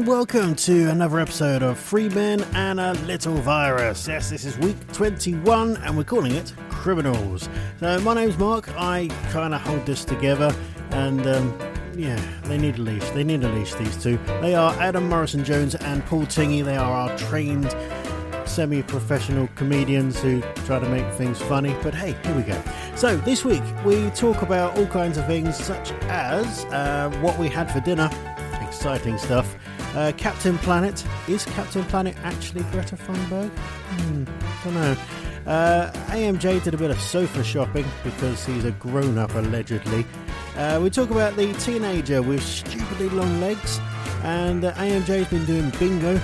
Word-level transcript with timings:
And 0.00 0.08
welcome 0.08 0.54
to 0.54 0.88
another 0.88 1.20
episode 1.20 1.62
of 1.62 1.78
Three 1.78 2.08
Men 2.08 2.42
and 2.54 2.80
a 2.80 2.94
Little 3.04 3.34
Virus. 3.34 4.08
Yes, 4.08 4.30
this 4.30 4.46
is 4.46 4.56
week 4.56 4.78
21 4.94 5.76
and 5.76 5.94
we're 5.94 6.04
calling 6.04 6.32
it 6.32 6.54
Criminals. 6.70 7.50
So, 7.80 8.00
my 8.00 8.14
name's 8.14 8.38
Mark. 8.38 8.70
I 8.78 9.08
kind 9.28 9.52
of 9.52 9.60
hold 9.60 9.84
this 9.84 10.06
together 10.06 10.56
and 10.92 11.26
um, 11.26 11.54
yeah, 11.94 12.18
they 12.44 12.56
need 12.56 12.78
a 12.78 12.80
leash. 12.80 13.10
They 13.10 13.24
need 13.24 13.44
a 13.44 13.50
leash, 13.50 13.74
these 13.74 14.02
two. 14.02 14.18
They 14.40 14.54
are 14.54 14.72
Adam 14.80 15.06
Morrison 15.06 15.44
Jones 15.44 15.74
and 15.74 16.02
Paul 16.06 16.22
Tingy. 16.22 16.64
They 16.64 16.78
are 16.78 17.10
our 17.10 17.18
trained 17.18 17.70
semi 18.46 18.82
professional 18.82 19.50
comedians 19.54 20.18
who 20.18 20.40
try 20.64 20.78
to 20.78 20.88
make 20.88 21.12
things 21.12 21.42
funny. 21.42 21.76
But 21.82 21.94
hey, 21.94 22.16
here 22.24 22.34
we 22.34 22.42
go. 22.42 22.58
So, 22.96 23.18
this 23.18 23.44
week 23.44 23.62
we 23.84 24.08
talk 24.12 24.40
about 24.40 24.78
all 24.78 24.86
kinds 24.86 25.18
of 25.18 25.26
things 25.26 25.62
such 25.62 25.92
as 26.04 26.64
uh, 26.72 27.10
what 27.20 27.38
we 27.38 27.48
had 27.48 27.70
for 27.70 27.80
dinner 27.80 28.08
exciting 28.70 29.18
stuff. 29.18 29.56
Uh, 29.94 30.12
Captain 30.16 30.56
Planet. 30.58 31.04
Is 31.28 31.44
Captain 31.46 31.84
Planet 31.84 32.16
actually 32.22 32.62
Greta 32.64 32.96
Thunberg? 32.96 33.50
Hmm, 33.50 34.24
don't 34.64 34.74
know. 34.74 34.96
Uh, 35.46 35.90
AMJ 36.08 36.62
did 36.62 36.74
a 36.74 36.76
bit 36.76 36.90
of 36.90 37.00
sofa 37.00 37.42
shopping 37.42 37.84
because 38.04 38.44
he's 38.44 38.64
a 38.64 38.72
grown 38.72 39.18
up 39.18 39.34
allegedly. 39.34 40.06
Uh, 40.56 40.78
we 40.82 40.90
talk 40.90 41.10
about 41.10 41.34
the 41.36 41.52
teenager 41.54 42.22
with 42.22 42.42
stupidly 42.42 43.08
long 43.08 43.40
legs, 43.40 43.80
and 44.22 44.64
uh, 44.64 44.72
AMJ's 44.74 45.28
been 45.28 45.44
doing 45.46 45.70
bingo. 45.78 46.20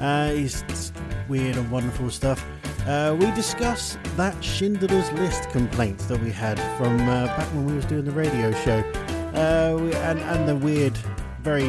Uh, 0.00 0.30
he's 0.30 0.92
weird 1.28 1.56
and 1.56 1.68
wonderful 1.70 2.10
stuff. 2.10 2.44
Uh, 2.86 3.16
we 3.18 3.30
discuss 3.32 3.98
that 4.16 4.42
Schindler's 4.44 5.10
List 5.12 5.50
complaints 5.50 6.06
that 6.06 6.20
we 6.20 6.30
had 6.30 6.58
from 6.76 6.98
back 6.98 7.46
when 7.54 7.66
we 7.66 7.74
was 7.74 7.84
doing 7.84 8.04
the 8.04 8.12
radio 8.12 8.52
show, 8.62 8.82
we, 9.82 9.92
and, 9.94 10.20
and 10.20 10.48
the 10.48 10.56
weird, 10.56 10.96
very 11.42 11.68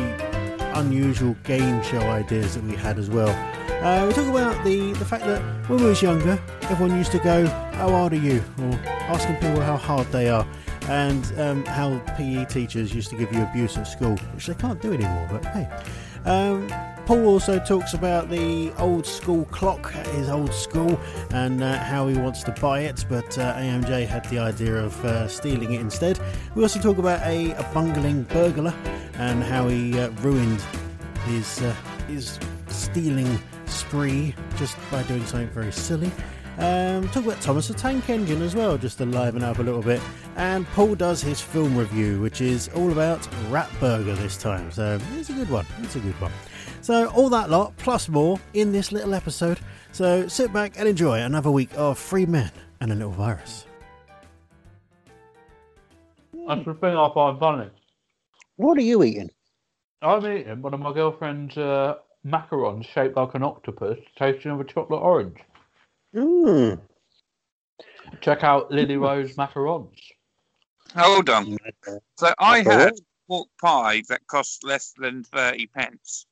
unusual 0.75 1.36
game 1.44 1.81
show 1.84 2.00
ideas 2.00 2.56
that 2.56 2.64
we 2.64 2.75
had 2.75 2.98
as 3.00 3.09
well. 3.09 3.30
Uh, 3.84 4.06
we 4.08 4.14
talk 4.14 4.28
about 4.28 4.64
the, 4.66 4.92
the 4.94 5.06
fact 5.06 5.23
that 5.26 5.42
when 5.70 5.80
we 5.80 5.86
was 5.86 6.02
younger, 6.02 6.42
everyone 6.64 6.98
used 6.98 7.11
to 7.11 7.20
go, 7.20 7.45
"How 7.48 7.89
hard 7.89 8.14
are 8.14 8.17
you?" 8.17 8.44
or 8.61 8.73
asking 9.09 9.36
people 9.36 9.61
how 9.61 9.78
hard 9.78 10.08
they 10.11 10.30
are, 10.30 10.45
and 10.89 11.39
um, 11.39 11.66
how 11.66 11.98
PE 12.17 12.45
teachers 12.45 12.94
used 12.94 13.09
to 13.09 13.16
give 13.16 13.31
you 13.34 13.44
abuse 13.44 13.78
at 13.78 13.84
school, 13.84 14.17
which 14.34 14.48
they 14.48 14.56
can't 14.56 14.81
do 14.81 14.94
anymore. 14.94 15.28
But 15.31 15.45
hey. 15.45 15.70
Um, 16.26 16.67
Paul 17.09 17.25
also 17.25 17.57
talks 17.57 17.95
about 17.95 18.29
the 18.29 18.71
old 18.77 19.03
school 19.03 19.45
clock 19.45 19.95
at 19.95 20.05
his 20.09 20.29
old 20.29 20.53
school 20.53 20.99
and 21.31 21.63
uh, 21.63 21.79
how 21.79 22.07
he 22.07 22.15
wants 22.15 22.43
to 22.43 22.52
buy 22.61 22.81
it, 22.81 23.03
but 23.09 23.35
uh, 23.39 23.55
AMJ 23.55 24.05
had 24.05 24.25
the 24.25 24.38
idea 24.38 24.75
of 24.75 25.03
uh, 25.03 25.27
stealing 25.27 25.73
it 25.73 25.81
instead. 25.81 26.19
We 26.53 26.61
also 26.61 26.80
talk 26.80 26.99
about 26.99 27.19
a, 27.25 27.53
a 27.53 27.63
bungling 27.73 28.25
burglar 28.25 28.75
and 29.15 29.41
how 29.41 29.67
he 29.69 29.99
uh, 29.99 30.11
ruined 30.21 30.61
his 31.25 31.63
uh, 31.63 31.73
his 32.07 32.37
stealing 32.67 33.39
spree 33.65 34.35
just 34.57 34.77
by 34.91 35.02
doing 35.02 35.25
something 35.25 35.49
very 35.49 35.71
silly. 35.71 36.11
Um, 36.59 37.09
talk 37.09 37.25
about 37.25 37.41
Thomas 37.41 37.69
the 37.69 37.73
Tank 37.73 38.07
Engine 38.11 38.43
as 38.43 38.55
well, 38.55 38.77
just 38.77 38.99
to 38.99 39.05
liven 39.05 39.43
up 39.43 39.57
a 39.57 39.63
little 39.63 39.81
bit. 39.81 39.99
And 40.35 40.67
Paul 40.67 40.93
does 40.93 41.23
his 41.23 41.41
film 41.41 41.75
review, 41.75 42.21
which 42.21 42.39
is 42.39 42.67
all 42.75 42.91
about 42.91 43.27
Rat 43.49 43.69
Burger 43.80 44.13
this 44.13 44.37
time. 44.37 44.71
So 44.71 44.99
it's 45.15 45.30
a 45.30 45.33
good 45.33 45.49
one. 45.49 45.65
It's 45.81 45.95
a 45.95 45.99
good 46.02 46.19
one. 46.21 46.31
So 46.82 47.10
all 47.10 47.30
that 47.30 47.50
lot 47.50 47.76
plus 47.78 48.10
more 48.10 48.40
in 48.54 48.72
this 48.72 48.92
little 48.92 49.14
episode. 49.14 49.60
So 49.92 50.28
sit 50.28 50.54
back 50.54 50.73
and 50.78 50.88
enjoy 50.88 51.20
another 51.20 51.52
week 51.52 51.70
of 51.76 51.98
Three 51.98 52.26
Men 52.26 52.52
and 52.80 52.92
a 52.92 52.95
Little 52.95 53.12
Virus. 53.12 53.66
That's 56.48 56.66
the 56.66 56.73
thing 56.76 56.95
I 56.95 57.12
find 57.14 57.40
funny. 57.40 57.70
What 58.56 58.78
are 58.78 58.82
you 58.82 59.04
eating? 59.04 59.30
I'm 60.02 60.26
eating 60.26 60.62
one 60.62 60.73
of 60.73 60.80
my 60.80 60.94
girlfriend's 60.94 61.58
uh, 61.58 61.95
macarons 62.26 62.86
shaped 62.88 63.17
like 63.17 63.36
an 63.36 63.44
octopus, 63.44 64.00
tasting 64.17 64.52
of 64.52 64.60
a 64.60 64.64
chocolate 64.64 65.02
orange. 65.02 65.38
Mmm. 66.16 66.80
Check 68.22 68.44
out 68.44 68.72
Lily 68.72 68.98
Rose 68.98 69.36
macarons. 69.36 69.94
Hold 70.96 71.30
on. 71.30 71.58
So 72.17 72.34
I 72.40 72.64
had 72.64 72.94
pork 73.28 73.48
pie 73.61 74.02
that 74.10 74.26
cost 74.28 74.64
less 74.64 74.94
than 74.98 75.23
30 75.23 75.67
pence. 75.67 76.26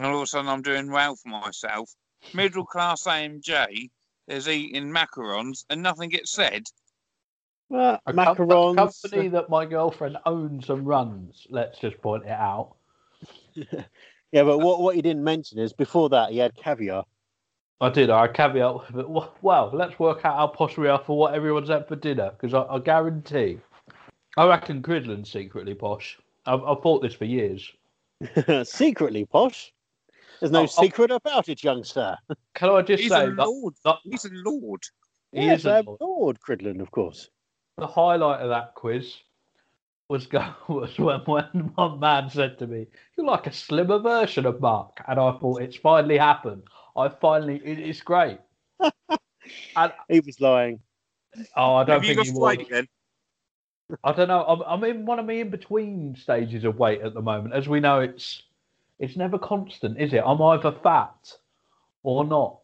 And 0.00 0.06
all 0.08 0.16
of 0.16 0.22
a 0.22 0.26
sudden 0.26 0.48
I'm 0.48 0.62
doing 0.62 0.90
well 0.90 1.14
for 1.14 1.28
myself. 1.28 1.94
Middle 2.32 2.64
class 2.64 3.02
AMJ 3.02 3.90
is 4.28 4.48
eating 4.48 4.90
macarons 4.90 5.66
and 5.68 5.82
nothing 5.82 6.08
gets 6.08 6.30
said. 6.30 6.62
Well, 7.68 8.00
A 8.06 8.12
com- 8.14 8.18
a 8.18 8.34
macarons. 8.34 9.02
company 9.02 9.28
that 9.28 9.50
my 9.50 9.66
girlfriend 9.66 10.16
owns 10.24 10.70
and 10.70 10.86
runs. 10.86 11.46
Let's 11.50 11.78
just 11.78 12.00
point 12.00 12.24
it 12.24 12.30
out. 12.30 12.72
Yeah, 14.32 14.44
but 14.44 14.58
what, 14.58 14.80
what 14.80 14.94
you 14.94 15.02
didn't 15.02 15.24
mention 15.24 15.58
is 15.58 15.72
before 15.72 16.08
that 16.10 16.30
he 16.30 16.38
had 16.38 16.54
caviar. 16.54 17.02
I 17.80 17.88
did. 17.90 18.10
I 18.10 18.28
caveat 18.28 18.74
with 18.74 19.00
it. 19.00 19.08
Well, 19.10 19.34
well, 19.42 19.70
let's 19.74 19.98
work 19.98 20.24
out 20.24 20.36
how 20.36 20.46
posh 20.46 20.78
we 20.78 20.86
are 20.86 21.00
for 21.04 21.18
what 21.18 21.34
everyone's 21.34 21.68
had 21.68 21.88
for 21.88 21.96
dinner, 21.96 22.30
because 22.30 22.54
I, 22.54 22.62
I 22.72 22.78
guarantee, 22.78 23.58
I 24.36 24.46
reckon 24.46 24.82
Cridland's 24.82 25.32
secretly 25.32 25.74
posh. 25.74 26.16
I've, 26.46 26.62
I've 26.62 26.80
thought 26.80 27.02
this 27.02 27.14
for 27.14 27.24
years. 27.24 27.72
Secretly 28.62 29.24
posh. 29.24 29.72
There's 30.40 30.52
no 30.52 30.60
Oh, 30.60 30.62
oh. 30.64 30.66
secret 30.66 31.10
about 31.10 31.48
it, 31.48 31.62
young 31.62 31.84
sir. 31.84 32.16
Can 32.54 32.70
I 32.70 32.82
just 32.82 33.02
He's 33.02 33.12
say 33.12 33.26
a 33.26 33.30
that, 33.30 33.46
lord. 33.46 33.74
that 33.84 33.96
He's 34.04 34.24
a 34.24 34.30
lord. 34.32 34.82
he 35.32 35.46
yes, 35.46 35.60
is 35.60 35.66
a 35.66 35.82
lord. 35.86 36.00
Lord 36.00 36.38
Cridland, 36.40 36.80
of 36.80 36.90
course. 36.90 37.28
the 37.76 37.86
highlight 37.86 38.40
of 38.40 38.48
that 38.50 38.74
quiz 38.74 39.14
was 40.08 40.26
go 40.26 40.44
was 40.68 40.98
when, 40.98 41.20
when 41.20 41.44
one 41.76 42.00
man 42.00 42.28
said 42.30 42.58
to 42.58 42.66
me, 42.66 42.86
"You're 43.16 43.26
like 43.26 43.46
a 43.46 43.52
slimmer 43.52 43.98
version 43.98 44.46
of 44.46 44.60
Mark," 44.60 45.00
and 45.06 45.20
I 45.20 45.32
thought 45.38 45.62
it's 45.62 45.76
finally 45.76 46.18
happened. 46.18 46.62
I 46.96 47.08
finally, 47.08 47.56
it, 47.64 47.78
it's 47.78 48.00
great. 48.00 48.38
and 48.80 49.92
He 50.08 50.20
was 50.20 50.40
lying. 50.40 50.80
oh, 51.56 51.74
I 51.76 51.84
don't 51.84 52.02
Have 52.02 52.04
you 52.04 52.14
think 52.14 52.18
got 52.18 52.26
he 52.26 52.32
was. 52.32 52.56
weight 52.58 52.68
then? 52.70 52.88
I 54.04 54.12
don't 54.12 54.28
know. 54.28 54.44
I'm, 54.44 54.62
I'm 54.62 54.84
in 54.84 55.04
one 55.06 55.18
of 55.18 55.26
my 55.26 55.34
in 55.34 55.50
between 55.50 56.14
stages 56.16 56.64
of 56.64 56.78
weight 56.78 57.00
at 57.02 57.12
the 57.14 57.22
moment. 57.22 57.54
As 57.54 57.68
we 57.68 57.80
know, 57.80 58.00
it's 58.00 58.42
it's 59.00 59.16
never 59.16 59.38
constant, 59.38 59.98
is 59.98 60.12
it? 60.12 60.22
I'm 60.24 60.40
either 60.40 60.72
fat 60.82 61.32
or 62.02 62.24
not. 62.24 62.58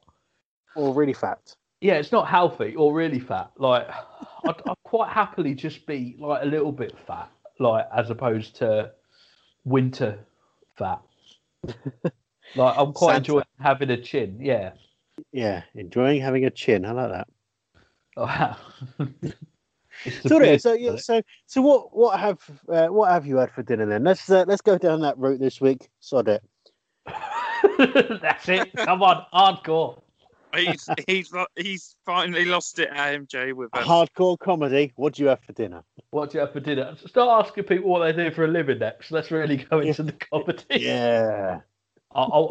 Or 0.77 0.95
really 0.95 1.15
fat. 1.15 1.57
Yeah, 1.81 1.95
it's 1.95 2.13
not 2.13 2.29
healthy 2.29 2.75
or 2.77 2.93
really 2.95 3.19
fat. 3.19 3.51
Like 3.57 3.89
I'd, 4.45 4.55
I'd 4.69 4.77
quite 4.85 5.11
happily 5.11 5.55
just 5.55 5.87
be 5.87 6.15
like 6.19 6.43
a 6.43 6.47
little 6.47 6.73
bit 6.73 6.95
fat, 7.07 7.31
like 7.59 7.87
as 7.97 8.11
opposed 8.11 8.57
to 8.57 8.93
winter 9.65 10.19
fat. 10.77 11.01
like 11.65 12.75
I'm 12.77 12.93
quite 12.93 13.15
Santa. 13.15 13.19
enjoying 13.19 13.45
having 13.59 13.91
a 13.91 14.01
chin. 14.01 14.39
Yeah. 14.41 14.73
Yeah, 15.33 15.63
enjoying 15.75 16.21
having 16.21 16.45
a 16.45 16.51
chin. 16.51 16.85
I 16.85 16.93
like 16.93 17.11
that. 17.11 17.29
Oh, 18.19 18.25
wow. 18.25 18.57
It's 20.05 20.29
So, 20.29 20.37
anyway, 20.37 20.59
so 20.59 20.73
yeah, 20.75 20.97
so 20.97 21.23
so 21.47 21.61
what 21.63 21.97
what 21.97 22.19
have 22.21 22.39
uh, 22.69 22.89
what 22.89 23.11
have 23.11 23.27
you 23.27 23.37
had 23.37 23.51
for 23.51 23.63
dinner 23.63 23.87
then? 23.87 24.05
Let's 24.05 24.29
uh, 24.31 24.45
let's 24.47 24.63
go 24.63 24.79
down 24.79 25.01
that 25.01 25.19
route 25.19 25.41
this 25.41 25.61
week. 25.61 25.89
Sod 26.01 26.29
it. 26.29 26.43
That's 28.23 28.49
it. 28.49 28.73
Come 28.77 29.03
on, 29.03 29.25
hardcore. 29.33 30.01
He's 30.55 30.89
he's 31.07 31.33
he's 31.57 31.97
finally 32.07 32.45
lost 32.47 32.79
it, 32.79 32.91
AMJ, 32.91 33.53
with 33.53 33.69
um, 33.77 33.85
Hardcore 33.85 34.39
comedy. 34.39 34.93
What 34.97 35.15
do 35.15 35.23
you 35.23 35.29
have 35.29 35.41
for 35.41 35.53
dinner? 35.53 35.83
What 36.11 36.31
do 36.31 36.39
you 36.39 36.41
have 36.41 36.53
for 36.53 36.61
dinner? 36.61 36.97
Start 37.07 37.47
asking 37.47 37.65
people 37.65 37.91
what 37.91 38.01
they 38.07 38.13
do 38.13 38.35
for 38.35 38.45
a 38.45 38.49
living 38.49 38.79
next. 38.79 39.11
Let's 39.11 39.31
really 39.31 39.59
go 39.59 39.81
into 39.81 40.03
the 40.03 40.13
comedy. 40.13 40.63
Yeah. 40.71 41.61
I'll, 42.15 42.31
I'll- 42.33 42.51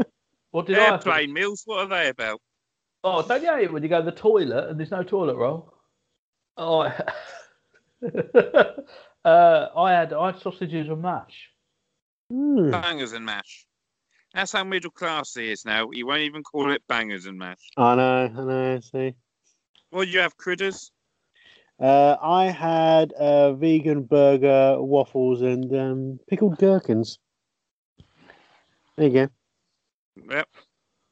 what 0.51 0.67
did 0.67 0.77
I 0.77 0.83
have? 0.83 1.03
for- 1.03 1.09
airplane 1.09 1.33
meals. 1.33 1.63
What 1.65 1.79
are 1.79 1.87
they 1.87 2.09
about? 2.09 2.41
Oh, 3.03 3.21
don't 3.23 3.41
you 3.41 3.51
hate 3.53 3.63
it 3.65 3.73
when 3.73 3.81
you 3.83 3.89
go 3.89 3.99
to 3.99 4.05
the 4.05 4.11
toilet 4.15 4.69
and 4.69 4.79
there's 4.79 4.91
no 4.91 5.01
toilet 5.03 5.35
roll? 5.35 5.73
Oh, 6.57 6.81
I- 6.81 6.93
uh, 9.25 9.67
I 9.75 9.91
had 9.91 10.13
I 10.13 10.31
had 10.31 10.39
sausages 10.41 10.89
and 10.89 11.01
mash. 11.01 11.49
Hmm. 12.31 12.71
Bangers 12.71 13.13
and 13.13 13.25
mash. 13.25 13.65
That's 14.33 14.51
how 14.51 14.63
middle 14.63 14.91
class 14.91 15.33
he 15.33 15.51
is 15.51 15.63
now. 15.65 15.89
He 15.91 16.03
won't 16.03 16.21
even 16.21 16.43
call 16.43 16.71
it 16.71 16.83
bangers 16.87 17.25
and 17.25 17.37
mash. 17.37 17.69
I 17.77 17.95
know, 17.95 18.23
I 18.25 18.43
know. 18.43 18.79
See, 18.81 19.13
Well, 19.91 20.03
you 20.03 20.19
have, 20.19 20.35
critters? 20.37 20.91
uh, 21.79 22.17
I 22.21 22.45
had 22.45 23.13
a 23.17 23.53
vegan 23.53 24.03
burger, 24.03 24.81
waffles, 24.81 25.41
and 25.41 25.73
um, 25.75 26.19
pickled 26.27 26.57
gherkins. 26.57 27.19
There 28.97 29.07
you 29.07 29.13
go. 29.13 29.27
Yep. 30.29 30.49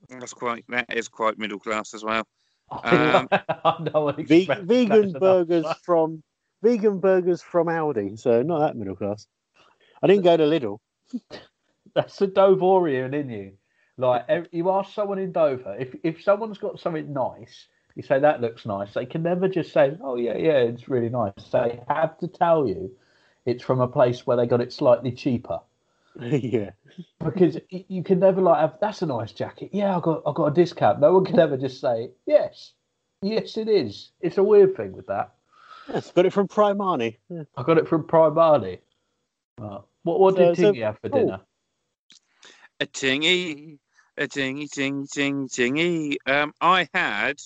That's 0.09 0.33
quite 0.33 0.65
that 0.69 0.93
is 0.93 1.07
quite 1.07 1.37
middle 1.37 1.59
class 1.59 1.93
as 1.93 2.03
well. 2.03 2.27
Um, 2.83 3.27
I 3.31 3.87
know 3.93 4.05
what 4.05 4.17
Ve- 4.17 4.45
vegan 4.45 4.89
that's 4.89 5.03
enough. 5.03 5.19
burgers 5.19 5.65
from 5.85 6.23
vegan 6.63 6.99
burgers 6.99 7.41
from 7.41 7.67
Aldi, 7.67 8.17
so 8.17 8.41
not 8.41 8.59
that 8.59 8.75
middle 8.75 8.95
class. 8.95 9.27
I 10.01 10.07
didn't 10.07 10.23
go 10.23 10.37
to 10.37 10.43
Lidl. 10.43 10.79
That's 11.95 12.17
the 12.17 12.27
Dovorian 12.27 13.13
in 13.13 13.29
you. 13.29 13.53
Like 13.97 14.25
you 14.51 14.71
ask 14.71 14.93
someone 14.93 15.19
in 15.19 15.31
Dover, 15.31 15.75
if 15.77 15.95
if 16.03 16.23
someone's 16.23 16.57
got 16.57 16.79
something 16.79 17.13
nice, 17.13 17.67
you 17.93 18.01
say 18.01 18.19
that 18.19 18.41
looks 18.41 18.65
nice. 18.65 18.93
They 18.95 19.05
can 19.05 19.21
never 19.21 19.47
just 19.47 19.71
say, 19.71 19.95
"Oh 20.01 20.15
yeah, 20.15 20.35
yeah, 20.35 20.57
it's 20.57 20.89
really 20.89 21.09
nice." 21.09 21.33
They 21.51 21.79
have 21.87 22.17
to 22.19 22.27
tell 22.27 22.67
you 22.67 22.91
it's 23.45 23.63
from 23.63 23.81
a 23.81 23.87
place 23.87 24.25
where 24.25 24.37
they 24.37 24.47
got 24.47 24.61
it 24.61 24.73
slightly 24.73 25.11
cheaper. 25.11 25.59
yeah, 26.19 26.71
Because 27.23 27.59
you 27.69 28.03
can 28.03 28.19
never 28.19 28.41
like 28.41 28.61
have 28.61 28.77
that's 28.81 29.03
a 29.03 29.05
nice 29.05 29.31
jacket. 29.31 29.69
Yeah, 29.73 29.95
I 29.95 29.99
got 29.99 30.23
I 30.25 30.33
got 30.33 30.45
a 30.45 30.53
discount. 30.53 30.99
No 30.99 31.13
one 31.13 31.25
can 31.25 31.39
ever 31.39 31.57
just 31.57 31.79
say 31.79 32.09
yes, 32.25 32.73
yes 33.21 33.57
it 33.57 33.67
is. 33.67 34.11
It's 34.21 34.39
a 34.39 34.43
weird 34.43 34.75
thing 34.75 34.93
with 34.93 35.07
that. 35.07 35.33
Yes, 35.89 36.11
got 36.11 36.25
it 36.25 36.33
from 36.33 36.47
Primani. 36.47 37.17
Yeah. 37.29 37.43
I 37.57 37.63
got 37.63 37.77
it 37.77 37.87
from 37.87 38.03
Primani. 38.03 38.79
Uh, 39.61 39.79
what 40.03 40.19
what 40.19 40.35
did 40.35 40.55
So- 40.57 40.61
so- 40.63 40.71
Tingy 40.73 40.83
have 40.83 40.99
for 40.99 41.09
cool. 41.09 41.19
dinner? 41.25 41.39
a 42.79 42.85
tingy, 42.85 43.77
a 44.17 44.27
tingy, 44.27 44.69
ting, 44.69 45.07
ting, 45.07 45.47
tingy. 45.47 46.17
Um, 46.25 46.53
I 46.59 46.89
had 46.93 47.37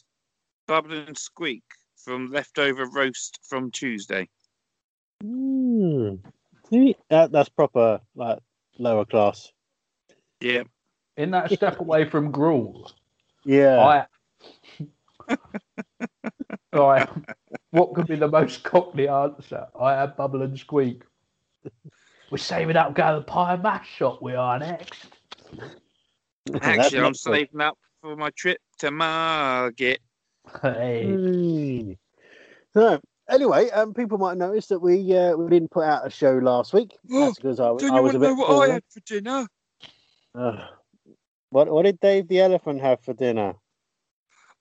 bubble 0.68 0.94
and 0.94 1.18
squeak 1.18 1.64
from 1.98 2.32
leftover 2.32 2.88
roast 2.88 3.40
from 3.48 3.70
Tuesday. 3.72 4.28
Mm. 5.24 6.20
See, 6.70 6.96
that, 7.10 7.32
that's 7.32 7.50
proper 7.50 8.02
like 8.16 8.40
lower 8.80 9.06
class. 9.06 9.52
Yeah, 10.40 10.64
In 11.18 11.32
that 11.32 11.52
step 11.52 11.80
away 11.80 12.06
from 12.10 12.32
gruel. 12.32 12.92
Yeah, 13.46 14.06
I, 15.30 15.36
I, 16.74 17.08
what 17.72 17.94
could 17.94 18.08
be 18.08 18.16
the 18.16 18.28
most 18.28 18.64
cockney 18.64 19.08
answer? 19.08 19.68
I 19.80 19.94
had 19.94 20.18
bubble 20.18 20.42
and 20.42 20.58
squeak. 20.58 21.04
We're 22.30 22.38
saving 22.38 22.76
up 22.76 22.94
going 22.94 23.14
to 23.14 23.20
the 23.20 23.26
pie 23.26 23.54
and 23.54 23.64
mash 23.64 23.88
shop. 23.90 24.22
We 24.22 24.36
are 24.36 24.60
next. 24.60 25.06
Actually, 26.62 27.00
I'm 27.00 27.14
saving 27.14 27.62
up 27.62 27.78
for 28.02 28.16
my 28.16 28.30
trip 28.32 28.60
to 28.80 28.92
Margate. 28.92 30.00
Hey, 30.62 31.06
Mm. 31.08 31.98
So 32.74 33.00
anyway, 33.30 33.70
um, 33.72 33.94
people 33.94 34.18
might 34.18 34.38
notice 34.38 34.68
that 34.68 34.80
we 34.80 35.16
uh, 35.16 35.36
we 35.36 35.50
didn't 35.50 35.72
put 35.72 35.84
out 35.84 36.06
a 36.08 36.10
show 36.10 36.34
last 36.38 36.74
week. 36.74 36.96
Oh, 37.12 37.20
That's 37.26 37.36
because 37.38 37.60
I, 37.60 37.66
Don't 37.66 37.84
I 37.84 37.96
you 37.98 38.02
was 38.02 38.04
want 38.04 38.10
a 38.10 38.14
to 38.14 38.20
bit 38.20 38.26
know 38.28 38.36
what 38.36 38.48
poorly. 38.48 38.70
I 38.70 38.74
had 38.76 38.84
for 38.90 39.00
dinner? 39.02 39.48
Ugh. 40.36 40.60
what 41.50 41.70
what 41.70 41.84
did 41.86 42.00
Dave 42.00 42.28
the 42.28 42.40
elephant 42.42 42.82
have 42.82 43.02
for 43.02 43.14
dinner? 43.14 43.56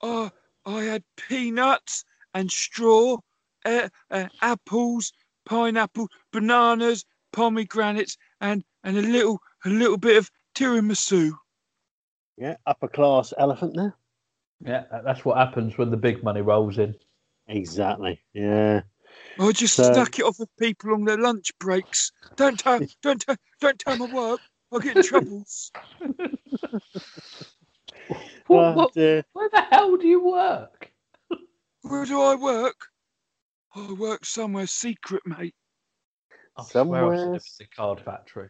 Oh, 0.03 0.31
I 0.67 0.83
had 0.83 1.05
peanuts 1.17 2.05
and 2.35 2.51
straw, 2.51 3.19
uh, 3.65 3.89
uh, 4.11 4.27
apples, 4.43 5.13
pineapple, 5.47 6.09
bananas, 6.33 7.05
pomegranates, 7.33 8.17
and 8.41 8.65
and 8.85 8.99
a 8.99 9.03
little 9.03 9.41
a 9.65 9.69
little 9.69 9.97
bit 9.97 10.17
of 10.17 10.31
tiramisu. 10.55 11.33
Yeah, 12.37 12.57
upper 12.67 12.89
class 12.89 13.33
elephant 13.39 13.75
there. 13.77 13.97
yeah, 14.65 14.85
that's 15.05 15.25
what 15.25 15.39
happens 15.39 15.79
when 15.79 15.91
the 15.91 15.97
big 15.97 16.23
money 16.23 16.41
rolls 16.43 16.79
in. 16.79 16.95
Exactly. 17.49 18.21
Yeah. 18.35 18.83
I 19.39 19.53
just 19.53 19.75
So- 19.75 19.93
snack 19.95 20.19
it 20.19 20.25
off 20.25 20.41
of 20.41 20.49
people 20.59 20.93
on 20.93 21.05
their 21.05 21.17
lunch 21.19 21.57
breaks. 21.59 22.11
Don't 22.37 22.59
tell, 22.59 22.81
don't 23.03 23.21
tell, 23.21 23.37
don't 23.61 23.79
tell 23.79 23.97
my 23.97 24.07
work. 24.13 24.41
I'll 24.73 24.81
get 24.81 24.97
in 24.97 25.03
troubles. 25.05 25.71
What, 28.47 28.65
Uh, 28.65 28.75
what, 28.75 28.97
where 29.33 29.49
the 29.51 29.61
hell 29.71 29.97
do 29.97 30.07
you 30.07 30.25
work? 30.25 30.93
Where 31.83 32.05
do 32.05 32.21
I 32.21 32.35
work? 32.35 32.77
I 33.75 33.93
work 33.93 34.25
somewhere 34.25 34.67
secret, 34.67 35.23
mate. 35.27 35.55
I 36.57 36.63
Somewhere- 36.65 37.17
said 37.17 37.27
it 37.29 37.31
was 37.33 37.57
the 37.59 37.67
card 37.67 38.01
factory. 38.01 38.49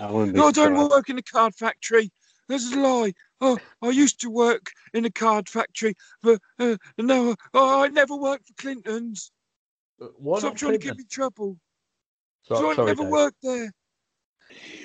I 0.00 0.10
wouldn't 0.10 0.34
be 0.34 0.38
No, 0.40 0.48
I 0.48 0.52
don't 0.52 0.68
surprised. 0.74 0.90
work 0.90 1.08
in 1.10 1.18
a 1.18 1.22
card 1.22 1.54
factory. 1.54 2.10
That's 2.48 2.72
a 2.72 2.78
lie. 2.80 3.12
Oh, 3.40 3.58
I 3.82 3.90
used 3.90 4.20
to 4.22 4.30
work 4.30 4.70
in 4.94 5.04
a 5.04 5.10
card 5.10 5.48
factory, 5.48 5.94
but 6.22 6.40
uh, 6.58 6.76
no, 6.98 7.34
oh, 7.54 7.82
I 7.84 7.88
never 7.88 8.14
worked 8.16 8.46
for 8.48 8.54
Clinton's. 8.54 9.30
Uh, 10.00 10.06
Why 10.18 10.38
Stop 10.38 10.52
not 10.52 10.58
trying 10.58 10.72
to 10.72 10.78
Clinton? 10.78 10.88
give 10.96 10.98
me 10.98 11.04
trouble. 11.08 11.58
So- 12.42 12.54
So 12.56 12.70
I 12.70 12.74
sorry, 12.74 12.86
never 12.88 13.02
Dave. 13.04 13.12
worked 13.12 13.42
there. 13.42 13.72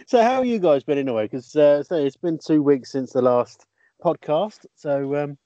So 0.07 0.21
how 0.21 0.35
have 0.35 0.45
you 0.45 0.59
guys 0.59 0.83
been 0.83 0.97
anyway? 0.97 1.25
Because 1.25 1.55
uh, 1.55 1.83
so 1.83 1.95
it's 1.95 2.17
been 2.17 2.37
two 2.39 2.63
weeks 2.63 2.91
since 2.91 3.13
the 3.13 3.21
last 3.21 3.65
podcast, 4.03 4.65
so 4.75 5.15
um, 5.15 5.37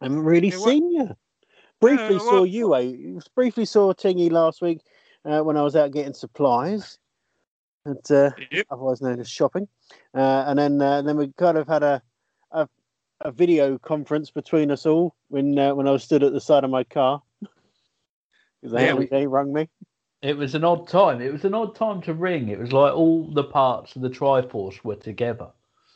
I 0.00 0.06
haven't 0.06 0.20
really 0.24 0.48
Yeah, 0.50 0.56
seen 0.58 0.90
you. 0.90 1.16
Briefly 1.80 2.14
Yeah, 2.14 2.20
saw 2.20 2.40
what- 2.40 2.50
you. 2.50 2.74
eh? 2.76 3.20
briefly 3.34 3.64
saw 3.64 3.92
Tingy 3.92 4.30
last 4.30 4.62
week 4.62 4.80
uh, 5.24 5.40
when 5.42 5.56
I 5.56 5.62
was 5.62 5.76
out 5.76 5.92
getting 5.92 6.14
supplies, 6.14 6.98
and 7.84 8.10
uh, 8.10 8.30
Yep. 8.50 8.66
otherwise 8.70 9.02
known 9.02 9.20
as 9.20 9.28
shopping. 9.28 9.66
Uh, 10.14 10.44
and 10.46 10.58
then 10.58 10.80
uh, 10.80 11.02
then 11.02 11.16
we 11.16 11.32
kind 11.36 11.58
of 11.58 11.66
had 11.68 11.82
a, 11.82 12.02
a 12.52 12.68
a 13.22 13.30
video 13.32 13.78
conference 13.78 14.30
between 14.30 14.70
us 14.70 14.86
all 14.86 15.14
when 15.28 15.58
uh, 15.58 15.74
when 15.74 15.86
I 15.88 15.92
was 15.92 16.04
stood 16.04 16.22
at 16.22 16.32
the 16.32 16.40
side 16.40 16.64
of 16.64 16.70
my 16.70 16.84
car. 16.84 17.22
They, 18.64 18.86
Yeah, 18.86 18.94
we- 18.94 19.06
they 19.06 19.26
rung 19.26 19.52
me. 19.52 19.68
It 20.22 20.36
was 20.36 20.54
an 20.54 20.62
odd 20.62 20.86
time. 20.86 21.20
It 21.20 21.32
was 21.32 21.44
an 21.44 21.52
odd 21.54 21.74
time 21.74 22.00
to 22.02 22.14
ring. 22.14 22.48
It 22.48 22.60
was 22.60 22.72
like 22.72 22.94
all 22.94 23.24
the 23.32 23.42
parts 23.42 23.96
of 23.96 24.02
the 24.02 24.08
Triforce 24.08 24.84
were 24.84 24.94
together, 24.94 25.48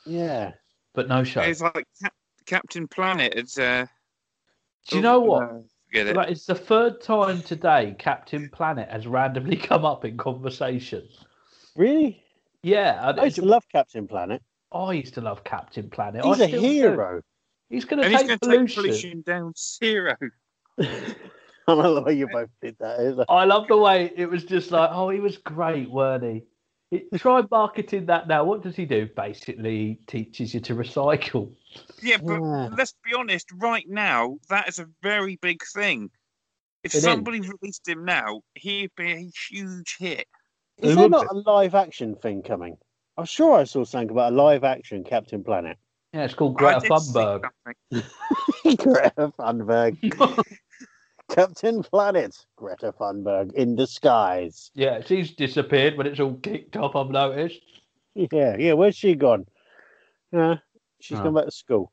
Yeah. 0.05 0.55
But 0.97 1.07
no 1.09 1.23
show. 1.23 1.43
It's 1.43 1.61
like 1.61 1.87
Cap- 2.03 2.15
Captain 2.47 2.89
Planet. 2.89 3.35
It's 3.37 3.57
uh. 3.57 3.87
Do 4.89 4.97
you 4.97 5.03
know 5.03 5.21
what? 5.21 5.53
no, 5.53 5.65
forget 5.87 6.07
it. 6.09 6.17
Like, 6.17 6.31
it's 6.31 6.47
the 6.47 6.55
third 6.55 7.01
time 7.01 7.43
today 7.43 7.95
Captain 7.99 8.49
Planet 8.49 8.89
has 8.91 9.07
randomly 9.07 9.57
come 9.71 9.85
up 9.85 10.05
in 10.05 10.17
conversation. 10.17 11.07
Really? 11.77 12.23
Yeah, 12.63 13.11
and 13.11 13.21
I 13.21 13.25
used 13.25 13.37
to 13.37 13.45
love 13.45 13.65
Captain 13.71 14.09
Planet. 14.09 14.43
I 14.73 14.95
used 14.95 15.15
to 15.15 15.21
love 15.21 15.45
Captain 15.45 15.89
Planet. 15.89 16.25
He's 16.25 16.41
I 16.41 16.45
a 16.45 16.49
still 16.49 16.63
do. 16.63 16.69
hero. 16.69 17.23
He's 17.69 17.85
going 17.85 18.03
to 18.03 18.09
take 18.09 18.27
going 18.27 18.29
take 18.29 18.41
pollution. 18.41 18.83
pollution 18.83 19.23
down 19.23 19.53
zero. 19.57 20.17
I 20.79 21.75
don't 21.75 21.95
the 21.97 22.03
way 22.03 22.15
you 22.15 22.29
both 22.29 22.51
did 22.63 22.77
that. 22.79 23.01
it? 23.01 23.27
I 23.29 23.45
love 23.45 23.67
the 23.67 23.77
way 23.77 24.13
it 24.17 24.31
was 24.31 24.45
just 24.45 24.71
like, 24.71 24.91
oh, 24.93 25.11
he 25.11 25.19
was 25.19 25.37
great, 25.39 25.91
weren't 25.91 26.23
he? 26.23 26.45
He- 26.91 27.05
Try 27.17 27.43
marketing 27.51 28.07
that 28.07 28.29
now. 28.29 28.45
What 28.45 28.63
does 28.63 28.77
he 28.77 28.85
do? 28.87 29.09
Basically, 29.17 29.77
he 29.79 29.95
teaches 30.07 30.55
you 30.55 30.61
to 30.61 30.75
recycle. 30.75 31.53
Yeah, 32.03 32.19
but 32.19 32.41
Yeah. 32.41 32.69
let's 32.77 32.95
be 33.05 33.13
honest. 33.15 33.51
Right 33.53 33.89
now, 33.89 34.39
that 34.49 34.69
is 34.69 34.79
a 34.79 34.87
very 35.03 35.37
big 35.43 35.63
thing. 35.75 36.11
If 36.85 36.95
It 36.95 36.99
is. 36.99 37.05
somebody 37.05 37.41
released 37.41 37.89
him 37.89 38.05
now, 38.05 38.43
he'd 38.55 38.93
be 38.97 39.13
a 39.13 39.31
huge 39.51 39.97
hit. 39.99 40.27
Is 40.79 40.95
there 40.95 41.09
not 41.09 41.27
a 41.31 41.35
live 41.35 41.75
action 41.75 42.15
thing 42.17 42.43
coming? 42.43 42.77
I'm 43.17 43.25
sure 43.25 43.55
I 43.55 43.65
saw 43.65 43.83
something 43.85 44.11
about 44.11 44.33
a 44.33 44.37
live 44.37 44.63
action 44.63 45.03
Captain 45.03 45.43
Planet. 45.43 45.79
Yeah, 46.13 46.25
it's 46.25 46.35
called 46.35 46.57
I 46.57 46.79
Greta 46.79 46.81
did 46.89 46.99
see 47.01 47.13
Thunberg. 47.13 47.51
Greta 48.79 49.33
Thunberg. 49.39 50.45
Captain 51.29 51.83
Planet. 51.83 52.47
Greta 52.57 52.93
Thunberg 52.93 53.53
in 53.55 53.75
disguise. 53.77 54.71
yeah, 54.75 55.01
she's 55.05 55.33
disappeared 55.33 55.97
when 55.97 56.07
it's 56.07 56.21
all 56.21 56.35
kicked 56.35 56.77
off. 56.77 56.95
I've 56.97 57.11
noticed. 57.11 57.61
Yeah, 58.15 58.57
yeah. 58.59 58.73
Where's 58.75 58.97
she 58.97 59.15
gone? 59.15 59.47
Yeah, 60.33 60.57
she's 61.01 61.19
Oh. 61.19 61.25
gone 61.25 61.35
back 61.35 61.45
to 61.47 61.51
school. 61.51 61.93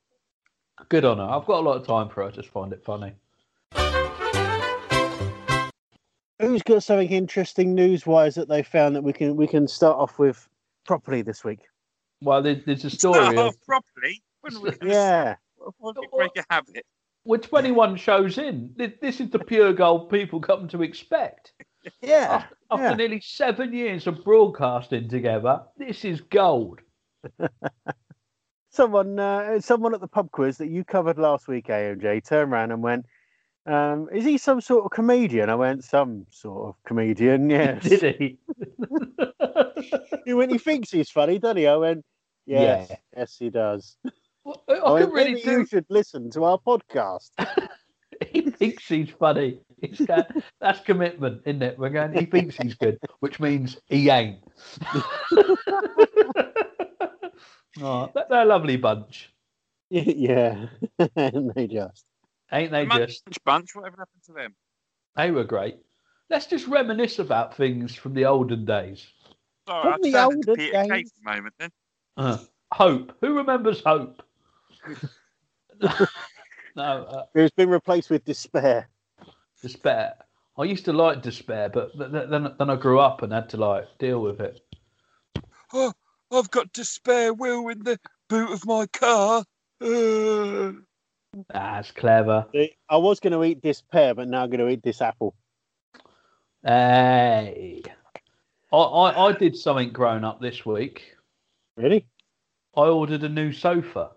Good 0.90 1.06
on 1.06 1.18
her. 1.18 1.24
I've 1.24 1.46
got 1.46 1.60
a 1.60 1.66
lot 1.68 1.78
of 1.78 1.86
time 1.88 2.10
for 2.10 2.22
her. 2.24 2.28
I 2.30 2.32
just 2.32 2.50
find 2.50 2.72
it 2.74 2.84
funny. 2.84 3.14
Who's 6.40 6.64
got 6.64 6.84
something 6.84 7.10
interesting 7.10 7.74
news-wise 7.74 8.36
that 8.36 8.50
they 8.50 8.64
found 8.64 8.96
that 8.96 9.02
we 9.04 9.14
can 9.14 9.36
we 9.36 9.48
can 9.48 9.68
start 9.68 9.98
off 9.98 10.20
with 10.20 10.48
properly 10.86 11.22
this 11.22 11.44
week? 11.44 11.60
Well, 12.22 12.42
there, 12.42 12.56
there's 12.66 12.84
a 12.86 12.90
story. 12.90 13.20
Start 13.20 13.38
of, 13.38 13.46
off 13.48 13.56
properly. 13.66 14.22
When 14.42 14.62
we 14.62 14.72
Yeah, 14.84 15.36
What 15.78 15.96
if 15.98 16.02
we 16.12 16.18
break 16.18 16.32
a 16.38 16.44
habit? 16.50 16.86
We're 17.26 17.38
21 17.38 17.96
shows 17.98 18.38
in. 18.38 18.74
This, 18.76 19.20
is 19.20 19.30
the 19.30 19.40
pure 19.40 19.74
gold 19.74 20.10
people 20.10 20.40
come 20.40 20.68
to 20.70 20.82
expect. 20.84 21.54
yeah, 22.02 22.44
After, 22.44 22.58
after 22.72 22.84
yeah. 22.86 22.96
nearly 22.96 23.22
seven 23.22 23.74
years 23.74 24.08
of 24.08 24.24
broadcasting 24.24 25.10
together, 25.10 25.62
this 25.78 26.06
is 26.06 26.22
gold. 26.22 26.82
Someone, 28.70 29.20
uh, 29.20 29.60
someone 29.62 29.94
at 29.94 30.02
the 30.02 30.08
pub 30.08 30.32
quiz 30.32 30.58
that 30.58 30.68
you 30.68 30.84
covered 30.84 31.20
last 31.20 31.48
week, 31.48 31.68
AMJ, 31.68 32.26
turned 32.26 32.52
around 32.52 32.72
and 32.72 32.82
went, 32.82 33.06
um, 33.68 34.10
"Is 34.12 34.26
he 34.26 34.40
some 34.40 34.62
sort 34.62 34.84
of 34.84 34.90
comedian?" 34.90 35.52
I 35.52 35.56
went, 35.56 35.84
"Some 35.84 36.26
sort 36.32 36.70
of 36.70 36.76
comedian, 36.84 37.50
yes." 37.52 37.84
Did 37.88 38.16
he? 38.16 38.40
he 40.26 40.34
went, 40.34 40.52
"He 40.52 40.58
thinks 40.58 40.90
he's 40.90 41.12
funny, 41.12 41.38
doesn't 41.38 41.58
he?" 41.58 41.68
I 41.68 41.76
went, 41.76 42.04
"Yes, 42.48 42.88
Yeah. 42.90 42.96
yes, 43.16 43.38
he 43.38 43.52
does." 43.52 43.96
Well, 44.46 44.64
I, 44.68 44.74
I 44.74 44.78
can 44.78 44.92
went, 44.92 45.14
really 45.14 45.34
"Maybe 45.34 45.42
do. 45.44 45.52
you 45.60 45.66
should 45.66 45.86
listen 45.90 46.30
to 46.32 46.44
our 46.44 46.58
podcast." 46.58 47.30
He 48.32 48.42
thinks 48.42 48.88
he's 48.88 49.10
funny. 49.10 49.60
It's 49.82 50.00
got, 50.00 50.32
that's 50.62 50.80
commitment, 50.82 51.42
isn't 51.46 51.62
it? 51.62 51.78
We're 51.78 51.90
going. 51.90 52.14
He 52.14 52.26
thinks 52.26 52.56
he's 52.56 52.74
good, 52.76 52.98
which 53.20 53.40
means 53.42 53.78
he 53.88 54.10
ain't. 54.10 54.40
oh, 57.82 58.10
they're 58.14 58.26
they're 58.30 58.42
a 58.44 58.46
lovely 58.46 58.78
bunch. 58.78 59.34
yeah, 59.90 60.68
and 61.16 61.52
they 61.54 61.68
just. 61.68 62.06
Ain't 62.52 62.72
they 62.72 62.86
Munch 62.86 63.08
just? 63.24 63.44
Bunch, 63.44 63.76
whatever 63.76 63.98
happened 63.98 64.24
to 64.28 64.34
them? 64.34 64.56
They 65.18 65.32
were 65.32 65.44
great. 65.44 65.78
Let's 66.30 66.46
just 66.46 66.68
reminisce 66.68 67.20
about 67.20 67.56
things 67.58 67.94
from 67.96 68.14
the 68.14 68.26
olden 68.26 68.64
days. 68.66 69.06
Sorry, 69.68 69.84
From 69.84 69.94
I 69.94 69.98
the 70.02 70.12
turned 70.12 70.34
into 70.34 70.50
olden 70.52 70.56
Peter 70.56 70.84
days. 70.84 71.12
for 71.12 71.30
a 71.30 71.36
moment 71.36 71.54
then. 71.60 71.70
Uh, 72.16 72.38
Hope. 72.74 73.14
Who 73.22 73.36
remembers 73.36 73.82
Hope? 73.86 74.22
no, 76.76 76.84
uh, 76.84 77.24
It's 77.36 77.56
been 77.56 77.70
replaced 77.70 78.10
with 78.10 78.26
despair. 78.26 78.90
Despair. 79.62 80.16
I 80.58 80.66
used 80.66 80.86
to 80.86 80.94
like 80.94 81.22
Despair, 81.22 81.70
but 81.70 81.98
th- 81.98 82.12
th- 82.12 82.30
then 82.30 82.54
then 82.60 82.70
I 82.70 82.76
grew 82.76 83.00
up 83.00 83.24
and 83.24 83.34
had 83.34 83.50
to 83.50 83.58
like 83.58 83.86
deal 83.98 84.22
with 84.22 84.40
it. 84.40 84.62
Oh, 85.74 85.94
I've 86.32 86.52
got 86.52 86.72
despair 86.74 87.34
wheel 87.34 87.68
in 87.70 87.80
the 87.84 88.00
boot 88.30 88.52
of 88.52 88.66
my 88.66 88.86
car. 88.88 89.44
Uh, 89.82 90.74
That's 91.50 91.92
clever. 91.92 92.46
I 92.90 92.98
was 92.98 93.20
going 93.20 93.34
to 93.34 93.44
eat 93.44 93.64
this 93.64 93.82
pear, 93.82 94.14
but 94.14 94.28
now 94.28 94.44
I'm 94.44 94.50
going 94.50 94.60
to 94.60 94.70
eat 94.70 94.84
this 94.84 95.02
apple. 95.02 95.34
Hey, 96.64 97.82
I, 98.72 98.78
I 98.78 99.28
I 99.28 99.32
did 99.34 99.58
something 99.58 99.92
grown 99.92 100.24
up 100.24 100.40
this 100.40 100.66
week. 100.66 101.16
Really? 101.76 102.06
I 102.76 102.82
ordered 102.82 103.24
a 103.24 103.30
new 103.30 103.52
sofa. 103.52 104.12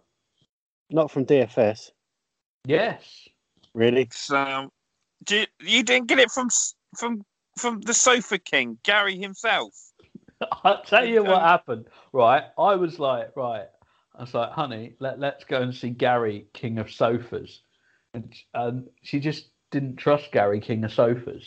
Not 0.90 1.10
from 1.10 1.26
DFS. 1.26 1.90
Yes. 2.64 3.28
Really? 3.74 4.08
so, 4.12 4.36
um, 4.36 4.70
do 5.24 5.40
you, 5.40 5.46
you 5.60 5.82
didn't 5.82 6.08
get 6.08 6.18
it 6.18 6.30
from 6.30 6.48
from 6.96 7.22
from 7.58 7.80
the 7.80 7.94
Sofa 7.94 8.38
King, 8.38 8.78
Gary 8.84 9.18
himself. 9.18 9.74
I'll 10.64 10.82
tell 10.82 11.04
you 11.04 11.24
what 11.24 11.42
happened. 11.42 11.86
Right, 12.12 12.44
I 12.58 12.74
was 12.74 12.98
like, 12.98 13.34
right, 13.36 13.66
I 14.14 14.20
was 14.20 14.34
like, 14.34 14.50
honey, 14.52 14.94
let 15.00 15.18
let's 15.18 15.44
go 15.44 15.60
and 15.60 15.74
see 15.74 15.90
Gary, 15.90 16.46
King 16.52 16.78
of 16.78 16.90
Sofas, 16.90 17.60
and 18.14 18.34
and 18.54 18.88
she 19.02 19.20
just 19.20 19.50
didn't 19.70 19.96
trust 19.96 20.32
Gary, 20.32 20.60
King 20.60 20.84
of 20.84 20.92
Sofas. 20.92 21.44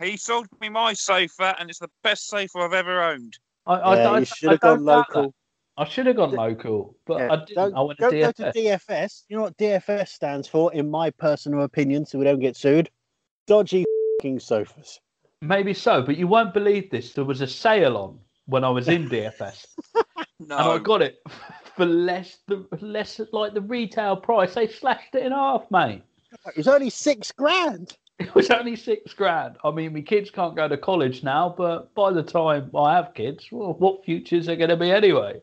He 0.00 0.16
sold 0.16 0.46
me 0.60 0.68
my 0.68 0.92
sofa, 0.92 1.56
and 1.58 1.68
it's 1.68 1.80
the 1.80 1.90
best 2.04 2.28
sofa 2.28 2.58
I've 2.58 2.72
ever 2.72 3.02
owned. 3.02 3.36
I, 3.66 3.74
I, 3.74 3.96
yeah, 3.96 4.10
I, 4.10 4.18
you 4.20 4.24
should 4.24 4.50
have 4.50 4.60
gone 4.60 4.84
doubt 4.84 5.06
that. 5.08 5.16
local. 5.16 5.34
I 5.78 5.84
should 5.88 6.06
have 6.06 6.16
gone 6.16 6.32
local, 6.32 6.96
but 7.06 7.18
Yeah, 7.18 7.32
I 7.32 7.36
didn't. 7.36 7.54
Don't, 7.54 7.74
I 7.74 7.80
went 7.82 7.98
to 7.98 8.10
don't 8.10 8.20
go 8.20 8.32
DFS. 8.32 8.52
to 8.52 8.52
DFS. 8.52 9.22
You 9.28 9.36
know 9.36 9.42
what 9.44 9.56
DFS 9.58 10.08
stands 10.08 10.48
for, 10.48 10.72
in 10.74 10.90
my 10.90 11.08
personal 11.10 11.62
opinion, 11.62 12.04
so 12.04 12.18
we 12.18 12.24
don't 12.24 12.40
get 12.40 12.56
sued? 12.56 12.90
Dodgy 13.46 13.84
fing 14.20 14.40
sofas. 14.40 14.98
Maybe 15.40 15.72
so, 15.72 16.02
but 16.02 16.16
you 16.16 16.26
won't 16.26 16.52
believe 16.52 16.90
this. 16.90 17.12
There 17.12 17.24
was 17.24 17.42
a 17.42 17.46
sale 17.46 17.96
on 17.96 18.18
when 18.46 18.64
I 18.64 18.70
was 18.70 18.88
in 18.88 19.08
DFS, 19.10 19.66
No, 19.94 20.04
and 20.40 20.52
I 20.52 20.78
got 20.78 21.00
it 21.00 21.18
for 21.76 21.86
less 21.86 22.38
the 22.48 22.66
less 22.80 23.20
like 23.32 23.54
the 23.54 23.60
retail 23.60 24.16
price. 24.16 24.54
They 24.54 24.66
slashed 24.66 25.14
it 25.14 25.22
in 25.24 25.30
half, 25.30 25.70
mate. 25.70 26.02
It 26.46 26.56
was 26.56 26.66
only 26.68 26.90
six 26.90 27.30
grand. 27.30 27.96
It 28.18 28.34
was 28.34 28.50
only 28.50 28.74
six 28.74 29.14
grand. 29.14 29.58
I 29.62 29.70
mean, 29.70 29.92
my 29.92 30.00
kids 30.00 30.28
can't 30.28 30.56
go 30.56 30.66
to 30.66 30.76
college 30.76 31.22
now, 31.22 31.54
but 31.56 31.94
by 31.94 32.12
the 32.12 32.24
time 32.24 32.68
I 32.74 32.96
have 32.96 33.14
kids, 33.14 33.46
well, 33.52 33.74
what 33.74 34.04
futures 34.04 34.48
are 34.48 34.56
going 34.56 34.70
to 34.70 34.76
be 34.76 34.90
anyway? 34.90 35.40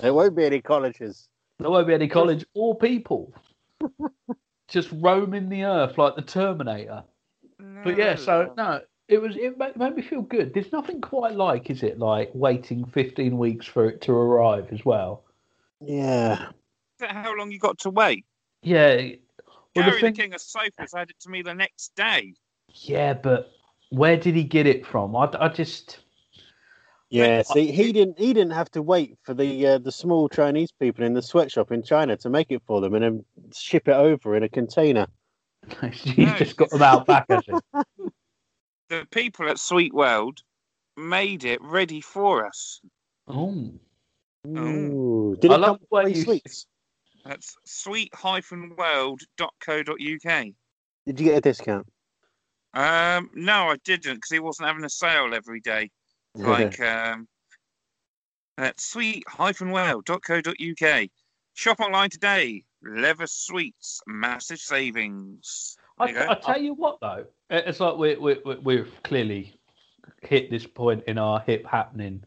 There 0.00 0.14
won't 0.14 0.36
be 0.36 0.44
any 0.44 0.60
colleges. 0.60 1.28
There 1.58 1.70
won't 1.70 1.86
be 1.86 1.94
any 1.94 2.08
college 2.08 2.44
or 2.54 2.76
people. 2.76 3.32
Just 4.68 4.90
roaming 4.92 5.48
the 5.48 5.64
earth 5.64 5.96
like 5.96 6.16
the 6.16 6.22
Terminator. 6.22 7.04
But 7.84 7.96
yeah, 7.96 8.16
so 8.16 8.52
no, 8.56 8.80
it 9.08 9.22
was 9.22 9.36
it 9.36 9.56
made, 9.58 9.76
made 9.76 9.94
me 9.94 10.02
feel 10.02 10.22
good. 10.22 10.52
There's 10.52 10.72
nothing 10.72 11.00
quite 11.00 11.34
like, 11.34 11.70
is 11.70 11.82
it? 11.82 11.98
Like 11.98 12.30
waiting 12.34 12.84
15 12.84 13.38
weeks 13.38 13.66
for 13.66 13.88
it 13.88 14.00
to 14.02 14.12
arrive 14.12 14.68
as 14.72 14.84
well. 14.84 15.22
Yeah. 15.80 16.48
how 17.00 17.36
long 17.36 17.50
you 17.50 17.58
got 17.58 17.78
to 17.80 17.90
wait? 17.90 18.24
Yeah. 18.62 18.96
Well, 19.76 19.84
Gary, 19.84 20.00
the 20.00 20.06
the, 20.06 20.12
King 20.12 20.34
of 20.34 20.40
Sofas, 20.40 20.92
had 20.94 21.10
it 21.10 21.20
to 21.20 21.30
me 21.30 21.42
the 21.42 21.54
next 21.54 21.94
day. 21.94 22.34
yeah, 22.74 23.14
but 23.14 23.52
where 23.90 24.16
did 24.16 24.34
he 24.34 24.42
get 24.42 24.66
it 24.66 24.86
from? 24.86 25.14
I, 25.14 25.30
I 25.38 25.48
just 25.48 26.00
Yeah, 27.08 27.42
see, 27.42 27.70
he 27.70 27.92
didn't. 27.92 28.18
He 28.18 28.32
didn't 28.32 28.52
have 28.52 28.68
to 28.72 28.82
wait 28.82 29.16
for 29.22 29.32
the 29.32 29.66
uh, 29.66 29.78
the 29.78 29.92
small 29.92 30.28
Chinese 30.28 30.72
people 30.72 31.04
in 31.04 31.14
the 31.14 31.22
sweatshop 31.22 31.70
in 31.70 31.82
China 31.84 32.16
to 32.18 32.28
make 32.28 32.50
it 32.50 32.62
for 32.66 32.80
them 32.80 32.94
and 32.94 33.04
then 33.04 33.24
ship 33.54 33.86
it 33.86 33.92
over 33.94 34.34
in 34.34 34.42
a 34.42 34.48
container. 34.48 35.06
he's 35.92 36.16
No. 36.18 36.34
just 36.36 36.56
got 36.56 36.70
them 36.70 36.82
out 36.82 37.06
back, 37.06 37.26
has 37.28 37.42
he? 37.46 37.52
The 38.88 39.06
people 39.12 39.48
at 39.48 39.58
Sweet 39.58 39.94
World 39.94 40.40
made 40.96 41.44
it 41.44 41.60
ready 41.62 42.00
for 42.00 42.46
us. 42.46 42.80
Oh. 43.28 43.70
Ooh. 44.48 45.36
Did 45.40 45.50
I 45.50 45.54
it 45.54 45.58
love 45.58 45.78
come 45.78 45.86
the 45.90 45.96
way 45.96 46.04
with 46.04 46.12
free 46.12 46.18
you- 46.18 46.24
sweets? 46.24 46.66
That's 47.24 47.56
sweet-world.co.uk. 47.64 50.46
Did 51.06 51.20
you 51.20 51.26
get 51.26 51.38
a 51.38 51.40
discount? 51.40 51.86
Um, 52.74 53.30
no, 53.34 53.70
I 53.70 53.76
didn't 53.84 54.16
because 54.16 54.30
he 54.30 54.38
wasn't 54.38 54.68
having 54.68 54.84
a 54.84 54.88
sale 54.90 55.34
every 55.34 55.60
day. 55.60 55.90
Like 56.36 56.80
um, 56.80 57.28
at 58.58 58.80
sweet-world.co.uk. 58.80 61.08
Shop 61.54 61.80
online 61.80 62.10
today. 62.10 62.64
Leather 62.82 63.26
Sweets, 63.26 64.00
massive 64.06 64.58
savings. 64.58 65.76
I, 65.98 66.12
There 66.12 66.14
you 66.14 66.28
go. 66.28 66.30
I 66.30 66.34
tell 66.34 66.60
you 66.60 66.74
what, 66.74 67.00
though, 67.00 67.24
it's 67.50 67.80
like 67.80 67.96
we, 67.96 68.16
we, 68.16 68.36
we, 68.44 68.54
we've 68.56 68.92
clearly 69.02 69.58
hit 70.22 70.50
this 70.50 70.66
point 70.66 71.04
in 71.06 71.18
our 71.18 71.40
hip 71.40 71.66
happening 71.66 72.22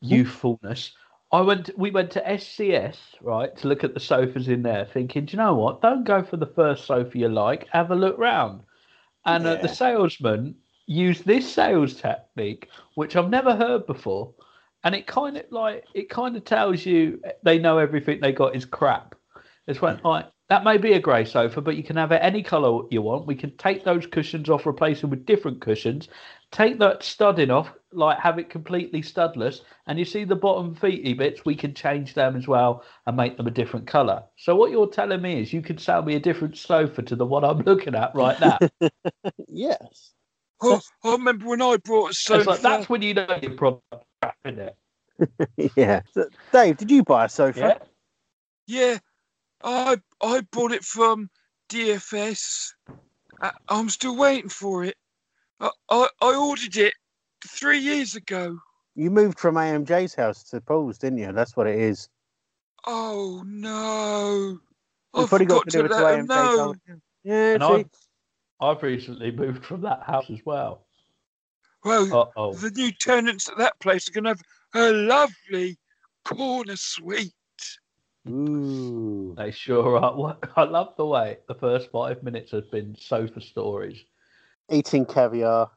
youthfulness. 0.00 0.92
I 1.32 1.40
went. 1.40 1.70
We 1.76 1.90
went 1.90 2.10
to 2.12 2.20
SCS 2.20 2.96
right 3.20 3.56
to 3.56 3.68
look 3.68 3.84
at 3.84 3.94
the 3.94 4.00
sofas 4.00 4.48
in 4.48 4.62
there, 4.62 4.86
thinking, 4.92 5.26
do 5.26 5.32
you 5.32 5.38
know 5.38 5.54
what? 5.54 5.82
Don't 5.82 6.04
go 6.04 6.22
for 6.22 6.36
the 6.36 6.46
first 6.46 6.86
sofa 6.86 7.18
you 7.18 7.28
like. 7.28 7.66
Have 7.70 7.90
a 7.90 7.96
look 7.96 8.18
round. 8.18 8.62
And 9.24 9.44
uh, 9.44 9.56
the 9.56 9.68
salesman 9.68 10.54
used 10.86 11.26
this 11.26 11.52
sales 11.52 11.94
technique, 11.94 12.68
which 12.94 13.16
I've 13.16 13.30
never 13.30 13.54
heard 13.54 13.86
before, 13.86 14.34
and 14.84 14.94
it 14.94 15.06
kind 15.06 15.36
of 15.36 15.44
like 15.50 15.84
it 15.94 16.08
kind 16.08 16.36
of 16.36 16.44
tells 16.44 16.86
you 16.86 17.20
they 17.42 17.58
know 17.58 17.78
everything 17.78 18.20
they 18.20 18.32
got 18.32 18.56
is 18.56 18.64
crap. 18.64 19.14
It's 19.66 19.82
went 19.82 20.00
hmm. 20.00 20.06
like 20.06 20.26
that 20.48 20.62
may 20.62 20.78
be 20.78 20.92
a 20.92 21.00
grey 21.00 21.24
sofa, 21.24 21.60
but 21.60 21.76
you 21.76 21.82
can 21.82 21.96
have 21.96 22.12
it 22.12 22.20
any 22.22 22.40
colour 22.40 22.84
you 22.90 23.02
want. 23.02 23.26
We 23.26 23.34
can 23.34 23.56
take 23.56 23.84
those 23.84 24.06
cushions 24.06 24.48
off, 24.48 24.64
replace 24.64 25.00
them 25.00 25.10
with 25.10 25.26
different 25.26 25.60
cushions. 25.60 26.08
Take 26.52 26.78
that 26.78 27.02
studding 27.02 27.50
off, 27.50 27.72
like 27.92 28.20
have 28.20 28.38
it 28.38 28.48
completely 28.48 29.02
studless, 29.02 29.62
and 29.88 29.98
you 29.98 30.04
see 30.04 30.22
the 30.22 30.36
bottom 30.36 30.76
feety 30.76 31.18
bits. 31.18 31.44
We 31.44 31.56
can 31.56 31.74
change 31.74 32.14
them 32.14 32.36
as 32.36 32.46
well 32.46 32.84
and 33.06 33.16
make 33.16 33.36
them 33.36 33.48
a 33.48 33.50
different 33.50 33.88
colour. 33.88 34.22
So 34.36 34.54
what 34.54 34.70
you're 34.70 34.86
telling 34.86 35.20
me 35.20 35.40
is 35.40 35.52
you 35.52 35.62
can 35.62 35.78
sell 35.78 36.02
me 36.02 36.14
a 36.14 36.20
different 36.20 36.56
sofa 36.56 37.02
to 37.02 37.16
the 37.16 37.26
one 37.26 37.44
I'm 37.44 37.58
looking 37.62 37.96
at 37.96 38.14
right 38.14 38.38
now. 38.40 38.58
yes. 39.48 40.12
Oh, 40.62 40.80
I 41.04 41.12
remember 41.12 41.46
when 41.46 41.62
I 41.62 41.76
brought 41.76 42.06
a 42.06 42.08
It's 42.10 42.20
sofa. 42.20 42.50
like 42.50 42.60
that's 42.60 42.88
when 42.88 43.02
you 43.02 43.14
know 43.14 43.38
your 43.42 43.52
product 43.52 43.84
crap, 44.22 44.36
isn't 44.44 44.58
it? 44.58 44.76
yeah. 45.76 46.00
So, 46.12 46.28
Dave, 46.52 46.76
did 46.78 46.90
you 46.90 47.02
buy 47.04 47.26
a 47.26 47.28
sofa? 47.28 47.58
Yeah. 47.58 47.78
Yeah, 48.68 48.98
I 49.62 49.96
I 50.22 50.40
bought 50.52 50.72
it 50.72 50.82
from 50.84 51.30
DFS. 51.68 52.70
I, 53.40 53.48
uh, 53.48 53.50
I'm 53.68 53.88
still 53.88 54.16
waiting 54.16 54.48
for 54.48 54.84
it. 54.84 54.96
I, 55.60 55.70
I 55.90 56.08
I 56.20 56.34
ordered 56.34 56.76
it 56.76 56.94
three 57.46 57.78
years 57.78 58.16
ago. 58.16 58.58
You 58.94 59.10
moved 59.10 59.38
from 59.38 59.54
AMJ's 59.56 60.14
house 60.14 60.42
to 60.50 60.60
Paul's, 60.60 60.98
didn't 60.98 61.18
you? 61.18 61.32
That's 61.32 61.56
what 61.56 61.66
it 61.66 61.78
is. 61.78 62.08
Oh 62.86 63.42
no! 63.46 64.58
You 65.14 65.22
I 65.22 65.26
probably 65.26 65.46
got 65.46 65.64
forgot 65.64 65.70
to 65.70 65.78
do 65.78 65.84
it 65.84 65.88
to 65.88 65.94
AMJ's. 65.94 66.28
know. 66.28 66.58
haven't? 66.58 67.02
Yeah. 67.24 67.54
And 67.54 67.62
see? 67.62 68.05
I've, 68.60 68.76
I've 68.76 68.82
recently 68.82 69.30
moved 69.30 69.64
from 69.64 69.82
that 69.82 70.02
house 70.02 70.30
as 70.30 70.40
well. 70.44 70.82
Well, 71.84 72.12
Uh 72.12 72.24
oh. 72.36 72.54
the 72.54 72.70
new 72.70 72.90
tenants 72.92 73.48
at 73.48 73.58
that 73.58 73.78
place 73.80 74.08
are 74.08 74.12
going 74.12 74.24
to 74.24 74.30
have 74.30 74.42
a 74.74 74.92
lovely 74.92 75.76
corner 76.24 76.76
suite. 76.76 77.32
Ooh. 78.28 79.34
They 79.36 79.50
sure 79.52 79.96
are. 80.02 80.12
What- 80.16 80.50
I 80.56 80.64
love 80.64 80.94
the 80.96 81.06
way 81.06 81.38
the 81.48 81.54
first 81.54 81.90
five 81.90 82.22
minutes 82.22 82.50
has 82.52 82.64
been 82.66 82.96
sofa 82.98 83.40
stories. 83.40 83.98
Eating 84.70 85.06
caviar. 85.06 85.70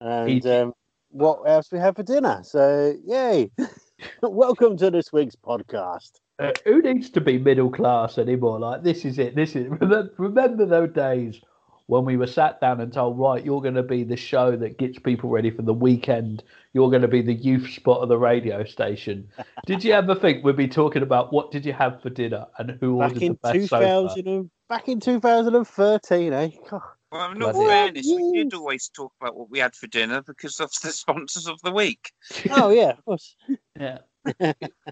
And 0.00 0.30
Eating- 0.30 0.52
um, 0.52 0.72
what 1.10 1.42
else 1.46 1.70
we 1.70 1.78
have 1.78 1.96
for 1.96 2.02
dinner? 2.02 2.40
So, 2.42 2.94
yay. 3.04 3.50
Welcome 4.22 4.76
to 4.78 4.90
this 4.90 5.12
week's 5.12 5.36
podcast. 5.36 6.12
Uh, 6.38 6.52
who 6.64 6.82
needs 6.82 7.08
to 7.10 7.20
be 7.20 7.38
middle 7.38 7.70
class 7.70 8.18
anymore? 8.18 8.58
Like 8.58 8.82
this 8.82 9.04
is 9.06 9.18
it. 9.18 9.34
This 9.34 9.56
is 9.56 9.68
remember, 9.68 10.10
remember 10.18 10.66
those 10.66 10.92
days 10.92 11.40
when 11.88 12.04
we 12.04 12.16
were 12.16 12.26
sat 12.26 12.60
down 12.60 12.80
and 12.80 12.92
told, 12.92 13.18
right, 13.18 13.44
you're 13.44 13.60
going 13.62 13.74
to 13.74 13.82
be 13.82 14.02
the 14.02 14.16
show 14.16 14.56
that 14.56 14.76
gets 14.78 14.98
people 14.98 15.30
ready 15.30 15.50
for 15.50 15.62
the 15.62 15.72
weekend. 15.74 16.42
You're 16.72 16.90
going 16.90 17.02
to 17.02 17.08
be 17.08 17.22
the 17.22 17.32
youth 17.34 17.70
spot 17.70 18.00
of 18.00 18.08
the 18.08 18.18
radio 18.18 18.64
station. 18.64 19.28
did 19.66 19.84
you 19.84 19.92
ever 19.92 20.14
think 20.14 20.44
we'd 20.44 20.56
be 20.56 20.66
talking 20.68 21.02
about 21.02 21.32
what 21.32 21.50
did 21.52 21.64
you 21.64 21.72
have 21.72 22.02
for 22.02 22.10
dinner 22.10 22.46
and 22.58 22.72
who 22.80 22.98
Back 22.98 23.10
ordered 23.10 23.22
in 23.22 23.32
the 23.42 23.52
best 23.52 23.68
sofa? 23.68 23.84
2000, 23.84 24.26
and- 24.28 24.50
back 24.68 24.88
in 24.88 24.98
2013, 24.98 26.32
eh? 26.32 26.50
God. 26.68 26.82
Well, 27.12 27.30
in 27.30 27.40
all 27.42 27.52
Bloody- 27.52 27.68
fairness, 27.68 28.06
we 28.08 28.32
did 28.32 28.46
Yes. 28.52 28.58
always 28.58 28.88
talk 28.88 29.12
about 29.20 29.36
what 29.36 29.48
we 29.48 29.60
had 29.60 29.76
for 29.76 29.86
dinner 29.86 30.22
because 30.22 30.58
of 30.58 30.72
the 30.82 30.90
sponsors 30.92 31.46
of 31.46 31.60
the 31.62 31.70
week. 31.70 32.10
Oh, 32.50 32.70
yeah, 32.70 32.90
of 32.90 33.04
course. 33.04 33.36
Yeah, 33.78 33.98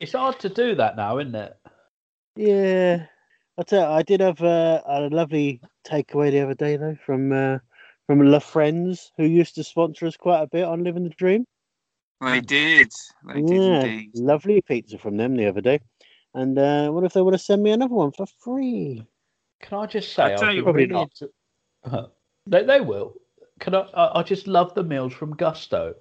it's 0.00 0.12
hard 0.12 0.38
to 0.40 0.48
do 0.48 0.76
that 0.76 0.96
now, 0.96 1.18
isn't 1.18 1.34
it? 1.34 1.56
Yeah. 2.36 3.06
I 3.56 3.62
tell 3.62 3.88
you, 3.88 3.96
I 3.96 4.02
did 4.02 4.20
have 4.20 4.42
uh, 4.42 4.82
a 4.84 5.00
lovely 5.10 5.60
takeaway 5.86 6.30
the 6.32 6.40
other 6.40 6.54
day 6.54 6.76
though 6.76 6.96
from 7.06 7.32
uh, 7.32 7.58
from 8.06 8.20
La 8.20 8.40
Friends, 8.40 9.12
who 9.16 9.24
used 9.24 9.54
to 9.54 9.64
sponsor 9.64 10.06
us 10.06 10.16
quite 10.16 10.42
a 10.42 10.46
bit 10.48 10.64
on 10.64 10.82
Living 10.82 11.04
the 11.04 11.10
Dream. 11.10 11.46
They 12.20 12.40
did. 12.40 12.92
They 13.26 13.42
did 13.42 13.52
yeah, 13.62 13.84
indeed. 13.84 14.10
lovely 14.14 14.60
pizza 14.60 14.98
from 14.98 15.16
them 15.16 15.36
the 15.36 15.46
other 15.46 15.60
day. 15.60 15.80
And 16.34 16.58
uh, 16.58 16.90
what 16.90 17.04
if 17.04 17.12
they 17.12 17.22
want 17.22 17.34
to 17.34 17.38
send 17.38 17.62
me 17.62 17.70
another 17.70 17.94
one 17.94 18.10
for 18.10 18.26
free? 18.40 19.06
Can 19.62 19.78
I 19.78 19.86
just 19.86 20.12
say, 20.14 20.24
I 20.24 20.34
tell 20.34 20.48
I've 20.48 20.56
you 20.56 20.64
been 20.64 20.64
what, 20.64 20.74
really 20.74 20.86
not. 20.88 21.10
into- 21.20 21.32
Uh, 21.84 22.06
they, 22.46 22.64
they 22.64 22.80
will. 22.80 23.14
Can 23.60 23.74
I, 23.74 23.82
I? 23.94 24.18
I 24.18 24.22
just 24.24 24.48
love 24.48 24.74
the 24.74 24.82
meals 24.82 25.12
from 25.12 25.36
Gousto. 25.36 25.94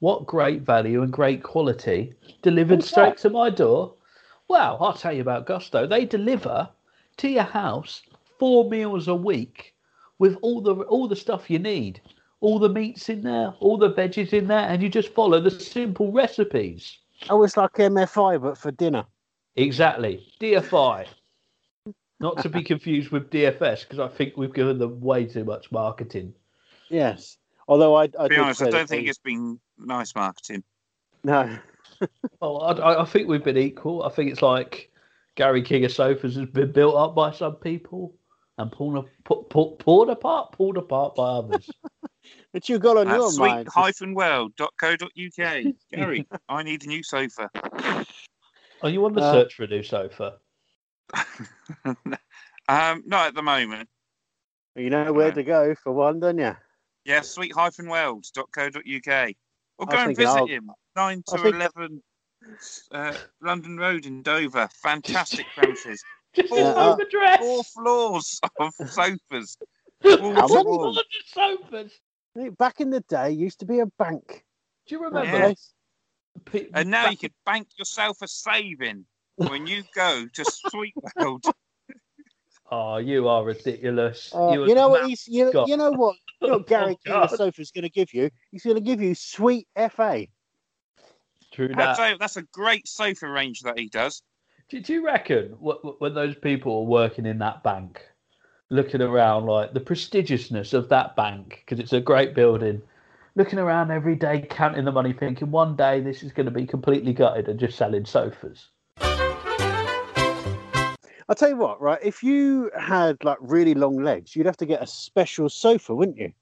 What 0.00 0.26
great 0.26 0.62
value 0.62 1.02
and 1.02 1.12
great 1.12 1.42
quality 1.42 2.12
delivered 2.42 2.76
What's 2.80 2.90
straight 2.90 3.16
that? 3.16 3.22
to 3.22 3.30
my 3.30 3.48
door. 3.50 3.94
Well, 4.48 4.76
I'll 4.80 4.92
tell 4.92 5.12
you 5.12 5.22
about 5.22 5.46
Gousto. 5.46 5.88
They 5.88 6.04
deliver 6.04 6.68
to 7.18 7.28
your 7.28 7.42
house 7.44 8.02
four 8.38 8.68
meals 8.68 9.08
a 9.08 9.14
week 9.14 9.74
with 10.18 10.36
all 10.42 10.60
the 10.60 10.74
all 10.74 11.08
the 11.08 11.16
stuff 11.16 11.50
you 11.50 11.58
need, 11.58 12.00
all 12.40 12.58
the 12.58 12.68
meats 12.68 13.08
in 13.08 13.22
there, 13.22 13.54
all 13.60 13.76
the 13.76 13.92
veggies 13.92 14.32
in 14.32 14.46
there, 14.46 14.68
and 14.68 14.82
you 14.82 14.88
just 14.88 15.14
follow 15.14 15.40
the 15.40 15.50
simple 15.50 16.12
recipes. 16.12 16.98
Oh, 17.30 17.42
it's 17.44 17.56
like 17.56 17.72
MFI, 17.74 18.42
but 18.42 18.58
for 18.58 18.70
dinner. 18.72 19.04
Exactly. 19.56 20.26
DFI. 20.40 21.06
Not 22.20 22.38
to 22.42 22.48
be 22.48 22.62
confused 22.72 23.10
with 23.10 23.30
DFS, 23.30 23.82
because 23.82 23.98
I 23.98 24.08
think 24.08 24.36
we've 24.36 24.52
given 24.54 24.78
them 24.78 25.00
way 25.00 25.24
too 25.24 25.44
much 25.44 25.70
marketing. 25.72 26.34
Yes. 26.88 27.36
Although 27.68 27.94
I, 27.94 28.04
I 28.04 28.08
To 28.08 28.28
be 28.28 28.36
honest, 28.36 28.62
I 28.62 28.70
don't 28.70 28.88
think 28.88 29.08
it's 29.08 29.18
been 29.18 29.60
nice 29.78 30.14
marketing. 30.14 30.62
no. 31.24 31.58
Oh, 32.40 32.56
I, 32.56 33.02
I 33.02 33.04
think 33.04 33.28
we've 33.28 33.44
been 33.44 33.56
equal. 33.56 34.02
I 34.02 34.08
think 34.08 34.32
it's 34.32 34.42
like 34.42 34.90
Gary 35.34 35.62
King 35.62 35.84
of 35.84 35.92
Sofas 35.92 36.36
has 36.36 36.46
been 36.46 36.72
built 36.72 36.94
up 36.94 37.14
by 37.14 37.30
some 37.32 37.56
people 37.56 38.14
and 38.58 38.70
pulled, 38.70 39.08
pu- 39.24 39.44
pu- 39.48 39.76
pulled 39.76 40.10
apart, 40.10 40.52
pulled 40.52 40.76
apart 40.76 41.14
by 41.14 41.24
others. 41.24 41.68
But 42.52 42.68
you 42.68 42.78
got 42.78 42.96
on 42.98 43.08
At 43.08 43.16
your 43.16 43.30
sweet 43.32 43.48
mind. 43.48 43.68
hyphen 43.74 44.14
world.co.uk. 44.14 45.64
Gary, 45.90 46.26
I 46.48 46.62
need 46.62 46.84
a 46.84 46.86
new 46.86 47.02
sofa. 47.02 47.50
Are 48.82 48.88
you 48.90 49.04
on 49.04 49.12
the 49.14 49.22
Uh, 49.22 49.32
search 49.32 49.54
for 49.54 49.64
a 49.64 49.66
new 49.66 49.82
sofa? 49.82 50.34
um, 51.84 51.96
not 53.06 53.26
at 53.28 53.34
the 53.34 53.42
moment. 53.42 53.88
You 54.76 54.90
know 54.90 55.12
where 55.12 55.28
Yeah. 55.28 55.34
to 55.34 55.42
go 55.42 55.74
for 55.74 55.92
one, 55.92 56.20
don't 56.20 56.38
you? 56.38 56.54
Yeah, 57.04 57.22
sweet 57.22 57.52
hyphen 57.54 57.88
world.co.uk. 57.88 58.76
Or 59.78 59.86
I 59.88 59.92
go 59.92 59.96
and 59.98 60.16
visit 60.16 60.28
I'll- 60.28 60.46
him. 60.46 60.70
9 60.94 61.22
to 61.28 61.38
think- 61.38 61.54
11 61.56 62.02
uh, 62.92 63.14
London 63.40 63.76
Road 63.76 64.06
in 64.06 64.22
Dover. 64.22 64.68
Fantastic 64.82 65.46
premises. 65.56 66.02
Just 66.34 66.48
his 66.50 66.58
Yeah, 66.58 66.72
home 66.74 67.00
uh, 67.00 67.04
address. 67.04 67.38
Four 67.38 67.64
floors 67.64 68.40
of 68.58 68.74
sofas. 68.88 69.56
How 70.02 70.46
Wall 70.48 70.94
to. 70.94 71.02
Four 71.02 71.02
sofas. 71.26 71.92
Back 72.58 72.80
in 72.80 72.90
the 72.90 73.00
day, 73.00 73.30
used 73.30 73.60
to 73.60 73.66
be 73.66 73.80
a 73.80 73.86
bank. 73.98 74.44
Do 74.86 74.94
you 74.94 75.04
remember? 75.04 75.36
Yeah. 75.38 75.52
pe- 76.46 76.68
And 76.74 76.90
now 76.90 77.04
you 77.04 77.10
back- 77.10 77.20
can 77.20 77.30
bank 77.44 77.68
yourself 77.78 78.18
a 78.22 78.28
saving 78.28 79.04
when 79.36 79.66
you 79.66 79.82
go 79.94 80.26
to 80.32 80.44
Sweet 80.44 80.94
World. 81.16 81.44
Oh, 82.74 82.96
you 82.96 83.28
are 83.28 83.44
ridiculous. 83.44 84.32
Uh, 84.34 84.38
are 84.38 84.66
you 84.66 84.74
know 84.74 84.88
what 84.88 85.04
he's 85.04 85.28
you, 85.28 85.52
you 85.66 85.76
know 85.76 85.90
what 85.90 86.16
you 86.40 86.48
know 86.48 86.56
what 86.56 86.66
Gary 86.66 86.92
Oh, 86.94 86.98
King 87.04 87.12
of 87.12 87.28
God. 87.28 87.36
Sofa's 87.36 87.70
going 87.70 87.82
to 87.82 87.90
give 87.90 88.14
you. 88.14 88.30
He's 88.50 88.62
going 88.64 88.76
to 88.76 88.80
give 88.80 89.02
you 89.02 89.14
sweet 89.14 89.68
FA. 89.90 90.26
True 91.52 91.68
that. 91.68 91.96
say 91.98 92.16
that's 92.18 92.38
a 92.38 92.42
great 92.42 92.88
sofa 92.88 93.28
range 93.28 93.60
that 93.60 93.78
he 93.78 93.88
does. 93.88 94.22
Do, 94.70 94.80
do 94.80 94.94
you 94.94 95.04
reckon 95.04 95.54
wh- 95.62 95.80
wh- 95.82 96.00
when 96.00 96.14
those 96.14 96.34
people 96.34 96.78
are 96.78 96.84
working 96.84 97.26
in 97.26 97.38
that 97.40 97.62
bank, 97.62 98.00
looking 98.70 99.02
around 99.02 99.44
like 99.44 99.74
the 99.74 99.80
prestigiousness 99.80 100.72
of 100.72 100.88
that 100.88 101.14
bank, 101.14 101.62
because 101.64 101.78
it's 101.78 101.92
a 101.92 102.00
great 102.00 102.34
building, 102.34 102.80
looking 103.34 103.58
around 103.58 103.90
every 103.90 104.14
day, 104.14 104.46
counting 104.48 104.86
the 104.86 104.92
money, 104.92 105.12
thinking 105.12 105.50
one 105.50 105.76
day 105.76 106.00
this 106.00 106.22
is 106.22 106.32
going 106.32 106.46
to 106.46 106.52
be 106.52 106.66
completely 106.66 107.12
gutted 107.12 107.48
and 107.48 107.60
just 107.60 107.76
selling 107.76 108.06
sofas? 108.06 108.68
I'll 111.28 111.36
tell 111.36 111.50
you 111.50 111.56
what, 111.56 111.80
right? 111.82 112.00
If 112.02 112.22
you 112.22 112.70
had 112.78 113.22
like 113.24 113.38
really 113.40 113.74
long 113.74 114.02
legs, 114.02 114.34
you'd 114.34 114.46
have 114.46 114.56
to 114.56 114.66
get 114.66 114.82
a 114.82 114.86
special 114.86 115.50
sofa, 115.50 115.94
wouldn't 115.94 116.16
you? 116.16 116.32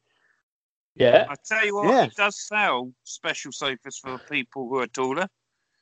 Yeah. 0.94 1.26
I 1.29 1.35
tell 1.46 1.64
you 1.64 1.74
what, 1.76 1.88
Yeah. 1.90 2.05
he 2.05 2.11
does 2.16 2.38
sell 2.46 2.92
special 3.05 3.53
sofas 3.53 3.98
for 3.98 4.18
people 4.31 4.68
who 4.68 4.79
are 4.81 4.87
taller. 4.87 5.26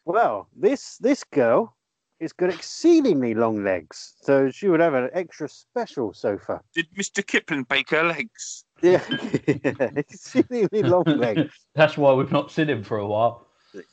Well, 0.05 0.49
this 0.57 0.97
this 0.99 1.25
girl 1.25 1.77
has 2.21 2.33
got 2.33 2.51
exceedingly 2.51 3.35
long 3.35 3.63
legs, 3.63 4.15
so 4.23 4.51
she 4.51 4.69
would 4.69 4.81
have 4.81 4.95
an 4.95 5.11
extra 5.13 5.49
special 5.49 6.13
sofa. 6.13 6.63
Did 6.75 6.87
Mr. 6.97 7.25
Kipling 7.25 7.65
bake 7.65 7.91
her 7.91 8.03
legs? 8.05 8.65
Yeah, 8.83 9.03
exceedingly 9.97 10.83
long 10.83 11.05
legs. 11.07 11.53
That's 11.75 11.97
why 11.97 12.13
we've 12.15 12.33
not 12.33 12.51
seen 12.51 12.69
him 12.69 12.83
for 12.83 12.99
a 12.99 13.07
while. 13.07 13.47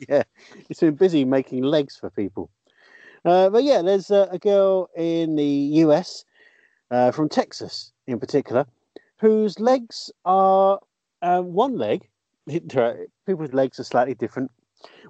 yeah, 0.07 0.23
he's 0.67 0.79
been 0.79 0.95
busy 0.95 1.25
making 1.25 1.63
legs 1.63 1.97
for 1.97 2.09
people. 2.09 2.49
Uh, 3.25 3.49
but 3.49 3.63
yeah, 3.63 3.81
there's 3.81 4.11
uh, 4.11 4.27
a 4.31 4.37
girl 4.39 4.89
in 4.95 5.35
the 5.35 5.45
US, 5.83 6.23
uh, 6.91 7.11
from 7.11 7.27
Texas 7.27 7.91
in 8.07 8.19
particular, 8.19 8.65
whose 9.17 9.59
legs 9.59 10.11
are 10.23 10.79
uh, 11.25 11.41
one 11.41 11.77
leg. 11.77 12.07
People's 12.47 13.53
legs 13.53 13.79
are 13.79 13.83
slightly 13.83 14.13
different. 14.13 14.51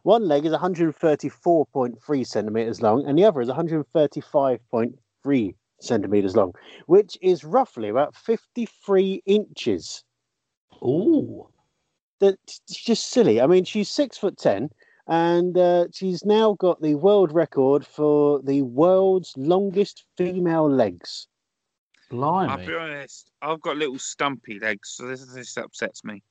One 0.04 0.28
leg 0.28 0.46
is 0.46 0.54
134.3 0.54 2.28
centimeters 2.28 2.82
long, 2.82 3.06
and 3.06 3.18
the 3.18 3.26
other 3.26 3.42
is 3.42 3.50
135.3 3.50 5.56
centimeters 5.82 6.36
long, 6.36 6.54
which 6.86 7.18
is 7.22 7.44
roughly 7.44 7.90
about 7.90 8.16
53 8.16 9.22
inches 9.26 10.04
Ooh. 10.82 11.50
that's 12.20 12.60
just 12.70 13.10
silly. 13.10 13.42
I 13.42 13.48
mean, 13.48 13.66
she's 13.66 13.90
six 13.90 14.18
foot 14.18 14.38
ten, 14.38 14.70
and 15.08 15.58
uh, 15.58 15.88
she's 15.92 16.24
now 16.24 16.54
got 16.54 16.82
the 16.82 16.96
world 16.96 17.34
record 17.34 17.86
for 17.86 18.42
the 18.42 18.62
world's 18.62 19.34
longest 19.36 20.06
female 20.16 20.70
legs. 20.70 21.28
I'll 22.50 22.58
be 22.58 22.76
honest, 22.76 23.32
I've 23.42 23.62
got 23.62 23.78
little 23.78 24.00
stumpy 24.00 24.60
legs, 24.60 24.90
so 24.90 25.08
this, 25.08 25.26
this 25.34 25.58
upsets 25.58 26.04
me. 26.04 26.22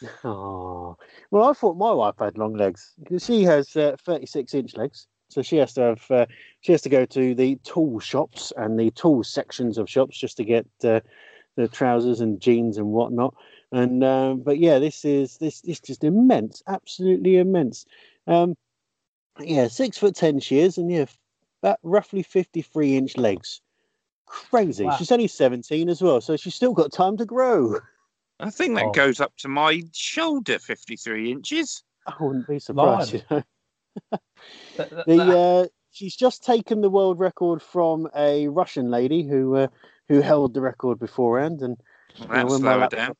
Oh, 0.24 0.96
well, 1.30 1.48
I 1.48 1.52
thought 1.52 1.76
my 1.76 1.92
wife 1.92 2.16
had 2.18 2.36
long 2.36 2.54
legs 2.54 2.92
she 3.18 3.44
has 3.44 3.76
uh, 3.76 3.96
thirty-six 4.04 4.52
inch 4.52 4.76
legs, 4.76 5.06
so 5.28 5.42
she 5.42 5.56
has 5.58 5.74
to 5.74 5.80
have 5.80 6.10
uh, 6.10 6.26
she 6.60 6.72
has 6.72 6.82
to 6.82 6.88
go 6.88 7.04
to 7.06 7.34
the 7.36 7.56
tool 7.62 8.00
shops 8.00 8.52
and 8.56 8.78
the 8.78 8.90
tool 8.90 9.22
sections 9.22 9.78
of 9.78 9.88
shops 9.88 10.18
just 10.18 10.36
to 10.38 10.44
get 10.44 10.66
uh, 10.82 11.00
the 11.56 11.68
trousers 11.68 12.20
and 12.20 12.40
jeans 12.40 12.78
and 12.78 12.88
whatnot. 12.88 13.34
And 13.70 14.02
um, 14.02 14.40
but 14.40 14.58
yeah, 14.58 14.78
this 14.78 15.04
is 15.04 15.38
this 15.38 15.60
this 15.60 15.80
just 15.80 16.04
immense, 16.04 16.62
absolutely 16.66 17.36
immense. 17.36 17.86
Um, 18.26 18.56
yeah, 19.38 19.68
six 19.68 19.98
foot 19.98 20.14
ten 20.16 20.40
she 20.40 20.58
is, 20.58 20.78
and 20.78 20.90
yeah, 20.90 21.06
about 21.62 21.78
roughly 21.82 22.22
fifty-three 22.22 22.96
inch 22.96 23.16
legs. 23.16 23.60
Crazy. 24.32 24.84
Wow. 24.86 24.96
She's 24.96 25.12
only 25.12 25.28
seventeen 25.28 25.90
as 25.90 26.00
well, 26.00 26.20
so 26.22 26.36
she's 26.38 26.54
still 26.54 26.72
got 26.72 26.90
time 26.90 27.18
to 27.18 27.26
grow. 27.26 27.76
I 28.40 28.48
think 28.48 28.76
that 28.76 28.86
Oh. 28.86 28.90
goes 28.92 29.20
up 29.20 29.36
to 29.38 29.48
my 29.48 29.82
shoulder, 29.92 30.58
53 30.58 31.30
inches. 31.30 31.84
I 32.06 32.14
wouldn't 32.18 32.48
be 32.48 32.58
surprised. 32.58 33.12
You 33.12 33.22
know? 33.30 33.42
That- 34.76 34.90
that- 34.90 35.06
The 35.06 35.38
uh, 35.38 35.66
she's 35.90 36.16
just 36.16 36.42
taken 36.44 36.80
the 36.80 36.88
world 36.88 37.18
record 37.20 37.60
from 37.62 38.08
a 38.16 38.48
Russian 38.48 38.90
lady 38.90 39.22
who 39.22 39.54
uh, 39.56 39.66
who 40.08 40.22
held 40.22 40.54
the 40.54 40.62
record 40.62 40.98
beforehand, 40.98 41.60
and 41.60 41.76
Well, 42.20 42.28
you 42.28 42.28
know, 42.28 42.34
that's 42.34 42.52
when 42.52 42.62
my 42.62 42.76
laptop- 42.76 42.98
down. 42.98 43.16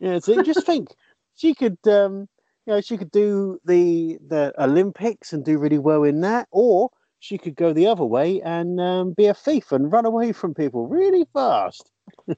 yeah. 0.00 0.18
So 0.20 0.42
just 0.42 0.64
think, 0.72 0.88
she 1.34 1.54
could 1.54 1.78
um, 1.86 2.28
you 2.66 2.72
know 2.72 2.80
she 2.80 2.96
could 2.96 3.10
do 3.10 3.60
the 3.66 4.16
the 4.26 4.54
Olympics 4.58 5.34
and 5.34 5.44
do 5.44 5.58
really 5.58 5.78
well 5.78 6.02
in 6.04 6.22
that, 6.22 6.48
or 6.50 6.88
she 7.26 7.38
could 7.38 7.56
go 7.56 7.72
the 7.72 7.86
other 7.88 8.04
way 8.04 8.40
and 8.42 8.80
um, 8.80 9.12
be 9.12 9.26
a 9.26 9.34
thief 9.34 9.72
and 9.72 9.90
run 9.92 10.06
away 10.06 10.32
from 10.32 10.54
people 10.54 10.86
really 10.86 11.26
fast. 11.32 11.90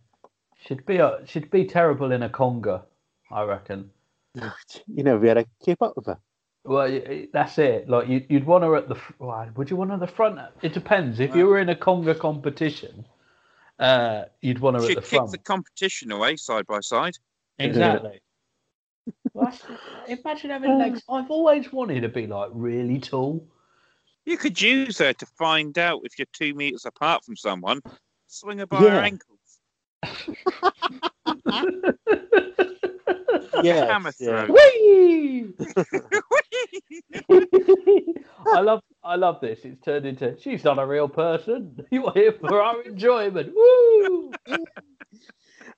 She'd 0.60 0.84
be 0.86 0.96
a, 0.96 1.20
she'd 1.26 1.50
be 1.50 1.64
terrible 1.66 2.10
in 2.10 2.22
a 2.22 2.28
conga, 2.28 2.82
I 3.30 3.42
reckon. 3.44 3.90
You 4.86 5.02
know, 5.04 5.18
be 5.18 5.28
able 5.28 5.42
to 5.42 5.48
keep 5.64 5.80
up 5.82 5.94
with 5.96 6.06
her. 6.06 6.18
Well, 6.64 6.90
y- 6.90 7.02
y- 7.08 7.28
that's 7.32 7.58
it. 7.58 7.88
Like 7.88 8.08
you, 8.08 8.24
you'd 8.28 8.44
want 8.44 8.64
her 8.64 8.74
at 8.76 8.88
the. 8.88 8.96
Well, 9.18 9.48
would 9.56 9.70
you 9.70 9.76
want 9.76 9.90
her 9.90 9.94
at 9.94 10.00
the 10.00 10.06
front? 10.06 10.38
It 10.62 10.72
depends. 10.74 11.20
If 11.20 11.34
you 11.36 11.46
were 11.46 11.58
in 11.58 11.68
a 11.68 11.74
conga 11.76 12.18
competition, 12.18 13.06
uh, 13.78 14.24
you'd 14.42 14.58
want 14.58 14.76
her 14.76 14.82
at 14.82 14.88
She'd 14.88 14.96
the 14.98 15.02
kick 15.02 15.10
front. 15.10 15.30
the 15.32 15.38
competition 15.38 16.10
away 16.12 16.36
side 16.36 16.66
by 16.66 16.80
side. 16.80 17.16
Exactly. 17.58 18.20
Well, 19.34 19.52
imagine 20.08 20.50
having 20.50 20.78
legs. 20.84 21.02
I've 21.08 21.30
always 21.30 21.72
wanted 21.72 22.00
to 22.02 22.08
be 22.08 22.26
like 22.26 22.50
really 22.52 22.98
tall. 22.98 23.46
You 24.28 24.36
could 24.36 24.60
use 24.60 24.98
her 24.98 25.14
to 25.14 25.26
find 25.38 25.78
out 25.78 26.02
if 26.04 26.18
you're 26.18 26.26
two 26.34 26.52
meters 26.52 26.84
apart 26.84 27.24
from 27.24 27.34
someone. 27.34 27.80
Swing 28.26 28.58
her 28.58 28.66
by 28.66 28.84
Yeah. 28.84 28.90
her 28.90 29.00
ankles. 29.00 29.38
Yeah, 33.62 33.86
Hammer 33.86 34.12
yeah. 34.20 34.46
Whee! 34.46 35.46
I 38.52 38.60
love 38.60 38.82
I 39.02 39.16
love 39.16 39.40
this. 39.40 39.64
It's 39.64 39.82
turned 39.84 40.06
into 40.06 40.38
she's 40.38 40.62
not 40.62 40.78
a 40.78 40.86
real 40.86 41.08
person. 41.08 41.84
You're 41.90 42.12
here 42.12 42.32
for 42.32 42.62
our 42.62 42.80
enjoyment. 42.82 43.52
Woo! 43.54 44.30
Uh, 44.46 44.58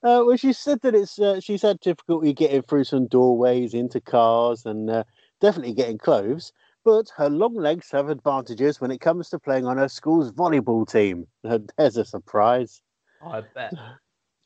well, 0.03 0.37
she 0.37 0.53
said 0.53 0.81
that 0.83 0.95
it's 0.95 1.19
uh, 1.19 1.41
she's 1.41 1.63
had 1.63 1.81
difficulty 1.81 2.35
getting 2.35 2.63
through 2.63 2.85
some 2.85 3.07
doorways 3.07 3.73
into 3.73 4.01
cars 4.01 4.67
and 4.67 4.91
uh, 4.91 5.05
definitely 5.41 5.73
getting 5.73 5.97
clothes. 5.99 6.53
But 6.85 7.11
her 7.16 7.29
long 7.29 7.55
legs 7.55 7.90
have 7.90 8.09
advantages 8.09 8.81
when 8.81 8.90
it 8.90 9.01
comes 9.01 9.29
to 9.31 9.38
playing 9.38 9.66
on 9.66 9.77
her 9.77 9.88
school's 9.88 10.33
volleyball 10.33 10.90
team. 10.90 11.27
There's 11.77 11.97
a 11.97 12.05
surprise. 12.05 12.81
I 13.23 13.43
bet. 13.55 13.73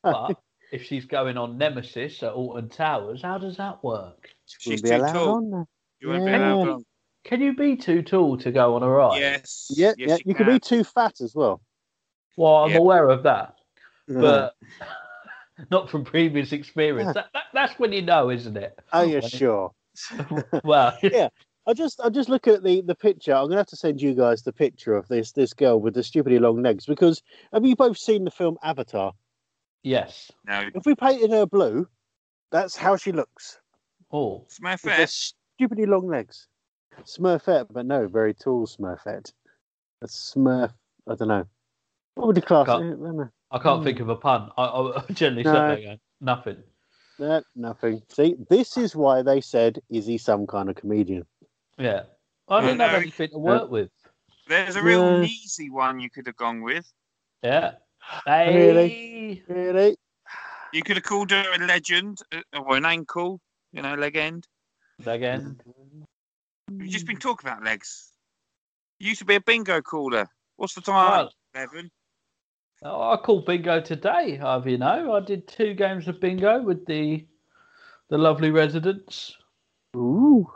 But 0.03 0.37
if 0.71 0.83
she's 0.83 1.05
going 1.05 1.35
on 1.35 1.57
Nemesis 1.57 2.21
at 2.21 2.33
Alton 2.33 2.69
Towers, 2.69 3.23
how 3.23 3.39
does 3.39 3.57
that 3.57 3.83
work? 3.83 4.29
She's 4.45 4.83
wouldn't 4.83 4.83
be 4.83 4.89
too 4.89 4.95
allowed 4.97 5.13
tall. 5.13 5.35
on 5.35 5.49
there. 5.49 5.65
You 5.99 6.09
won't 6.09 6.25
be 6.25 6.31
allowed 6.33 6.67
on. 6.67 6.85
Can 7.23 7.41
you 7.41 7.55
be 7.55 7.75
too 7.75 8.03
tall 8.03 8.37
to 8.37 8.51
go 8.51 8.75
on 8.75 8.83
a 8.83 8.87
ride? 8.87 9.19
Yes. 9.19 9.71
Yeah, 9.75 9.93
yes, 9.97 10.09
yeah. 10.09 10.17
You, 10.23 10.35
can 10.35 10.45
be 10.45 10.59
too 10.59 10.83
fat 10.83 11.21
as 11.21 11.33
well. 11.33 11.59
Well, 12.37 12.55
I'm 12.57 12.69
Yeah. 12.71 12.77
aware 12.77 13.09
of 13.09 13.23
that, 13.23 13.55
Yeah. 14.07 14.21
but 14.21 14.55
not 15.71 15.89
from 15.89 16.03
previous 16.05 16.51
experience. 16.51 17.07
Yeah. 17.07 17.13
That, 17.13 17.29
that, 17.33 17.43
that's 17.51 17.79
when 17.79 17.91
you 17.91 18.03
know, 18.03 18.29
isn't 18.29 18.55
it? 18.57 18.77
are 18.93 19.05
you 19.05 19.21
when 19.21 19.29
sure? 19.29 19.71
Well, 20.63 20.95
Yeah. 21.01 21.29
I 21.67 21.73
just 21.73 21.99
I 22.03 22.09
just 22.09 22.29
look 22.29 22.47
at 22.47 22.63
the 22.63 22.81
the 22.81 22.95
picture. 22.95 23.33
I'm 23.33 23.45
gonna 23.47 23.57
have 23.57 23.67
to 23.67 23.75
send 23.75 24.01
you 24.01 24.13
guys 24.13 24.43
the 24.43 24.53
picture 24.53 24.95
of 24.95 25.07
this 25.07 25.31
this 25.31 25.53
girl 25.53 25.79
with 25.81 25.93
the 25.95 26.03
stupidly 26.03 26.39
long 26.39 26.61
legs 26.61 26.85
because 26.85 27.21
have 27.53 27.65
you 27.65 27.75
both 27.75 27.97
seen 27.97 28.23
the 28.23 28.31
film 28.31 28.57
Avatar? 28.63 29.13
yes. 29.83 30.31
No. 30.47 30.63
If 30.73 30.85
we 30.85 30.95
painted 30.95 31.31
her 31.31 31.45
blue, 31.45 31.87
that's 32.51 32.75
how 32.75 32.95
she 32.97 33.11
looks. 33.11 33.59
Oh, 34.11 34.45
Smurfette. 34.49 35.09
Stupidly 35.57 35.85
long 35.85 36.07
legs. 36.07 36.47
Smurfette, 37.03 37.67
but 37.71 37.85
no, 37.85 38.07
very 38.07 38.33
tall 38.33 38.65
Smurfette. 38.67 39.31
A 40.01 40.07
Smurf. 40.07 40.71
I 41.09 41.15
don't 41.15 41.27
know. 41.27 41.45
What 42.15 42.27
would 42.27 42.35
you 42.37 42.41
class? 42.41 42.67
Can't- 42.67 42.83
it? 42.83 42.93
I 42.93 42.97
don't. 42.97 43.31
I 43.51 43.59
can't 43.59 43.79
Hmm. 43.79 43.83
think 43.85 43.99
of 43.99 44.09
a 44.09 44.15
pun. 44.15 44.49
I, 44.57 44.63
I 44.65 45.03
generally 45.13 45.43
No. 45.43 45.51
sit 45.53 45.59
there 45.59 45.75
going, 45.85 45.99
nothing. 46.21 46.57
No, 47.19 47.41
nothing. 47.55 48.01
See, 48.09 48.35
this 48.49 48.77
is 48.77 48.95
why 48.95 49.21
they 49.21 49.39
said, 49.41 49.79
"Is 49.89 50.05
he 50.05 50.17
some 50.17 50.45
kind 50.47 50.69
of 50.69 50.75
comedian?" 50.75 51.25
Yeah. 51.77 52.03
I 52.47 52.59
Yeah, 52.59 52.67
didn't 52.67 52.81
have 52.81 53.01
anything 53.01 53.29
to 53.29 53.37
work 53.37 53.69
with. 53.69 53.89
There's 54.47 54.75
a 54.75 54.83
real 54.83 55.21
Yeah. 55.21 55.27
easy 55.27 55.69
one 55.69 55.99
you 55.99 56.09
could 56.09 56.27
have 56.27 56.35
gone 56.35 56.61
with. 56.61 56.91
Yeah. 57.41 57.75
Really? 58.27 58.89
Hey. 58.89 59.43
Really? 59.47 59.97
You 60.71 60.83
could 60.83 60.97
have 60.97 61.03
called 61.03 61.31
her 61.31 61.45
a 61.53 61.57
legend 61.65 62.19
uh, 62.31 62.59
or 62.59 62.77
an 62.77 62.85
ankle, 62.85 63.41
you 63.71 63.81
know, 63.81 63.95
legend. 63.95 64.47
Again. 65.05 65.59
We've 66.69 66.89
just 66.89 67.07
been 67.07 67.17
talking 67.17 67.49
about 67.49 67.63
legs. 67.63 68.11
You 68.99 69.09
used 69.09 69.19
to 69.19 69.25
be 69.25 69.35
a 69.35 69.41
bingo 69.41 69.81
caller. 69.81 70.29
What's 70.55 70.73
the 70.73 70.81
time? 70.81 71.11
Well, 71.11 71.33
Eleven. 71.53 71.91
Oh, 72.83 73.11
I 73.11 73.17
called 73.17 73.45
bingo 73.45 73.81
today. 73.81 74.37
Have 74.37 74.67
you 74.67 74.77
know? 74.77 75.13
I 75.13 75.19
did 75.19 75.47
two 75.47 75.73
games 75.73 76.07
of 76.07 76.19
bingo 76.19 76.61
with 76.61 76.85
the 76.85 77.25
the 78.09 78.17
lovely 78.17 78.51
residents. 78.51 79.35
Ooh. 79.95 80.51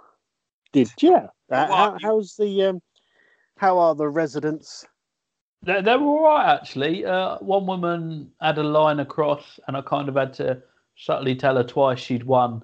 Did 0.73 0.89
you? 1.01 1.15
Uh, 1.15 1.67
how, 1.67 1.97
how's 2.01 2.36
the 2.36 2.65
um? 2.65 2.82
How 3.58 3.77
are 3.77 3.95
the 3.95 4.08
residents? 4.08 4.86
They, 5.63 5.82
they 5.82 5.97
were 5.97 6.05
all 6.08 6.23
right 6.23 6.53
actually. 6.55 7.05
Uh, 7.05 7.38
one 7.39 7.65
woman 7.65 8.32
had 8.41 8.58
a 8.58 8.63
line 8.63 8.99
across, 8.99 9.60
and 9.67 9.75
I 9.75 9.82
kind 9.82 10.08
of 10.10 10.15
had 10.15 10.34
to 10.36 10.62
subtly 10.95 11.36
tell 11.36 11.55
her 11.58 11.63
twice 11.63 11.99
she'd 11.99 12.23
won. 12.23 12.63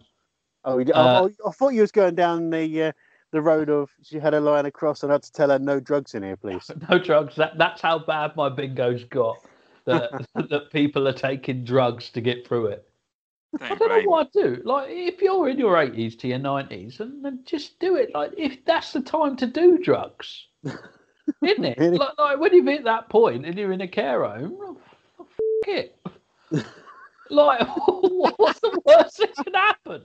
Oh, 0.63 0.77
you- 0.79 0.93
Uh, 0.93 1.27
I, 1.45 1.49
I 1.49 1.51
thought 1.51 1.73
you 1.73 1.81
was 1.81 1.91
going 1.91 2.15
down 2.15 2.49
the 2.49 2.83
uh, 2.83 2.91
the 3.31 3.41
road 3.41 3.69
of 3.69 3.89
she 4.03 4.19
had 4.19 4.33
a 4.33 4.39
line 4.39 4.65
across 4.65 5.03
and 5.03 5.11
I 5.11 5.15
had 5.15 5.23
to 5.23 5.31
tell 5.33 5.49
her 5.49 5.59
no 5.59 5.79
drugs 5.79 6.13
in 6.15 6.23
here, 6.23 6.37
please. 6.37 6.69
No 6.89 6.97
drugs. 6.99 7.35
That 7.35 7.57
that's 7.57 7.81
how 7.81 7.99
bad 7.99 8.35
my 8.35 8.49
bingo's 8.49 9.03
got. 9.05 9.37
That 9.85 10.11
that 10.35 10.71
people 10.71 11.07
are 11.07 11.13
taking 11.13 11.63
drugs 11.65 12.09
to 12.11 12.21
get 12.21 12.47
through 12.47 12.67
it. 12.67 12.87
I 13.62 13.69
Don't 13.69 13.79
don't 13.79 13.89
know 13.89 13.95
blame 13.95 14.05
what 14.08 14.27
I 14.36 14.41
do. 14.41 14.62
Like, 14.65 14.89
if 14.89 15.21
you're 15.21 15.49
in 15.49 15.58
your 15.58 15.75
80s 15.75 16.19
to 16.19 16.27
your 16.27 16.39
90s, 16.39 16.99
and 16.99 17.23
then 17.23 17.39
just 17.45 17.79
do 17.79 17.95
it. 17.95 18.13
Like, 18.13 18.31
if 18.38 18.63
that's 18.65 18.91
the 18.93 19.01
time 19.01 19.38
to 19.38 19.47
do 19.47 19.77
drugs, 19.77 20.47
isn't 20.63 21.65
it? 21.65 21.77
Really? 21.77 21.97
Like, 21.97 22.17
like, 22.17 22.39
when 22.39 22.53
you've 22.53 22.65
hit 22.65 22.84
that 22.84 23.10
point 23.10 23.45
and 23.45 23.58
you're 23.58 23.71
in 23.71 23.81
a 23.81 23.88
care 23.88 24.23
home, 24.25 24.58
oh, 24.62 24.77
f- 25.21 25.67
it. 25.67 25.97
like, 27.29 27.67
what's 28.38 28.60
the 28.60 28.81
worst 28.86 29.17
that 29.19 29.36
can 29.36 29.53
happen? 29.53 30.03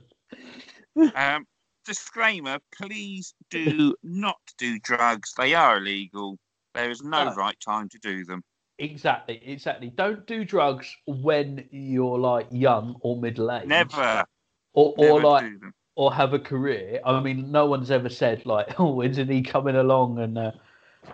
Um, 1.15 1.47
disclaimer: 1.85 2.59
Please 2.73 3.35
do 3.51 3.95
not 4.03 4.39
do 4.59 4.79
drugs. 4.81 5.33
They 5.37 5.55
are 5.55 5.79
illegal. 5.79 6.39
There 6.75 6.91
is 6.91 7.03
no 7.03 7.25
No. 7.25 7.35
right 7.35 7.59
time 7.65 7.89
to 7.89 7.99
do 7.99 8.25
them. 8.25 8.43
Exactly, 8.81 9.41
exactly. 9.45 9.89
Don't 9.95 10.27
do 10.27 10.45
drugs 10.45 10.93
when 11.07 11.69
you're 11.71 12.19
like 12.19 12.47
young 12.51 12.97
or 13.03 13.21
middle 13.21 13.53
aged. 13.53 13.69
Never, 13.69 14.25
Or, 14.73 14.95
or 14.97 15.05
never 15.21 15.21
like, 15.27 15.45
do 15.45 15.59
them. 15.59 15.75
or 15.97 16.13
have 16.15 16.33
a 16.33 16.39
career. 16.39 17.01
I 17.05 17.21
mean, 17.21 17.51
no 17.53 17.67
one's 17.67 17.91
ever 17.91 18.09
said 18.09 18.47
like, 18.47 18.75
"Oh, 18.81 19.03
isn't 19.03 19.29
he 19.29 19.43
coming 19.43 19.77
along 19.77 20.19
and 20.19 20.39
uh, 20.39 20.53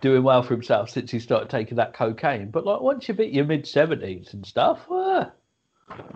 doing 0.01 0.23
well 0.23 0.43
for 0.45 0.55
himself 0.55 0.91
since 0.91 1.11
he 1.11 1.19
started 1.19 1.51
taking 1.51 1.77
that 1.79 1.93
cocaine?" 1.93 2.51
But 2.53 2.65
like, 2.65 2.81
once 2.81 3.09
you've 3.09 3.19
hit 3.19 3.33
your 3.33 3.45
mid 3.47 3.67
seventies 3.67 4.33
and 4.33 4.47
stuff, 4.47 4.89
uh, 4.91 5.27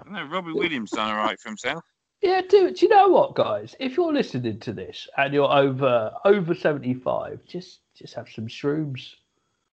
No, 0.09 0.25
Robbie 0.27 0.53
Williams 0.53 0.93
done 0.93 1.11
all 1.11 1.17
right 1.17 1.39
for 1.41 1.49
himself. 1.49 1.83
yeah, 2.23 2.43
do 2.49 2.67
it. 2.67 2.77
Do 2.77 2.87
you 2.87 2.91
know 2.95 3.09
what, 3.09 3.35
guys? 3.35 3.75
If 3.81 3.97
you're 3.97 4.13
listening 4.13 4.61
to 4.61 4.73
this 4.73 5.09
and 5.17 5.35
you're 5.35 5.51
over 5.51 6.13
over 6.25 6.55
seventy 6.55 6.95
five, 6.95 7.41
just 7.45 7.81
just 7.97 8.15
have 8.15 8.29
some 8.29 8.47
shrooms. 8.47 9.15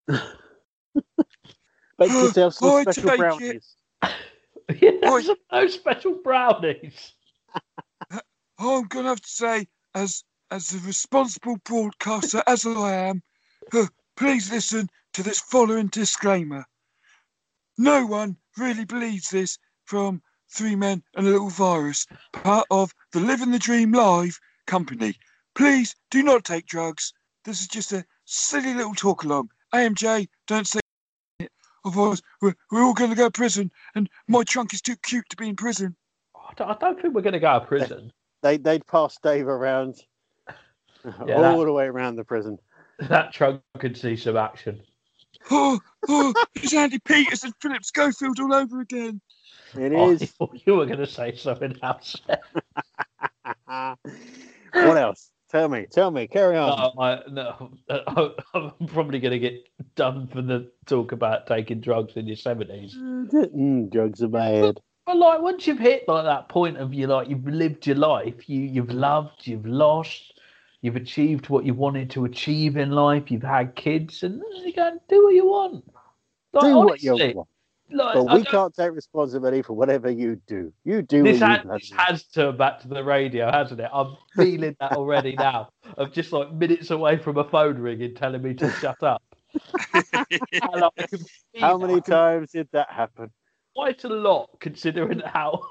Make 1.99 2.11
yourself 2.23 2.55
some 2.55 2.71
I 2.77 2.83
special 2.83 3.17
brownies. 3.17 3.77
yeah, 4.81 5.21
some 5.21 5.37
those 5.51 5.75
special 5.75 6.13
brownies. 6.23 7.13
I'm 8.59 8.85
gonna 8.85 9.09
have 9.09 9.21
to 9.21 9.29
say, 9.29 9.69
as 9.95 10.25
as 10.51 10.75
a 10.75 10.79
responsible 10.87 11.57
broadcaster 11.65 12.43
as 12.47 12.67
I 12.67 12.95
am, 12.95 13.23
uh, 13.73 13.87
please 14.17 14.51
listen 14.51 14.89
to 15.15 15.23
this 15.23 15.41
following 15.41 15.89
disclaimer. 15.89 16.65
No 17.79 18.07
one 18.07 18.37
really 18.57 18.85
believes 18.85 19.31
this 19.31 19.59
from 19.85 20.23
Three 20.49 20.77
Men 20.77 21.03
and 21.15 21.27
a 21.27 21.31
Little 21.31 21.51
Virus, 21.51 22.07
part 22.33 22.67
of 22.71 22.93
the 23.13 23.21
Living 23.21 23.51
the 23.51 23.59
Dream 23.59 23.93
Live 23.93 24.39
company. 24.67 25.15
Please 25.55 25.95
do 26.11 26.23
not 26.23 26.45
take 26.45 26.67
drugs. 26.67 27.13
This 27.45 27.61
is 27.61 27.69
just 27.69 27.93
a 27.93 28.05
silly 28.25 28.75
little 28.75 28.95
talk 28.95 29.25
along. 29.25 29.51
AMJ, 29.75 30.29
don't 30.47 30.67
say 30.67 30.81
it. 31.87 31.91
Otherwise, 31.91 32.23
we're, 32.43 32.55
we're 32.71 32.83
all 32.83 32.95
going 32.95 33.11
to 33.11 33.17
go 33.17 33.27
to 33.27 33.31
prison, 33.31 33.71
and 33.95 34.09
my 34.29 34.43
trunk 34.43 34.73
is 34.75 34.81
too 34.83 34.97
cute 34.97 35.29
to 35.31 35.37
be 35.37 35.49
in 35.49 35.57
prison. 35.57 35.97
I 36.35 36.53
don't, 36.57 36.71
I 36.71 36.77
don't 36.81 37.01
think 37.01 37.15
we're 37.15 37.23
going 37.23 37.33
to 37.35 37.41
go 37.41 37.59
to 37.59 37.65
prison. 37.65 38.13
They 38.43 38.57
they'd 38.59 38.87
pass 38.87 39.17
Dave 39.23 39.49
around 39.49 39.97
Yeah, 41.27 41.37
all 41.37 41.59
that- 41.59 41.65
the 41.65 41.73
way 41.73 41.87
around 41.87 42.17
the 42.17 42.25
prison. 42.25 42.59
that 42.99 43.33
trunk 43.33 43.61
could 43.79 43.97
see 43.97 44.17
some 44.17 44.37
action. 44.37 44.81
Oh, 45.51 45.79
oh, 46.09 46.35
it's 46.57 46.75
Andy 46.75 46.99
Peters 46.99 47.45
and 47.45 47.53
Phillip 47.61 47.85
Schofield 47.85 48.41
all 48.41 48.53
over 48.53 48.81
again. 48.81 49.21
It 49.79 49.93
Oh, 49.93 50.11
is. 50.11 50.33
you 50.67 50.75
were 50.75 50.87
going 50.87 50.99
to 50.99 51.07
say 51.07 51.37
something 51.37 51.77
else. 51.83 52.17
what 53.67 53.97
else? 54.97 55.31
Tell 55.49 55.69
me. 55.69 55.87
Tell 55.91 56.11
me. 56.11 56.27
Carry 56.27 56.57
on. 56.57 56.77
No, 56.77 57.03
I, 57.03 57.21
no, 57.31 57.71
I'm 58.55 58.87
probably 58.89 59.21
going 59.21 59.33
to 59.33 59.39
get 59.39 59.69
done 59.95 60.27
for 60.27 60.43
the 60.43 60.71
talk 60.87 61.13
about 61.13 61.47
taking 61.47 61.81
drugs 61.81 62.17
in 62.17 62.27
your 62.27 62.37
seventies. 62.37 62.97
Mm, 63.57 63.91
drugs 63.91 64.23
are 64.23 64.29
bad. 64.29 64.81
But 65.07 65.17
like, 65.17 65.41
once 65.41 65.67
you've 65.67 65.79
hit 65.79 66.09
like 66.09 66.25
that 66.25 66.49
point 66.49 66.79
of 66.79 66.93
you, 66.93 67.07
like 67.07 67.29
you've 67.29 67.47
lived 67.47 67.87
your 67.87 67.97
life, 67.97 68.49
you 68.49 68.61
you've 68.61 68.91
loved, 68.91 69.47
you've 69.47 69.67
lost, 69.67 70.41
you've 70.81 70.97
achieved 70.97 71.49
what 71.49 71.65
you 71.65 71.75
wanted 71.75 72.11
to 72.11 72.25
achieve 72.25 72.77
in 72.77 72.91
life, 72.91 73.31
you've 73.31 73.43
had 73.43 73.77
kids, 73.77 74.23
and 74.25 74.43
you 74.65 74.73
go 74.73 74.89
and 74.89 75.01
do 75.09 75.25
what 75.25 75.35
you 75.35 75.47
want. 75.47 75.85
Like, 76.53 76.65
do 76.65 76.79
what 76.79 77.03
you 77.03 77.13
want. 77.13 77.49
Like, 77.91 78.15
But 78.15 78.33
we 78.33 78.45
can't 78.45 78.75
take 78.75 78.93
responsibility 78.93 79.63
for 79.63 79.75
whatever 79.75 80.11
you 80.11 80.41
do. 80.47 80.73
You 80.85 81.03
do 81.03 81.23
This, 81.23 81.41
what 81.41 81.51
has, 81.51 81.65
you 81.65 81.71
this 81.79 81.91
has 81.93 82.25
turned 82.25 82.59
back 82.59 82.81
to 82.81 82.89
the 82.89 83.03
radio, 83.03 83.51
hasn't 83.51 83.81
it? 83.81 83.89
I'm 83.93 84.17
feeling 84.35 84.77
that 84.81 84.93
already 84.93 85.37
now. 85.37 85.69
I'm 85.97 86.11
just 86.13 86.33
like 86.33 86.53
minutes 86.53 86.91
away 86.91 87.19
from 87.19 87.39
a 87.39 87.45
phone 87.45 87.79
ringing 87.79 88.15
telling 88.15 88.43
me 88.43 88.55
to 88.55 88.71
shut 88.73 89.03
up. 89.03 89.23
And 89.93 90.85
I 90.85 90.89
can 90.99 91.19
feel 91.19 91.27
How 91.61 91.79
many 91.79 91.97
I 91.97 92.01
times 92.01 92.51
did 92.53 92.69
that 92.73 92.91
happen? 92.91 93.31
Quite 93.75 94.05
a 94.05 94.09
lot, 94.09 94.51
considering 94.61 95.21
how 95.21 95.63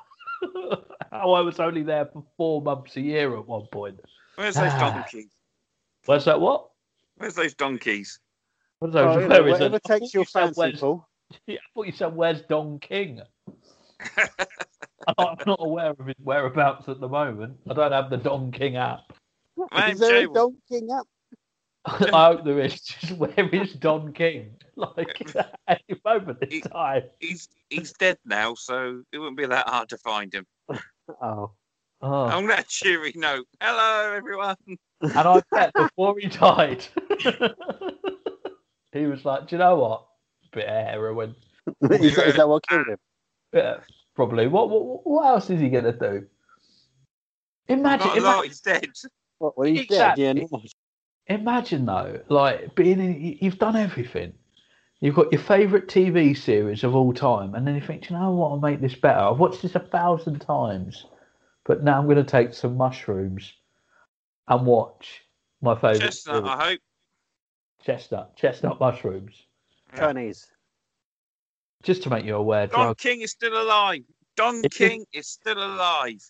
how 1.12 1.34
I 1.34 1.41
was 1.41 1.60
only 1.60 1.84
there 1.84 2.06
for 2.06 2.23
four 2.38 2.62
months 2.62 2.95
a 2.95 3.01
year 3.01 3.36
at 3.38 3.47
one 3.47 3.67
point. 3.71 3.99
Where's 4.36 4.56
those 4.56 4.71
Ah. 4.73 4.91
donkeys? 4.91 5.28
Where's 6.06 6.25
that? 6.25 6.39
What? 6.39 6.69
Where's 7.17 7.36
those 7.36 7.54
donkeys? 7.54 8.19
What's 8.80 8.93
those? 8.93 9.17
Oh, 9.17 9.19
you 9.19 9.28
know, 9.28 9.43
whatever 9.43 9.80
takes 9.80 10.13
your 10.13 10.21
you 10.21 10.25
fancy, 10.25 10.73
Paul. 10.78 11.08
Yeah, 11.48 11.58
I 11.58 11.67
thought 11.74 11.88
you 11.88 11.91
said, 11.93 12.15
"Where's 12.15 12.41
Don 12.43 12.80
King?" 12.80 13.21
I'm 15.17 15.38
not 15.45 15.60
aware 15.60 15.91
of 15.91 16.06
his 16.06 16.15
whereabouts 16.24 16.89
at 16.89 17.00
the 17.00 17.08
moment. 17.08 17.58
I 17.69 17.74
don't 17.74 17.91
have 17.91 18.10
the 18.10 18.17
Don 18.17 18.52
King 18.52 18.78
app. 18.78 19.13
Man, 19.71 19.91
Is 19.91 20.00
there 20.00 20.24
a 20.24 20.28
Don 20.28 20.56
King 20.69 20.89
up? 20.91 21.08
I 21.86 22.26
hope 22.28 22.43
there 22.43 22.60
is. 22.60 22.82
Just 22.82 23.13
where 23.13 23.50
is 23.52 23.74
Don 23.74 24.12
King? 24.13 24.56
Like 24.76 25.36
at 25.36 25.58
any 25.67 26.02
moment 26.04 26.39
in 26.41 26.50
He- 26.50 26.62
time. 26.62 27.04
He's 27.19 27.48
he's 27.69 27.93
dead 27.93 28.17
now, 28.26 28.56
so 28.56 29.04
it 29.13 29.19
wouldn't 29.19 29.38
be 29.38 29.45
that 29.45 29.69
hard 29.69 29.88
to 29.89 29.98
find 29.98 30.34
him. 30.34 30.45
Oh. 31.21 31.52
Oh. 32.02 32.12
On 32.12 32.45
that 32.48 32.67
cheery 32.67 33.13
note, 33.15 33.48
hello 33.62 34.12
everyone. 34.13 34.58
And 34.67 35.13
I 35.15 35.41
bet 35.52 35.74
before 35.74 36.15
he 36.19 36.28
died, 36.28 36.86
he 38.91 39.06
was 39.06 39.24
like, 39.24 39.48
"Do 39.48 39.56
you 39.56 39.60
know 39.60 39.78
what? 39.78 40.06
Bit 40.56 40.68
of 40.68 40.88
heroin. 40.88 41.36
is, 41.91 42.15
that, 42.15 42.28
is 42.28 42.36
that 42.38 42.48
what 42.50 42.65
killed 42.68 42.88
him? 42.88 42.98
Yeah, 43.54 43.78
probably. 44.15 44.48
What, 44.48 44.70
what 44.70 45.06
what 45.06 45.26
else 45.28 45.50
is 45.50 45.60
he 45.60 45.70
gonna 45.70 45.91
do? 45.91 46.26
Imagine, 47.68 48.08
Not 48.08 48.15
a 48.15 48.20
ima- 48.20 48.28
lot, 48.28 48.46
he's 48.46 48.62
dead. 48.62 48.88
What, 49.39 49.58
well, 49.58 49.68
he's 49.68 49.82
Exactly. 49.82 50.24
dead, 50.24 50.38
yeah. 50.38 50.46
not- 50.52 50.62
imagine 51.28 51.86
though, 51.86 52.20
like 52.30 52.74
being 52.76 53.00
in, 53.00 53.20
you- 53.22 53.38
you've 53.41 53.58
done 53.60 53.76
everything. 53.76 54.34
You've 55.02 55.15
got 55.15 55.32
your 55.32 55.41
favourite 55.41 55.88
TV 55.88 56.36
series 56.38 56.84
of 56.86 56.96
all 56.96 57.12
time, 57.13 57.54
and 57.54 57.68
then 57.68 57.76
you 57.76 57.82
think, 57.82 58.08
"Do 58.08 58.13
you 58.13 58.20
know 58.20 58.32
what? 58.32 58.50
I'll 58.52 58.60
make 58.60 58.80
this 58.80 58.96
better. 58.96 59.20
I've 59.20 59.39
watched 59.39 59.62
this 59.62 59.76
a 59.76 59.80
thousand 59.80 60.39
times, 60.39 61.06
but 61.65 61.84
now 61.84 61.98
I'm 62.00 62.06
going 62.06 62.15
to 62.18 62.24
take 62.24 62.54
some 62.54 62.78
mushrooms 62.78 63.52
and 64.48 64.65
watch 64.65 65.22
my 65.62 65.76
favourite 65.76 66.00
Chestnut, 66.00 66.36
series. 66.36 66.50
I 66.50 66.63
hope. 66.70 66.80
chestnut, 67.84 68.36
chestnut 68.38 68.80
mushrooms, 68.80 69.36
Chinese. 69.95 70.47
just 71.84 72.03
to 72.03 72.10
make 72.10 72.25
you 72.25 72.36
aware. 72.36 72.67
Don 72.67 72.86
Drug. 72.86 72.97
King 72.97 73.21
is 73.21 73.31
still 73.31 73.62
alive. 73.62 74.01
Don 74.36 74.62
King 74.63 75.05
is 75.13 75.27
still 75.27 75.58
alive. 75.58 76.21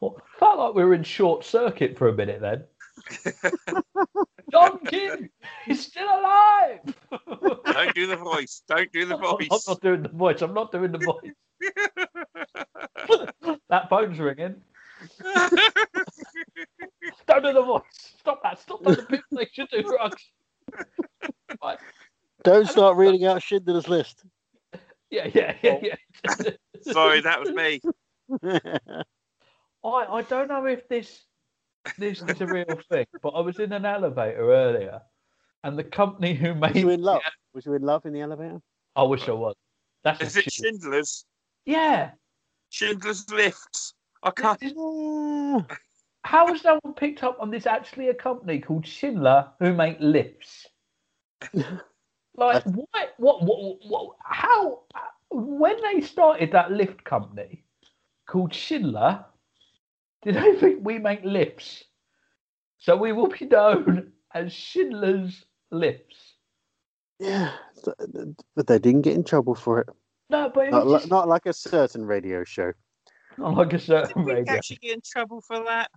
Well, 0.00 0.16
felt 0.38 0.58
like 0.58 0.74
we 0.74 0.84
were 0.84 0.94
in 0.94 1.02
short 1.02 1.44
circuit 1.44 1.96
for 1.96 2.08
a 2.08 2.12
minute 2.12 2.40
then. 2.40 2.64
Don 4.50 4.78
King 4.86 5.28
is 5.68 5.80
still 5.82 6.06
alive. 6.06 6.80
Don't 7.64 7.94
do 7.94 8.06
the 8.06 8.16
voice. 8.16 8.62
Don't 8.68 8.90
do 8.92 9.06
the 9.06 9.16
voice. 9.16 9.48
I'm 9.50 9.60
not 9.68 9.80
doing 9.80 10.02
the 10.02 10.08
voice. 10.08 10.42
I'm 10.42 10.54
not 10.54 10.72
doing 10.72 10.92
the 10.92 10.98
voice. 10.98 11.32
that 13.68 13.88
phone's 13.88 14.18
ringing. 14.18 14.56
Don't 17.26 17.42
do 17.42 17.52
the 17.52 17.62
voice. 17.62 17.82
Stop 18.18 18.42
that. 18.42 18.58
Stop 18.60 18.82
that. 18.84 18.96
The 18.96 19.02
people 19.04 19.38
they 19.38 19.48
should 19.52 19.68
do 19.70 19.82
drugs. 19.82 20.30
Right. 21.62 21.78
Don't 22.44 22.68
start 22.68 22.96
reading 22.96 23.26
out 23.26 23.42
Schindler's 23.42 23.88
List. 23.88 24.24
Yeah, 25.10 25.28
yeah, 25.34 25.54
yeah, 25.62 25.70
oh. 25.72 25.80
yeah. 25.82 26.50
Sorry, 26.92 27.20
that 27.20 27.40
was 27.40 27.50
me. 27.50 27.80
I, 29.84 30.04
I 30.04 30.22
don't 30.22 30.48
know 30.48 30.64
if 30.66 30.88
this 30.88 31.24
this 31.98 32.22
is 32.22 32.40
a 32.40 32.46
real 32.46 32.78
thing, 32.90 33.06
but 33.22 33.30
I 33.30 33.40
was 33.40 33.58
in 33.58 33.72
an 33.72 33.84
elevator 33.84 34.52
earlier, 34.52 35.00
and 35.64 35.78
the 35.78 35.84
company 35.84 36.34
who 36.34 36.54
Was 36.54 36.72
made 36.72 36.76
you 36.76 36.90
in 36.90 37.02
love? 37.02 37.22
Was 37.54 37.66
you 37.66 37.74
in 37.74 37.82
love 37.82 38.06
in 38.06 38.12
the 38.12 38.20
elevator? 38.20 38.60
I 38.94 39.02
wish 39.02 39.28
I 39.28 39.32
was. 39.32 39.54
That's 40.04 40.20
Is 40.20 40.36
it 40.36 40.52
Schindler's? 40.52 41.24
yeah. 41.66 42.12
Schindler's 42.70 43.28
lifts. 43.30 43.94
I 44.22 44.30
can't. 44.30 44.62
Yeah. 46.24 46.30
How 46.30 46.46
has 46.48 46.64
no 46.64 46.78
one 46.82 46.94
picked 46.94 47.22
up 47.22 47.38
on 47.40 47.50
this? 47.50 47.66
Actually, 47.66 48.08
a 48.08 48.14
company 48.14 48.60
called 48.60 48.86
Schindler 48.86 49.48
who 49.58 49.72
make 49.74 49.96
lifts. 50.00 50.66
Like 52.36 52.64
what? 52.64 53.12
What? 53.18 53.42
What? 53.42 53.78
what 53.86 54.16
how? 54.24 54.82
When 55.30 55.76
they 55.82 56.00
started 56.00 56.52
that 56.52 56.70
lift 56.72 57.04
company 57.04 57.64
called 58.26 58.54
Schindler, 58.54 59.24
did 60.22 60.36
they 60.36 60.54
think 60.56 60.80
we 60.82 60.98
make 60.98 61.24
lifts? 61.24 61.84
So 62.78 62.96
we 62.96 63.12
will 63.12 63.28
be 63.28 63.46
known 63.46 64.12
as 64.34 64.52
Schindler's 64.52 65.44
Lifts. 65.70 66.34
Yeah, 67.18 67.52
th- 67.84 67.96
th- 68.12 68.28
but 68.56 68.66
they 68.66 68.78
didn't 68.78 69.02
get 69.02 69.14
in 69.14 69.22
trouble 69.24 69.54
for 69.54 69.80
it. 69.80 69.88
No, 70.30 70.50
but 70.52 70.68
it 70.68 70.70
Not, 70.70 70.84
was 70.86 70.92
li- 70.92 70.98
just 71.00 71.10
not 71.10 71.28
like 71.28 71.46
a 71.46 71.52
certain 71.52 72.04
radio 72.06 72.42
show. 72.44 72.72
not 73.36 73.56
like 73.56 73.72
a 73.74 73.78
certain 73.78 74.24
Did 74.24 74.26
we 74.26 74.32
radio. 74.34 74.54
actually 74.54 74.76
get 74.76 74.94
in 74.94 75.00
trouble 75.04 75.40
for 75.42 75.62
that? 75.64 75.90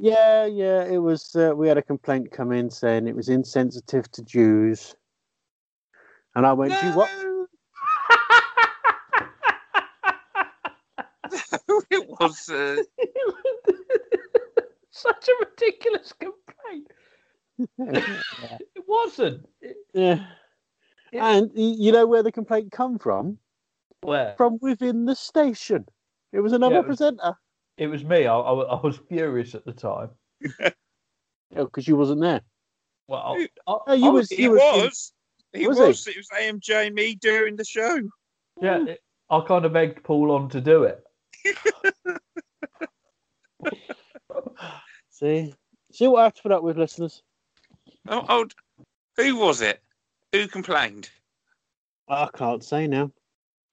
Yeah, 0.00 0.46
yeah, 0.46 0.84
it 0.84 0.98
was. 0.98 1.34
Uh, 1.36 1.52
we 1.56 1.68
had 1.68 1.78
a 1.78 1.82
complaint 1.82 2.32
come 2.32 2.52
in 2.52 2.68
saying 2.70 3.06
it 3.06 3.14
was 3.16 3.28
insensitive 3.28 4.10
to 4.12 4.22
Jews, 4.24 4.94
and 6.34 6.44
I 6.46 6.52
went, 6.52 6.72
"Gee, 6.80 6.90
what? 6.90 7.08
No. 7.22 7.46
it 11.90 12.08
was. 12.20 12.48
Uh, 12.48 12.76
Such 14.90 15.28
a 15.28 15.32
ridiculous 15.44 16.12
complaint. 16.12 16.90
It 17.78 18.84
wasn't. 18.86 19.48
It- 19.60 19.76
yeah. 19.92 20.26
it- 21.12 21.18
And 21.18 21.50
you 21.54 21.92
know 21.92 22.06
where 22.06 22.22
the 22.22 22.32
complaint 22.32 22.72
come 22.72 22.98
from? 22.98 23.38
where? 24.02 24.34
From 24.36 24.58
within 24.60 25.04
the 25.06 25.14
station. 25.14 25.86
It 26.32 26.40
was 26.40 26.52
another 26.52 26.74
Yeah, 26.76 26.80
it 26.80 26.88
was- 26.88 26.98
presenter. 26.98 27.36
It 27.76 27.88
was 27.88 28.04
me. 28.04 28.26
I, 28.26 28.36
I, 28.36 28.52
I 28.52 28.80
was 28.80 28.98
furious 29.08 29.54
at 29.54 29.64
the 29.64 29.72
time. 29.72 30.10
Oh, 31.56 31.66
because 31.66 31.86
you 31.86 31.94
wasn't 31.96 32.20
there. 32.20 32.40
Well, 33.06 33.36
Who- 33.36 33.46
I, 33.68 33.78
Oh, 33.86 33.92
you 33.92 34.10
was- 34.10 34.28
he 34.28 34.42
you 34.42 34.50
was. 34.52 35.12
He 35.52 35.68
Was 35.68 35.78
was. 35.78 36.04
he? 36.04 36.10
It 36.12 36.16
was 36.16 36.28
AMJ 36.36 36.92
me 36.92 37.14
during 37.14 37.54
the 37.54 37.64
show. 37.64 38.00
yeah, 38.60 38.84
it- 38.86 39.00
I 39.30 39.40
kind 39.46 39.64
of 39.64 39.76
egged 39.76 40.02
Paul 40.02 40.32
on 40.32 40.48
to 40.48 40.60
do 40.60 40.82
it. 40.84 41.04
See, 45.10 45.54
see 45.92 46.08
what 46.08 46.20
I 46.20 46.24
have 46.24 46.34
to 46.34 46.42
put 46.42 46.52
up 46.52 46.62
with, 46.62 46.76
listeners. 46.76 47.22
Oh, 48.08 48.24
oh, 48.28 48.46
who 49.16 49.36
was 49.36 49.60
it? 49.60 49.80
Who 50.32 50.48
complained? 50.48 51.08
I 52.08 52.28
can't 52.34 52.64
say 52.64 52.86
now. 52.88 53.12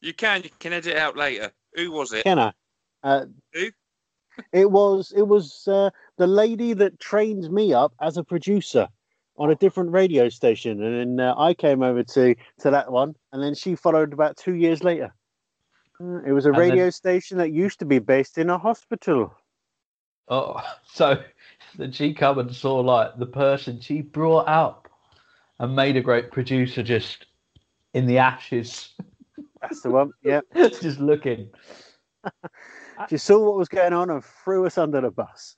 You 0.01 0.13
can. 0.13 0.43
You 0.43 0.49
can 0.59 0.73
edit 0.73 0.93
it 0.93 0.97
out 0.97 1.17
later. 1.17 1.51
Who 1.75 1.91
was 1.91 2.13
it? 2.13 2.23
Can 2.23 2.37
I? 2.39 2.53
Uh, 3.03 3.25
Who? 3.53 3.69
It 4.53 4.71
was 4.71 5.13
it 5.15 5.27
was 5.27 5.67
uh, 5.67 5.89
the 6.17 6.27
lady 6.27 6.73
that 6.73 6.99
trained 6.99 7.51
me 7.51 7.73
up 7.73 7.93
as 8.01 8.17
a 8.17 8.23
producer 8.23 8.87
on 9.37 9.49
a 9.51 9.55
different 9.55 9.91
radio 9.91 10.29
station, 10.29 10.83
and 10.83 11.19
then 11.19 11.25
uh, 11.27 11.35
I 11.37 11.53
came 11.53 11.83
over 11.83 12.03
to 12.03 12.35
to 12.59 12.71
that 12.71 12.91
one, 12.91 13.15
and 13.31 13.41
then 13.43 13.55
she 13.55 13.75
followed 13.75 14.13
about 14.13 14.37
two 14.37 14.55
years 14.55 14.83
later. 14.83 15.13
Uh, 15.99 16.21
it 16.25 16.31
was 16.31 16.45
a 16.45 16.49
And 16.49 16.57
then- 16.57 16.69
radio 16.69 16.89
station 16.89 17.37
that 17.37 17.51
used 17.51 17.79
to 17.79 17.85
be 17.85 17.99
based 17.99 18.37
in 18.37 18.49
a 18.49 18.57
hospital. 18.57 19.33
Oh, 20.27 20.61
so 20.85 21.21
then 21.77 21.91
she 21.91 22.13
come 22.13 22.39
and 22.39 22.53
saw 22.55 22.75
like 22.79 23.17
the 23.17 23.25
person 23.25 23.79
she 23.79 24.01
brought 24.01 24.47
up 24.47 24.87
and 25.59 25.75
made 25.75 25.95
a 25.97 26.01
great 26.01 26.31
producer 26.31 26.81
just 26.83 27.25
in 27.93 28.07
the 28.07 28.17
ashes, 28.17 28.93
That's 29.61 29.81
the 29.81 29.91
one. 29.91 30.11
Yeah, 30.23 30.41
just 30.55 30.99
looking. 30.99 31.49
she 33.09 33.17
saw 33.17 33.39
what 33.39 33.57
was 33.57 33.67
going 33.69 33.93
on 33.93 34.09
and 34.09 34.23
threw 34.23 34.65
us 34.65 34.77
under 34.77 35.01
the 35.01 35.11
bus. 35.11 35.55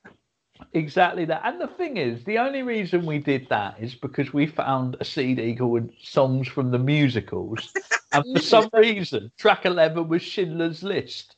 Exactly 0.72 1.24
that. 1.26 1.42
And 1.44 1.60
the 1.60 1.66
thing 1.66 1.96
is, 1.96 2.24
the 2.24 2.38
only 2.38 2.62
reason 2.62 3.06
we 3.06 3.18
did 3.18 3.48
that 3.48 3.76
is 3.80 3.94
because 3.94 4.32
we 4.32 4.46
found 4.46 4.96
a 5.00 5.04
CD 5.04 5.54
called 5.56 5.90
Songs 6.00 6.48
from 6.48 6.70
the 6.70 6.78
Musicals. 6.78 7.74
and 8.12 8.24
for 8.32 8.40
some 8.40 8.70
reason, 8.72 9.30
track 9.36 9.66
11 9.66 10.08
was 10.08 10.22
Schindler's 10.22 10.82
List. 10.82 11.36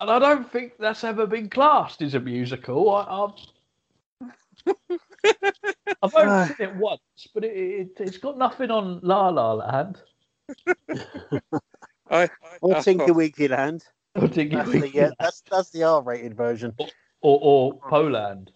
And 0.00 0.10
I 0.10 0.18
don't 0.18 0.50
think 0.50 0.72
that's 0.78 1.04
ever 1.04 1.26
been 1.26 1.48
classed 1.48 2.02
as 2.02 2.14
a 2.14 2.20
musical. 2.20 2.90
I, 2.94 3.24
I've, 4.66 4.76
I've 6.02 6.14
only 6.14 6.44
seen 6.46 6.56
it 6.58 6.76
once, 6.76 7.00
but 7.32 7.44
it, 7.44 7.56
it, 7.56 7.88
it's 8.00 8.18
got 8.18 8.36
nothing 8.36 8.70
on 8.70 9.00
La 9.02 9.28
La 9.28 9.52
Land. 9.54 9.98
I, 12.10 12.28
Or 12.60 12.76
I- 12.76 12.82
Tinker 12.82 13.14
Winky 13.14 13.48
Land. 13.48 13.84
Or, 14.16 14.28
That's 14.28 14.70
the, 14.70 14.90
yeah, 14.94 15.10
that's 15.18 15.42
that's 15.50 15.70
the 15.70 15.82
R-rated 15.82 16.36
version. 16.36 16.72
or, 16.78 16.88
or 17.42 17.80
Poland. 17.88 18.52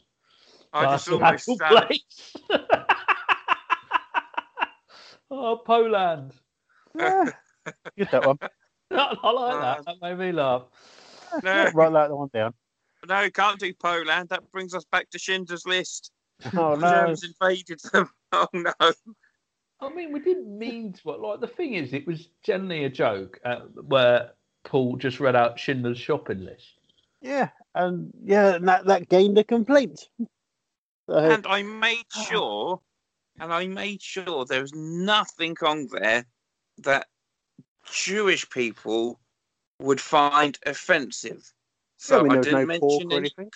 I 0.72 0.84
just 0.84 1.06
That's 1.06 1.08
almost 1.08 1.46
the 1.46 1.56
sat, 1.56 1.86
place. 1.88 2.36
oh, 5.30 5.56
Poland. 5.64 6.32
Yeah, 6.94 7.26
get 7.98 8.10
that 8.12 8.24
one. 8.26 8.38
I 8.90 9.30
like 9.30 9.60
that. 9.60 9.84
That 9.84 9.96
made 10.00 10.18
me 10.18 10.32
laugh. 10.32 10.62
no, 11.42 11.70
Write 11.74 11.92
that 11.92 12.10
one 12.10 12.30
down. 12.32 12.54
no, 13.06 13.28
can't 13.30 13.58
do 13.60 13.72
Poland. 13.74 14.30
That 14.30 14.50
brings 14.52 14.72
us 14.74 14.84
back 14.90 15.10
to 15.10 15.18
Schindler's 15.18 15.66
List. 15.66 16.10
Oh 16.56 16.76
The 16.76 16.80
no! 16.80 16.90
Germans 16.90 17.24
invaded 17.24 17.80
them. 17.92 18.08
Oh 18.32 18.46
no! 18.54 18.72
I 19.80 19.90
mean, 19.94 20.12
we 20.12 20.20
didn't 20.20 20.56
mean 20.58 20.94
to, 20.94 21.00
but 21.04 21.20
like 21.20 21.40
the 21.40 21.46
thing 21.46 21.74
is, 21.74 21.92
it 21.92 22.06
was 22.06 22.30
generally 22.42 22.84
a 22.84 22.90
joke 22.90 23.38
uh, 23.44 23.60
where 23.86 24.30
Paul 24.68 24.96
just 24.96 25.18
read 25.18 25.34
out 25.34 25.58
Schindler's 25.58 25.98
shopping 25.98 26.44
list. 26.44 26.74
Yeah, 27.22 27.48
and 27.74 28.12
yeah, 28.22 28.56
and 28.56 28.68
that 28.68 28.84
that 28.84 29.08
gained 29.08 29.38
a 29.38 29.44
complaint. 29.44 30.08
So, 31.08 31.16
And 31.16 31.46
I 31.46 31.62
made 31.62 32.04
sure, 32.28 32.78
and 33.40 33.50
I 33.50 33.66
made 33.66 34.02
sure 34.02 34.44
there 34.44 34.60
was 34.60 34.74
nothing 34.74 35.56
on 35.64 35.88
there 35.90 36.26
that 36.78 37.06
Jewish 37.90 38.48
people 38.50 39.18
would 39.80 40.00
find 40.02 40.58
offensive. 40.66 41.50
So 41.96 42.20
I 42.20 42.22
mean, 42.24 42.32
I 42.32 42.40
didn't 42.42 42.60
no 42.60 42.66
mention 42.66 43.12
anything. 43.12 43.50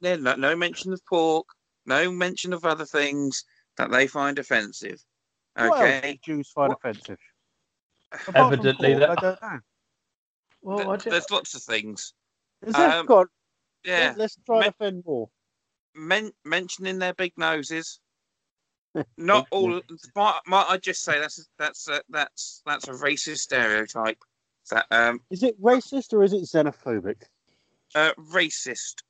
no, 0.00 0.16
no, 0.16 0.34
no 0.36 0.56
mention 0.56 0.92
of 0.92 1.04
pork, 1.06 1.46
No 1.84 2.10
mention 2.12 2.52
of 2.52 2.64
other 2.64 2.86
things 2.86 3.44
that 3.78 3.90
they 3.90 4.06
find 4.06 4.38
offensive. 4.38 5.02
Okay. 5.58 6.20
do 6.24 6.36
Jews 6.36 6.52
find 6.52 6.68
What- 6.68 6.78
offensive? 6.78 7.18
Apart 8.12 8.24
from 8.24 8.36
Evidently 8.36 8.94
pork, 8.94 9.00
that- 9.00 9.10
I 9.10 9.14
don't 9.20 9.42
know. 9.42 9.60
Well, 10.62 10.78
I 10.90 10.96
Th- 10.96 11.04
just, 11.04 11.10
There's 11.10 11.30
lots 11.30 11.54
of 11.54 11.62
things. 11.62 12.14
Is 12.66 12.74
there? 12.74 12.90
Um, 12.90 13.06
Go 13.06 13.18
on, 13.20 13.26
Yeah. 13.84 14.08
let- 14.08 14.18
let's 14.18 14.36
try 14.46 14.58
Me- 14.58 14.64
to 14.64 14.68
offend 14.70 15.04
more. 15.04 15.28
Men- 15.94 16.32
mentioning 16.44 16.98
their 16.98 17.14
big 17.14 17.32
noses. 17.36 18.00
Not 19.16 19.46
all. 19.50 19.80
Might, 20.14 20.40
might 20.46 20.66
I 20.68 20.76
just 20.76 21.02
say 21.02 21.18
that's 21.18 21.48
that's 21.58 21.88
a, 21.88 22.02
that's 22.10 22.62
that's 22.66 22.88
a 22.88 22.92
racist 22.92 23.38
stereotype. 23.38 24.18
That 24.70 24.86
um 24.90 25.20
Is 25.30 25.42
it 25.42 25.60
racist 25.60 26.12
or 26.12 26.22
is 26.22 26.32
it 26.32 26.42
xenophobic? 26.42 27.22
uh, 27.94 28.12
racist. 28.32 29.02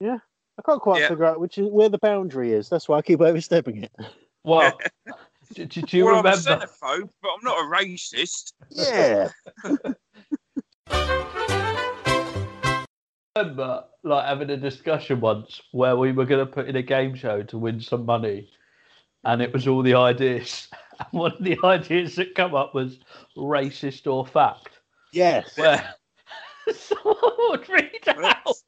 Yeah, 0.00 0.18
I 0.58 0.62
can't 0.62 0.80
quite 0.80 1.00
Yeah. 1.00 1.08
figure 1.08 1.24
out 1.24 1.40
which 1.40 1.58
is 1.58 1.68
where 1.68 1.88
the 1.88 1.98
boundary 1.98 2.52
is. 2.52 2.68
That's 2.68 2.88
why 2.88 2.98
I 2.98 3.02
keep 3.02 3.20
overstepping 3.22 3.82
it. 3.84 3.92
well, 4.44 4.78
do, 5.54 5.64
do- 5.66 5.82
do 5.82 5.96
you 5.96 6.04
well, 6.06 6.16
I'm 6.18 6.26
a 6.26 6.30
xenophobe, 6.32 7.08
but 7.22 7.30
I'm 7.30 7.42
not 7.42 7.58
a 7.58 7.64
racist. 7.84 8.52
Yeah. 8.70 9.30
remember 13.42 13.84
like 14.02 14.26
having 14.26 14.50
a 14.50 14.56
discussion 14.56 15.20
once 15.20 15.60
where 15.72 15.96
we 15.96 16.12
were 16.12 16.24
going 16.24 16.44
to 16.44 16.52
put 16.52 16.68
in 16.68 16.76
a 16.76 16.82
game 16.82 17.14
show 17.14 17.42
to 17.42 17.58
win 17.58 17.80
some 17.80 18.04
money, 18.04 18.48
and 19.24 19.42
it 19.42 19.52
was 19.52 19.66
all 19.66 19.82
the 19.82 19.94
ideas. 19.94 20.68
And 20.98 21.18
one 21.20 21.32
of 21.32 21.42
the 21.42 21.58
ideas 21.64 22.14
that 22.16 22.34
come 22.34 22.54
up 22.54 22.74
was 22.74 23.00
racist 23.36 24.06
or 24.06 24.26
fact. 24.26 24.68
yes. 25.12 25.56
Where 25.56 25.82
someone 26.72 27.16
would 27.48 27.68
read 27.68 28.08
out 28.08 28.18
Let's, 28.46 28.64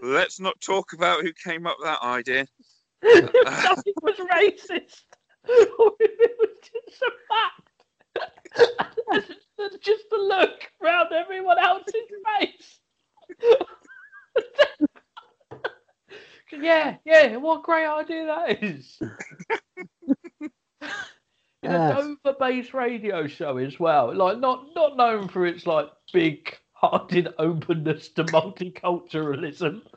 let's 0.00 0.38
not 0.38 0.60
talk 0.60 0.92
about 0.92 1.22
who 1.22 1.32
came 1.32 1.66
up 1.66 1.76
with 1.78 1.88
that 1.88 2.02
idea. 2.02 2.46
if 3.02 3.64
something 3.64 3.94
was 4.02 4.16
racist 4.18 5.04
or 5.48 5.92
if 5.98 6.10
it 6.20 6.36
was 6.38 6.58
just 6.62 7.02
a 7.02 7.10
fact. 9.16 9.40
And 9.58 9.80
just 9.80 10.04
the 10.10 10.16
look 10.16 10.70
round 10.82 11.12
everyone 11.12 11.58
else's 11.58 11.94
face. 12.40 12.80
yeah, 16.52 16.96
yeah, 17.04 17.36
what 17.36 17.60
a 17.60 17.62
great 17.62 17.86
idea 17.86 18.26
that 18.26 18.62
is. 18.62 18.98
In 21.62 21.72
a 21.72 21.94
Dover-based 21.94 22.74
radio 22.74 23.26
show 23.26 23.56
as 23.56 23.80
well, 23.80 24.14
like 24.14 24.38
not 24.38 24.66
not 24.74 24.96
known 24.96 25.26
for 25.26 25.46
its 25.46 25.66
like 25.66 25.88
big-hearted 26.12 27.34
openness 27.38 28.10
to 28.10 28.24
multiculturalism. 28.24 29.82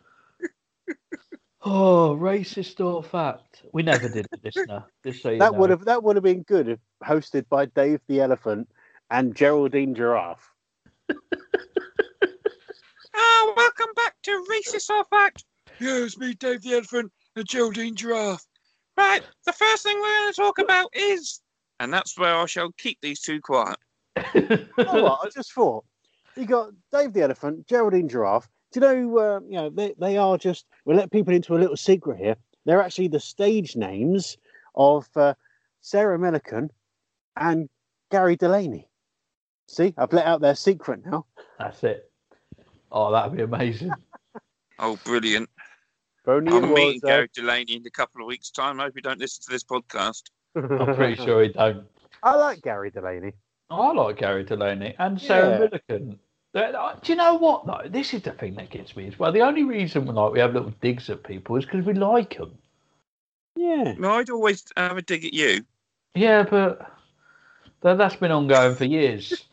Oh, 1.62 2.17
racist 2.17 2.80
or 2.84 3.04
fact? 3.04 3.63
We 3.74 3.84
never 3.84 4.08
did 4.08 4.26
the 4.32 4.39
listener. 4.41 4.86
Just 5.06 5.22
so 5.22 5.38
That 5.38 5.52
know. 5.52 5.60
would 5.60 5.69
have 5.69 5.84
that 5.86 6.02
would 6.02 6.15
have 6.15 6.24
been 6.24 6.43
good 6.43 6.69
if 6.69 6.80
hosted 7.04 7.50
by 7.50 7.65
Dave 7.65 8.00
the 8.08 8.22
Elephant 8.22 8.69
and 9.10 9.36
Geraldine 9.36 9.95
Giraffe. 9.95 10.52
Ah, 13.22 13.54
welcome 13.58 13.93
back 13.95 14.15
to 14.24 14.45
Racist 14.50 14.89
or 14.89 15.04
Fact. 15.06 15.43
Yeah, 15.80 15.98
it's 15.98 16.17
me, 16.17 16.36
Dave 16.36 16.62
the 16.62 16.74
Elephant, 16.74 17.12
and 17.36 17.45
Geraldine 17.45 17.95
Giraffe. 17.95 18.45
Right, 18.95 19.22
the 19.45 19.52
first 19.52 19.84
thing 19.84 19.98
we're 20.00 20.19
going 20.19 20.34
to 20.34 20.41
talk 20.41 20.60
about 20.60 20.89
is, 20.93 21.41
and 21.80 21.91
that's 21.91 22.17
where 22.17 22.36
I 22.36 22.45
shall 22.45 22.72
keep 22.78 23.00
these 23.02 23.19
two 23.19 23.41
quiet. 23.41 23.78
oh, 24.17 25.04
what? 25.04 25.19
I 25.24 25.30
just 25.34 25.52
thought 25.54 25.84
you 26.36 26.45
got 26.45 26.72
Dave 26.91 27.13
the 27.13 27.24
Elephant, 27.24 27.67
Geraldine 27.67 28.08
Giraffe. 28.08 28.48
Do 28.72 28.80
you 28.80 28.86
know? 28.86 29.17
Uh, 29.17 29.39
you 29.48 29.56
know 29.56 29.69
they 29.69 29.93
they 30.00 30.17
are 30.17 30.38
just. 30.38 30.65
We'll 30.86 30.98
let 30.98 31.12
people 31.12 31.34
into 31.34 31.56
a 31.56 31.60
little 31.60 31.78
secret 31.78 32.19
here. 32.19 32.36
They're 32.65 32.82
actually 32.82 33.08
the 33.08 33.19
stage 33.19 33.76
names 33.76 34.38
of 34.76 35.10
uh, 35.15 35.34
Sarah 35.82 36.19
Millican 36.19 36.69
and 37.36 37.69
Gary 38.12 38.36
Delaney. 38.36 38.88
See, 39.70 39.94
I've 39.98 40.12
let 40.14 40.26
out 40.26 40.42
their 40.42 40.56
secret 40.56 41.06
now. 41.06 41.26
That's 41.60 41.84
it. 41.84 42.10
Oh, 42.92 43.12
that'd 43.12 43.36
be 43.36 43.44
amazing. 43.44 43.92
Oh, 44.82 44.98
brilliant. 45.04 45.50
If 46.22 46.28
only 46.30 46.54
I'm 46.54 46.74
meeting 46.74 47.02
was, 47.04 47.04
uh, 47.04 47.08
Gary 47.08 47.30
Delaney 47.34 47.76
in 47.76 47.86
a 47.86 47.90
couple 47.90 48.22
of 48.22 48.28
weeks' 48.28 48.50
time. 48.50 48.80
I 48.80 48.84
hope 48.86 48.94
you 48.96 49.02
don't 49.02 49.20
listen 49.20 49.44
to 49.44 49.50
this 49.52 49.62
podcast. 49.66 50.24
I'm 50.56 50.96
pretty 50.96 51.16
sure 51.26 51.44
he 51.44 51.50
don't. 51.50 51.86
I 52.24 52.36
like 52.38 52.62
Gary 52.62 52.90
Delaney. 52.90 53.34
I 53.70 53.92
like 53.92 54.20
Gary 54.20 54.46
Delaney 54.46 54.96
and 54.98 55.20
Sarah 55.20 55.60
Yeah. 55.60 55.68
Millican. 55.68 56.18
Uh, 56.56 56.96
Do 57.04 57.12
you 57.12 57.18
know 57.18 57.34
what 57.34 57.66
though? 57.66 57.90
This 57.90 58.14
is 58.14 58.22
the 58.22 58.32
thing 58.32 58.56
that 58.56 58.70
gets 58.70 58.96
me 58.96 59.06
as 59.10 59.20
well. 59.20 59.34
The 59.34 59.42
only 59.42 59.66
reason 59.66 60.06
we 60.06 60.14
like 60.14 60.32
we 60.32 60.40
have 60.40 60.54
little 60.54 60.74
digs 60.80 61.10
at 61.10 61.24
people 61.24 61.58
is 61.58 61.66
because 61.66 61.86
we 61.86 61.94
like 61.94 62.38
them. 62.38 62.58
Yeah. 63.58 63.96
No, 63.98 64.12
I'd 64.14 64.30
always 64.30 64.64
have 64.78 64.98
a 64.98 65.02
dig 65.02 65.26
at 65.26 65.34
you. 65.34 65.66
Yeah, 66.16 66.44
but 66.44 66.90
that's 67.82 68.16
been 68.16 68.32
ongoing 68.32 68.76
for 68.78 68.86
years. 68.86 69.44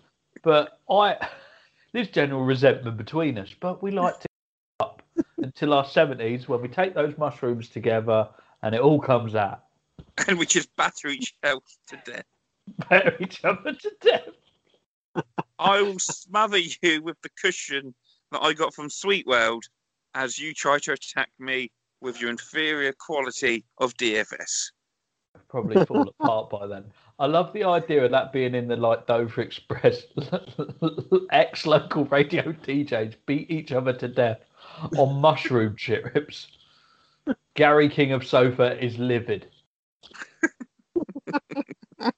But 0.47 0.79
I, 0.89 1.17
there's 1.93 2.09
general 2.09 2.45
resentment 2.45 2.97
between 2.97 3.37
us. 3.37 3.53
But 3.59 3.83
we 3.83 3.91
like 3.91 4.21
to 4.21 4.27
up 4.81 5.03
until 5.39 5.75
our 5.75 5.85
seventies 5.85 6.49
when 6.49 6.63
we 6.63 6.69
take 6.69 6.95
those 6.95 7.19
mushrooms 7.19 7.69
together 7.69 8.29
and 8.63 8.75
it 8.75 8.81
all 8.81 9.01
comes 9.01 9.35
out. 9.35 9.65
And 10.29 10.39
we 10.39 10.47
just 10.47 10.75
batter 10.77 11.09
each 11.09 11.35
other 11.45 11.61
to 11.89 12.01
death. 12.11 12.25
Bear 12.89 13.17
each 13.21 13.45
other 13.45 13.73
to 13.75 13.93
death. 14.01 15.25
I 15.59 15.83
will 15.83 15.99
smother 15.99 16.59
you 16.59 17.03
with 17.03 17.21
the 17.23 17.29
cushion 17.39 17.95
that 18.33 18.41
I 18.41 18.55
got 18.55 18.73
from 18.73 18.89
Sweet 18.89 19.27
World 19.27 19.65
as 20.15 20.39
you 20.39 20.55
try 20.55 20.79
to 20.79 20.93
attack 20.93 21.29
me 21.39 21.71
with 22.01 22.19
your 22.19 22.31
inferior 22.31 22.95
quality 22.99 23.67
of 23.77 23.95
DFS. 23.99 24.71
probably 25.49 25.85
fall 25.85 26.09
apart 26.09 26.49
by 26.49 26.67
then. 26.67 26.85
I 27.19 27.27
love 27.27 27.53
the 27.53 27.65
idea 27.65 28.05
of 28.05 28.11
that 28.13 28.33
being 28.33 28.55
in 28.55 28.69
the 28.69 28.77
like 28.77 29.07
Dover 29.07 29.41
Express. 29.43 30.05
Ex 31.31 31.67
local 31.67 32.05
radio 32.07 32.53
DJs 32.53 33.17
beat 33.27 33.51
each 33.51 33.73
other 33.73 33.93
to 33.95 34.09
death 34.09 34.41
on 34.95 35.21
mushroom 35.21 35.77
chips. 35.77 36.49
Gary 37.55 37.89
King 37.89 38.13
of 38.13 38.25
Sofa 38.27 38.79
is 38.85 38.99
livid. 38.99 39.51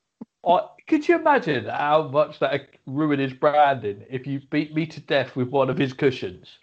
I, 0.45 0.69
could 0.89 1.07
you 1.09 1.17
imagine 1.17 1.67
how 1.67 2.09
much 2.09 2.39
that 2.41 2.71
ruined 2.87 3.21
his 3.21 3.33
branding 3.35 4.05
if 4.11 4.27
you 4.27 4.41
beat 4.51 4.75
me 4.75 4.87
to 4.87 5.01
death 5.01 5.37
with 5.37 5.49
one 5.51 5.71
of 5.71 5.79
his 5.79 5.93
cushions? 5.93 6.59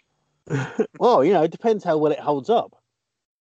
Well, 0.98 1.24
you 1.24 1.32
know, 1.32 1.42
it 1.42 1.50
depends 1.50 1.84
how 1.84 1.96
well 1.98 2.12
it 2.12 2.20
holds 2.20 2.50
up. 2.50 2.76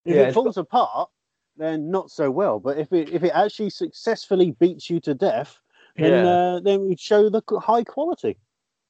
If 0.07 0.17
Yeah, 0.17 0.19
it 0.19 0.29
it's 0.29 0.33
falls 0.33 0.57
apart, 0.57 1.11
then 1.57 1.91
not 1.91 2.11
so 2.11 2.31
well. 2.31 2.59
But 2.59 2.79
if 2.79 2.93
it 2.93 3.11
if 3.11 3.23
it 3.23 3.33
actually 3.35 3.71
successfully 3.71 4.53
beats 4.53 4.89
you 4.91 5.01
to 5.01 5.15
death, 5.15 5.59
then 5.97 6.27
uh, 6.27 6.61
then 6.61 6.87
we'd 6.89 7.01
show 7.01 7.29
the 7.29 7.43
high 7.61 7.85
quality. 7.85 8.37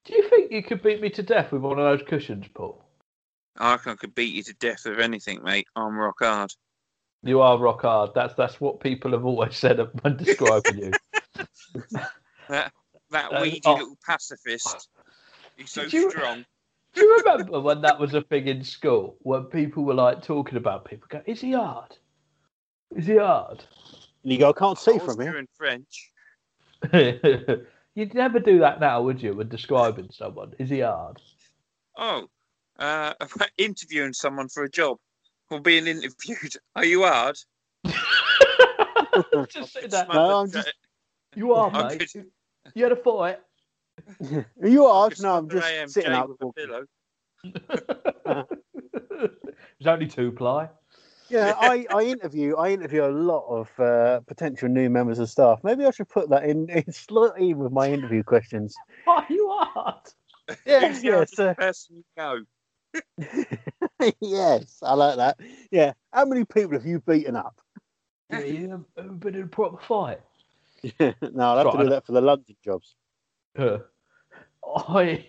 Do 0.04 0.14
you 0.14 0.28
think 0.28 0.50
you 0.50 0.62
could 0.62 0.82
beat 0.82 1.00
me 1.00 1.10
to 1.10 1.22
death 1.22 1.52
with 1.52 1.62
one 1.62 1.78
of 1.78 1.84
those 1.84 2.06
cushions, 2.08 2.46
Paul? 2.54 2.82
I 3.58 3.72
reckon 3.72 3.92
I 3.92 3.94
could 3.96 4.14
beat 4.14 4.34
you 4.34 4.42
to 4.44 4.54
death 4.54 4.82
with 4.84 4.98
anything, 4.98 5.42
mate. 5.42 5.66
I'm 5.76 5.96
rock 5.96 6.16
hard. 6.20 6.52
You 7.22 7.40
are 7.40 7.58
rock 7.58 7.82
hard. 7.82 8.10
That's 8.14 8.34
that's 8.34 8.60
what 8.60 8.80
people 8.80 9.12
have 9.12 9.24
always 9.24 9.56
said 9.64 9.78
when 10.02 10.16
describing 10.16 10.78
you. 10.78 10.92
That 12.48 12.72
Uh, 13.30 13.40
weedy 13.42 13.60
oh. 13.66 13.74
little 13.74 13.98
pacifist. 14.06 14.88
He's 15.56 15.70
so 15.70 15.82
you- 15.82 16.10
strong. 16.10 16.44
Do 16.94 17.00
you 17.00 17.18
remember 17.24 17.58
when 17.60 17.80
that 17.82 17.98
was 17.98 18.12
a 18.12 18.20
thing 18.20 18.48
in 18.48 18.62
school 18.62 19.16
when 19.20 19.44
people 19.44 19.82
were 19.84 19.94
like 19.94 20.22
talking 20.22 20.58
about 20.58 20.84
people 20.84 21.06
go, 21.08 21.22
Is 21.26 21.40
he 21.40 21.52
hard? 21.52 21.96
Is 22.96 23.06
he 23.06 23.16
hard? 23.16 23.64
And 24.22 24.32
you 24.32 24.38
go, 24.38 24.50
I 24.50 24.52
can't 24.52 24.78
see 24.78 24.98
from 24.98 25.20
here. 25.20 25.36
in 25.38 25.48
French. 25.56 26.10
You'd 27.94 28.14
never 28.14 28.38
do 28.40 28.58
that 28.60 28.80
now, 28.80 29.02
would 29.02 29.22
you, 29.22 29.34
when 29.34 29.48
describing 29.48 30.08
someone? 30.10 30.52
Is 30.58 30.70
he 30.70 30.80
hard? 30.80 31.20
Oh, 31.96 32.26
uh, 32.78 33.12
interviewing 33.58 34.12
someone 34.12 34.48
for 34.48 34.64
a 34.64 34.70
job 34.70 34.98
or 35.50 35.60
being 35.60 35.86
interviewed. 35.86 36.54
Are 36.76 36.84
you 36.84 37.02
hard? 37.04 37.36
just 39.48 39.72
say 39.72 39.86
that. 39.88 40.08
No, 40.12 40.40
I'm 40.40 40.50
just- 40.50 40.72
You 41.34 41.52
are, 41.52 41.70
I'm 41.70 41.88
mate. 41.88 42.10
good. 42.14 42.26
You 42.74 42.82
had 42.84 42.92
a 42.92 42.96
fight. 42.96 43.38
Are 44.62 44.68
you 44.68 44.86
hard? 44.86 45.20
No, 45.20 45.36
I'm 45.36 45.48
just 45.50 45.66
sitting 45.92 46.12
up. 46.12 46.28
with 46.28 46.40
a 46.40 46.52
pillow. 46.52 46.86
It's 49.78 49.86
only 49.86 50.06
two 50.06 50.32
ply. 50.32 50.68
Yeah, 51.32 51.54
I, 51.60 51.86
I 51.90 52.02
interview 52.02 52.56
I 52.56 52.70
interview 52.70 53.06
a 53.06 53.08
lot 53.08 53.46
of 53.48 53.80
uh, 53.80 54.20
potential 54.20 54.68
new 54.68 54.90
members 54.90 55.18
of 55.18 55.30
staff. 55.30 55.60
Maybe 55.62 55.84
I 55.86 55.90
should 55.90 56.08
put 56.08 56.28
that 56.30 56.44
in, 56.44 56.68
in 56.70 56.92
slightly 56.92 57.54
with 57.54 57.72
my 57.72 57.90
interview 57.90 58.22
questions. 58.22 58.74
Are 59.06 59.26
you 59.28 59.48
are. 59.48 60.00
Yes, 60.66 60.96
Who's 60.96 61.04
yes, 61.04 61.14
hardest 61.14 61.40
uh, 61.40 61.54
person 61.54 61.96
you 61.96 62.04
know? 62.16 64.14
yes, 64.20 64.78
I 64.82 64.94
like 64.94 65.16
that. 65.16 65.38
Yeah, 65.70 65.92
how 66.12 66.24
many 66.24 66.44
people 66.44 66.72
have 66.72 66.84
you 66.84 67.00
beaten 67.00 67.36
up? 67.36 67.58
Yeah, 68.30 68.40
you 68.40 68.84
haven't 68.96 69.20
been 69.20 69.34
in 69.34 69.42
a 69.44 69.46
proper 69.46 69.82
fight. 69.82 70.20
Yeah, 70.82 71.12
no, 71.22 71.44
I'll 71.44 71.58
have 71.58 71.72
to 71.72 71.84
do 71.84 71.90
that 71.90 72.04
for 72.04 72.12
the 72.12 72.20
London 72.20 72.56
jobs. 72.64 72.96
Uh, 73.56 73.78
I, 74.66 75.26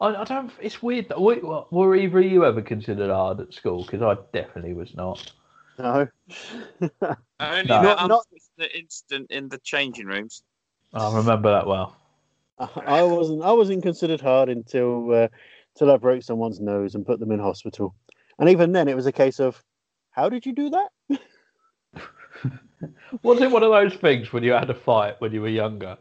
I, 0.00 0.16
I 0.16 0.24
don't. 0.24 0.50
It's 0.60 0.82
weird. 0.82 1.08
That, 1.08 1.20
were, 1.20 1.64
were 1.70 1.96
either 1.96 2.18
of 2.18 2.24
you 2.24 2.44
ever 2.44 2.60
considered 2.60 3.10
hard 3.10 3.40
at 3.40 3.54
school? 3.54 3.84
Because 3.84 4.02
I 4.02 4.16
definitely 4.32 4.74
was 4.74 4.94
not. 4.94 5.32
No. 5.78 6.08
Only 6.80 7.10
No. 7.10 7.12
that 7.38 7.66
Not- 7.68 8.08
not- 8.08 8.24
unfortunate 8.30 8.72
incident 8.74 9.30
in 9.30 9.48
the 9.48 9.58
changing 9.58 10.06
rooms. 10.06 10.42
I 10.92 11.14
remember 11.16 11.50
that 11.52 11.66
well. 11.66 11.96
I 12.58 13.02
wasn't. 13.04 13.42
I 13.42 13.52
wasn't 13.52 13.82
considered 13.84 14.20
hard 14.20 14.48
until 14.48 15.12
uh, 15.14 15.28
till 15.76 15.90
I 15.92 15.96
broke 15.96 16.22
someone's 16.24 16.60
nose 16.60 16.94
and 16.96 17.06
put 17.06 17.20
them 17.20 17.30
in 17.30 17.38
hospital. 17.38 17.94
And 18.40 18.48
even 18.48 18.72
then, 18.72 18.88
it 18.88 18.96
was 18.96 19.06
a 19.06 19.12
case 19.12 19.38
of, 19.38 19.62
"How 20.10 20.28
did 20.28 20.44
you 20.46 20.52
do 20.52 20.70
that?" 20.70 20.88
Was 23.22 23.40
it 23.40 23.50
one 23.50 23.62
of 23.62 23.70
those 23.70 23.94
things 23.94 24.32
when 24.32 24.42
you 24.44 24.52
had 24.52 24.70
a 24.70 24.74
fight 24.74 25.20
when 25.20 25.32
you 25.32 25.40
were 25.40 25.48
younger, 25.48 25.96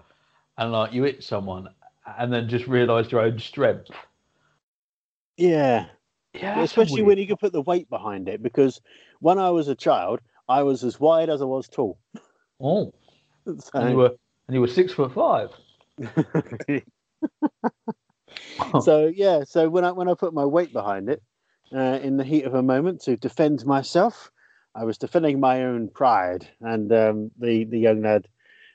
and 0.57 0.71
like 0.71 0.93
you 0.93 1.03
hit 1.03 1.23
someone, 1.23 1.69
and 2.17 2.31
then 2.33 2.47
just 2.49 2.67
realised 2.67 3.11
your 3.11 3.21
own 3.21 3.37
strength? 3.39 3.89
Yeah, 5.37 5.85
Yeah, 6.33 6.61
especially 6.61 7.01
weird- 7.01 7.07
when 7.07 7.17
you 7.19 7.27
could 7.27 7.39
put 7.39 7.53
the 7.53 7.61
weight 7.61 7.89
behind 7.89 8.27
it. 8.29 8.41
Because 8.41 8.81
when 9.19 9.39
I 9.39 9.49
was 9.49 9.67
a 9.67 9.75
child, 9.75 10.19
I 10.47 10.63
was 10.63 10.83
as 10.83 10.99
wide 10.99 11.29
as 11.29 11.41
I 11.41 11.45
was 11.45 11.67
tall. 11.67 11.99
Oh, 12.61 12.93
So- 13.45 13.53
and 13.73 13.91
you 13.91 13.97
were 13.97 14.15
and 14.47 14.55
you 14.55 14.61
were 14.61 14.67
six 14.67 14.93
foot 14.93 15.13
five. 15.13 15.49
so 18.81 19.07
yeah, 19.07 19.43
so 19.43 19.69
when 19.69 19.85
I 19.85 19.91
when 19.91 20.09
I 20.09 20.13
put 20.13 20.33
my 20.33 20.45
weight 20.45 20.73
behind 20.73 21.09
it, 21.09 21.21
uh, 21.73 21.99
in 22.01 22.17
the 22.17 22.23
heat 22.23 22.43
of 22.45 22.53
a 22.53 22.63
moment 22.63 23.01
to 23.01 23.17
defend 23.17 23.65
myself, 23.65 24.31
I 24.75 24.83
was 24.83 24.97
defending 24.97 25.39
my 25.39 25.63
own 25.63 25.89
pride, 25.89 26.47
and 26.61 26.91
um, 26.91 27.31
the 27.39 27.63
the 27.65 27.79
young 27.79 28.01
lad, 28.01 28.27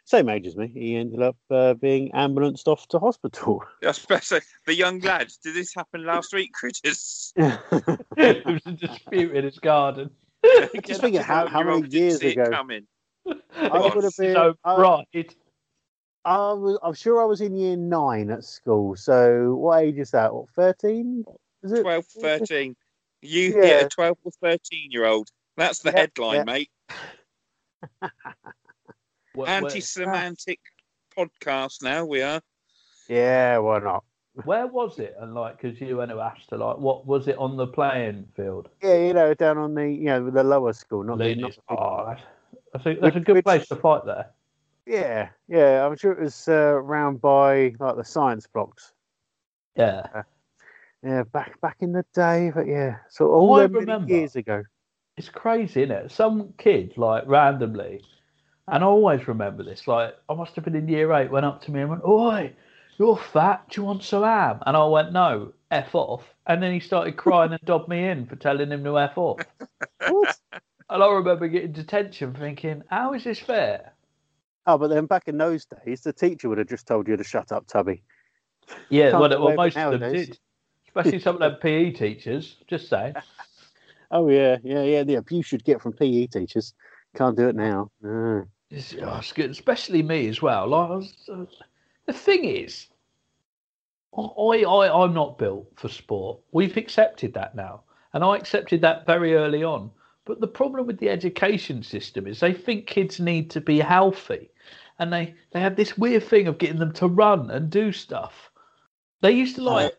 same 0.05 0.29
age 0.29 0.47
as 0.47 0.57
me, 0.57 0.69
he 0.69 0.97
ended 0.97 1.23
up 1.23 1.37
uh, 1.51 1.75
being 1.75 2.13
ambulanced 2.13 2.67
off 2.69 2.89
to 2.89 2.99
hospital. 2.99 3.63
I 3.83 3.89
was 3.89 4.05
about 4.05 4.21
to 4.21 4.27
say, 4.27 4.41
the 4.67 4.75
young 4.75 5.01
lad. 5.01 5.31
Did 5.43 5.55
this 5.55 5.75
happen 5.75 6.05
last 6.05 6.33
week, 6.33 6.53
critters? 6.55 7.33
it 7.37 8.47
was 8.47 8.61
a 8.67 8.73
dispute 8.73 9.35
in 9.37 9.45
his 9.45 9.59
garden. 9.59 10.11
Just 10.85 11.01
thinking 11.01 11.21
how, 11.23 11.47
how 11.47 11.63
many 11.63 11.89
years 11.89 12.21
ago 12.21 12.51
Coming. 12.51 12.87
I 13.29 13.35
oh, 13.71 13.93
would 13.95 14.05
have 14.05 14.17
been. 14.17 14.35
so 14.35 14.55
I, 14.65 14.77
bright. 14.77 15.37
I 16.25 16.53
was. 16.53 16.79
I'm 16.83 16.95
sure 16.95 17.21
I 17.23 17.25
was 17.25 17.41
in 17.41 17.55
year 17.57 17.77
nine 17.77 18.31
at 18.31 18.45
school. 18.45 18.97
So 18.97 19.55
what 19.55 19.83
age 19.83 19.99
is 19.99 20.11
that? 20.13 20.35
What 20.35 20.49
thirteen? 20.51 21.25
Is 21.63 21.73
it 21.73 21.83
12, 21.83 22.05
13. 22.21 22.75
You 23.21 23.55
Yeah. 23.57 23.63
hit 23.63 23.87
a 23.87 23.89
12 23.89 24.19
or 24.25 24.33
13 24.43 24.91
year 24.91 25.07
old. 25.07 25.29
That's 25.57 25.79
the 25.79 25.91
Yeah, 25.93 25.99
headline, 26.01 26.37
yeah. 26.39 26.45
mate. 26.45 26.71
Where- 28.01 28.11
where- 29.35 29.49
Anti 29.49 29.81
semantic 29.81 30.59
podcast 31.17 31.83
now, 31.83 32.05
we 32.05 32.21
are. 32.23 32.41
Yeah, 33.09 33.59
why 33.59 33.79
not? 33.79 34.05
Where 34.45 34.67
was 34.67 34.99
it? 34.99 35.15
And 35.21 35.35
like, 35.35 35.61
because 35.61 35.81
you 35.81 35.99
went 35.99 36.11
to 36.11 36.21
Astor, 36.21 36.57
like, 36.57 36.79
what 36.79 37.07
was 37.07 37.29
it 37.29 37.37
on 37.39 37.57
the 37.57 37.67
playing 37.67 38.27
field? 38.35 38.69
Yeah, 38.83 38.97
you 38.97 39.13
know, 39.13 39.35
down 39.35 39.59
on 39.59 39.75
the 39.75 39.89
you 39.91 40.05
know 40.07 40.31
the 40.31 40.43
lower 40.43 40.73
school, 40.73 41.03
not 41.05 41.19
the, 41.19 41.35
not 41.35 41.43
Ladies. 41.43 41.57
the 41.57 41.63
big 41.69 41.79
Oh, 41.79 42.05
that's, 42.09 42.23
I 42.75 42.79
think 42.79 43.01
that's 43.01 43.17
a 43.17 43.21
good 43.21 43.35
Which- 43.37 43.45
place 43.45 43.67
to 43.69 43.77
fight 43.77 44.05
there. 44.07 44.31
Yeah, 44.87 45.29
yeah. 45.49 45.87
I'm 45.87 45.97
sure 45.97 46.11
it 46.13 46.19
was 46.21 46.49
uh, 46.49 46.75
round 46.83 47.21
by 47.21 47.75
like 47.79 47.97
the 47.97 48.05
science 48.05 48.47
blocks. 48.49 48.93
Yeah, 49.77 50.23
Yeah, 51.05 51.23
back 51.25 51.61
back 51.61 51.77
in 51.81 51.93
the 51.93 52.05
day, 52.15 52.51
but 52.55 52.67
yeah, 52.67 52.97
so 53.09 53.29
all 53.29 53.61
I 53.61 53.65
remember. 53.65 54.13
years 54.13 54.35
ago. 54.37 54.65
it's 55.17 55.29
crazy, 55.29 55.83
isn't 55.83 55.95
it? 55.97 56.11
Some 56.11 56.53
kid, 56.59 56.95
like, 56.97 57.25
randomly, 57.27 58.03
and 58.69 58.83
I 58.83 58.87
always 58.87 59.29
remember 59.29 59.63
this. 59.63 59.87
Like, 59.87 60.15
I 60.29 60.35
must 60.35 60.55
have 60.57 60.65
been 60.65 60.75
in 60.75 60.89
year 60.89 61.13
eight, 61.13 61.31
went 61.31 61.47
up 61.47 61.63
to 61.65 61.71
me 61.71 61.81
and 61.83 61.91
went, 61.91 62.05
"Oi, 62.05 62.53
you're 62.99 63.17
fat. 63.17 63.69
Do 63.71 63.81
you 63.81 63.87
want 63.87 64.03
some 64.03 64.23
ham?" 64.23 64.61
And 64.67 64.77
I 64.77 64.85
went, 64.87 65.13
"No, 65.13 65.53
f 65.71 65.95
off." 65.95 66.25
And 66.47 66.63
then 66.63 66.73
he 66.73 66.81
started 66.81 67.17
crying 67.17 67.53
and 67.53 67.61
dobbed 67.65 67.89
me 67.89 68.09
in 68.09 68.27
for 68.27 68.37
telling 68.37 68.71
him 68.71 68.85
to 68.85 68.99
f 68.99 69.17
off. 69.17 69.41
And 70.91 71.03
I 71.03 71.11
remember 71.11 71.49
getting 71.49 71.73
detention, 71.73 72.35
thinking, 72.35 72.83
"How 72.91 73.15
is 73.15 73.25
this 73.25 73.39
fair?" 73.39 73.93
oh, 74.67 74.79
but 74.79 74.89
then 74.89 75.07
back 75.07 75.29
in 75.29 75.39
those 75.39 75.67
days, 75.67 76.03
the 76.03 76.13
teacher 76.13 76.49
would 76.49 76.59
have 76.59 76.69
just 76.69 76.87
told 76.87 77.09
you 77.09 77.17
to 77.17 77.25
shut 77.25 77.53
up, 77.53 77.67
Tubby. 77.67 78.03
Yeah, 78.89 79.11
Can't 79.11 79.21
well, 79.21 79.45
well 79.45 79.57
most 79.57 79.77
of 79.77 79.99
them 79.99 80.13
did, 80.13 80.39
especially 80.87 81.19
some 81.19 81.37
of 81.37 81.41
them 81.41 81.57
PE 81.61 81.93
teachers. 81.93 82.57
Just 82.67 82.89
saying. 82.89 83.15
Oh 84.15 84.29
yeah, 84.29 84.59
yeah, 84.63 84.83
yeah. 84.83 85.05
The 85.05 85.15
abuse 85.15 85.51
you'd 85.53 85.65
get 85.65 85.81
from 85.81 85.95
PE 85.95 86.27
teachers. 86.27 86.75
Can't 87.17 87.35
do 87.35 87.49
it 87.49 87.57
now. 87.57 87.91
No. 88.03 88.45
It's, 88.71 88.95
oh, 89.01 89.21
it's 89.23 89.39
especially 89.39 90.03
me 90.03 90.29
as 90.29 90.43
well. 90.43 90.67
Like, 90.69 90.91
I 90.91 90.95
was, 90.95 91.15
uh, 91.33 91.45
the 92.13 92.19
thing 92.19 92.45
is, 92.45 92.89
I, 94.17 94.23
I, 94.23 95.05
I'm 95.05 95.15
not 95.15 95.39
built 95.39 95.69
for 95.77 95.89
sport. 95.89 96.41
We've 96.53 96.77
accepted 96.77 97.33
that 97.35 97.55
now, 97.55 97.85
and 98.13 98.23
I 98.23 98.37
accepted 98.37 98.83
that 98.83 99.07
very 99.07 99.35
early 99.35 99.65
on. 99.65 99.91
But 100.25 100.41
the 100.41 100.47
problem 100.47 100.87
with 100.87 100.99
the 100.99 101.09
education 101.09 101.83
system 101.83 102.27
is 102.27 102.39
they 102.39 102.53
think 102.53 102.87
kids 102.87 103.19
need 103.19 103.51
to 103.51 103.61
be 103.61 103.79
healthy, 103.81 104.51
and 104.99 105.13
they 105.13 105.35
they 105.53 105.61
have 105.61 105.75
this 105.75 105.99
weird 105.99 106.23
thing 106.25 106.47
of 106.47 106.59
getting 106.59 106.79
them 106.79 106.93
to 106.95 107.09
run 107.09 107.51
and 107.51 107.71
do 107.71 107.91
stuff. 107.93 108.51
They 109.23 109.33
used 109.33 109.57
to 109.57 109.63
like 109.63 109.95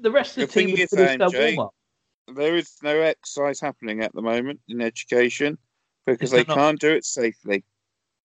the 0.00 0.10
rest 0.10 0.38
of 0.38 0.42
the 0.42 0.46
the 0.46 0.52
team 0.52 0.70
would 0.70 0.80
is, 0.80 0.90
finish 0.90 1.18
their 1.18 1.30
warm 1.30 1.58
up. 1.58 1.74
There 2.34 2.56
is 2.56 2.76
no 2.82 3.00
exercise 3.00 3.60
happening 3.60 4.02
at 4.02 4.14
the 4.14 4.22
moment 4.22 4.60
in 4.68 4.80
education 4.80 5.58
because 6.06 6.28
Is 6.28 6.30
they 6.30 6.44
not? 6.44 6.56
can't 6.56 6.80
do 6.80 6.90
it 6.90 7.04
safely. 7.04 7.64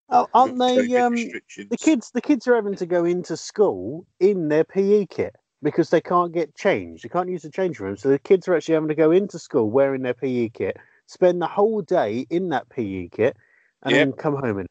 Oh, 0.09 0.27
aren't 0.33 0.59
they? 0.59 0.95
Um, 0.97 1.15
the 1.15 1.77
kids, 1.77 2.11
the 2.11 2.21
kids 2.21 2.47
are 2.47 2.55
having 2.55 2.75
to 2.75 2.85
go 2.85 3.05
into 3.05 3.37
school 3.37 4.05
in 4.19 4.49
their 4.49 4.63
PE 4.63 5.07
kit 5.07 5.35
because 5.61 5.89
they 5.89 6.01
can't 6.01 6.33
get 6.33 6.55
changed. 6.55 7.03
They 7.03 7.09
can't 7.09 7.29
use 7.29 7.43
the 7.43 7.49
change 7.49 7.79
room, 7.79 7.95
so 7.97 8.09
the 8.09 8.19
kids 8.19 8.47
are 8.47 8.55
actually 8.55 8.75
having 8.75 8.89
to 8.89 8.95
go 8.95 9.11
into 9.11 9.39
school 9.39 9.69
wearing 9.69 10.01
their 10.01 10.13
PE 10.13 10.49
kit, 10.49 10.77
spend 11.07 11.41
the 11.41 11.47
whole 11.47 11.81
day 11.81 12.27
in 12.29 12.49
that 12.49 12.69
PE 12.69 13.09
kit, 13.09 13.37
and 13.83 13.93
Yep. 13.93 14.01
then 14.01 14.13
come 14.13 14.35
home 14.35 14.59
in. 14.59 14.67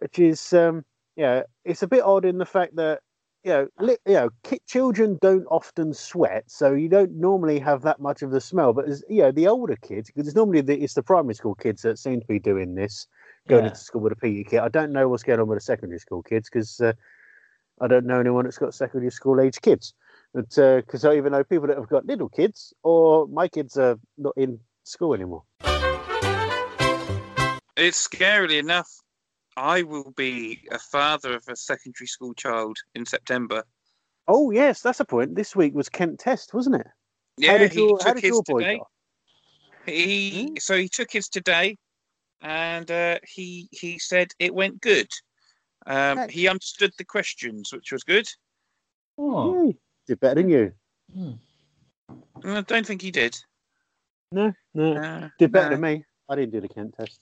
Which 0.00 0.18
is, 0.18 0.52
um, 0.52 0.84
yeah, 1.16 1.42
it's 1.64 1.82
a 1.82 1.88
bit 1.88 2.02
odd 2.02 2.24
in 2.24 2.38
the 2.38 2.46
fact 2.46 2.76
that 2.76 3.00
you 3.44 3.52
know, 3.52 3.68
li- 3.78 3.96
you 4.06 4.14
know, 4.14 4.30
ki- 4.42 4.60
children 4.66 5.16
don't 5.22 5.46
often 5.46 5.94
sweat, 5.94 6.50
so 6.50 6.72
you 6.72 6.88
don't 6.88 7.12
normally 7.12 7.58
have 7.60 7.82
that 7.82 8.00
much 8.00 8.22
of 8.22 8.32
the 8.32 8.40
smell. 8.40 8.72
But 8.72 8.88
as, 8.88 9.04
you 9.08 9.22
know, 9.22 9.30
the 9.32 9.46
older 9.46 9.76
kids, 9.76 10.08
because 10.08 10.26
it's 10.26 10.36
normally 10.36 10.60
the, 10.60 10.76
it's 10.78 10.94
the 10.94 11.02
primary 11.02 11.34
school 11.34 11.54
kids 11.54 11.82
that 11.82 11.98
seem 11.98 12.20
to 12.20 12.26
be 12.26 12.40
doing 12.40 12.74
this 12.74 13.06
going 13.48 13.64
Yeah. 13.64 13.68
into 13.68 13.80
school 13.80 14.02
with 14.02 14.12
a 14.12 14.16
PE 14.16 14.44
kit. 14.44 14.60
I 14.60 14.68
don't 14.68 14.92
know 14.92 15.08
what's 15.08 15.22
going 15.22 15.40
on 15.40 15.48
with 15.48 15.56
the 15.58 15.64
secondary 15.64 15.98
school 15.98 16.22
kids 16.22 16.48
because 16.48 16.80
uh, 16.80 16.92
I 17.80 17.88
don't 17.88 18.06
know 18.06 18.20
anyone 18.20 18.44
that's 18.44 18.58
got 18.58 18.74
secondary 18.74 19.10
school 19.10 19.40
age 19.40 19.60
kids. 19.60 19.94
But 20.34 20.50
because 20.50 21.04
I 21.04 21.16
even 21.16 21.32
know 21.32 21.42
people 21.42 21.68
that 21.68 21.78
have 21.78 21.88
got 21.88 22.04
little 22.06 22.28
kids, 22.28 22.74
or 22.82 23.26
my 23.28 23.48
kids 23.48 23.78
are 23.78 23.98
not 24.18 24.34
in 24.36 24.60
school 24.84 25.14
anymore. 25.14 25.42
It's 27.76 28.06
scarily 28.06 28.58
enough. 28.58 28.90
I 29.56 29.82
will 29.82 30.12
be 30.16 30.60
a 30.70 30.78
father 30.78 31.34
of 31.34 31.44
a 31.48 31.56
secondary 31.56 32.06
school 32.06 32.34
child 32.34 32.76
in 32.94 33.06
September. 33.06 33.64
Oh 34.26 34.50
yes, 34.50 34.82
that's 34.82 35.00
a 35.00 35.04
point. 35.04 35.34
This 35.34 35.56
week 35.56 35.74
was 35.74 35.88
Kent 35.88 36.20
Test, 36.20 36.52
wasn't 36.52 36.76
it? 36.76 36.86
Yeah, 37.38 37.52
how 37.52 37.58
did 37.58 37.72
he 37.72 37.80
your, 37.80 37.98
how 37.98 38.06
took 38.06 38.16
did 38.16 38.24
his 38.24 38.42
boy 38.42 38.60
today. 38.60 38.76
go? 38.76 38.88
He 39.86 40.52
so 40.58 40.76
he 40.76 40.88
took 40.88 41.10
his 41.10 41.28
today, 41.28 41.76
and 42.40 42.90
uh, 42.90 43.18
he 43.26 43.68
he 43.72 43.98
said 43.98 44.32
it 44.38 44.54
went 44.54 44.80
good. 44.80 45.08
Um, 45.86 46.28
he 46.28 46.48
understood 46.48 46.92
the 46.98 47.04
questions, 47.04 47.72
which 47.72 47.92
was 47.92 48.04
good. 48.04 48.28
Oh. 49.16 49.74
Did 50.06 50.20
better 50.20 50.36
than 50.42 50.48
you. 50.48 50.72
I 52.44 52.60
don't 52.62 52.86
think 52.86 53.02
he 53.02 53.10
did. 53.10 53.38
No, 54.30 54.52
no. 54.74 54.92
Uh, 54.94 55.28
Did 55.38 55.52
better 55.52 55.70
no. 55.70 55.76
than 55.76 55.80
me. 55.80 56.04
I 56.28 56.36
didn't 56.36 56.52
do 56.52 56.60
the 56.60 56.68
Kent 56.68 56.94
Test. 56.98 57.18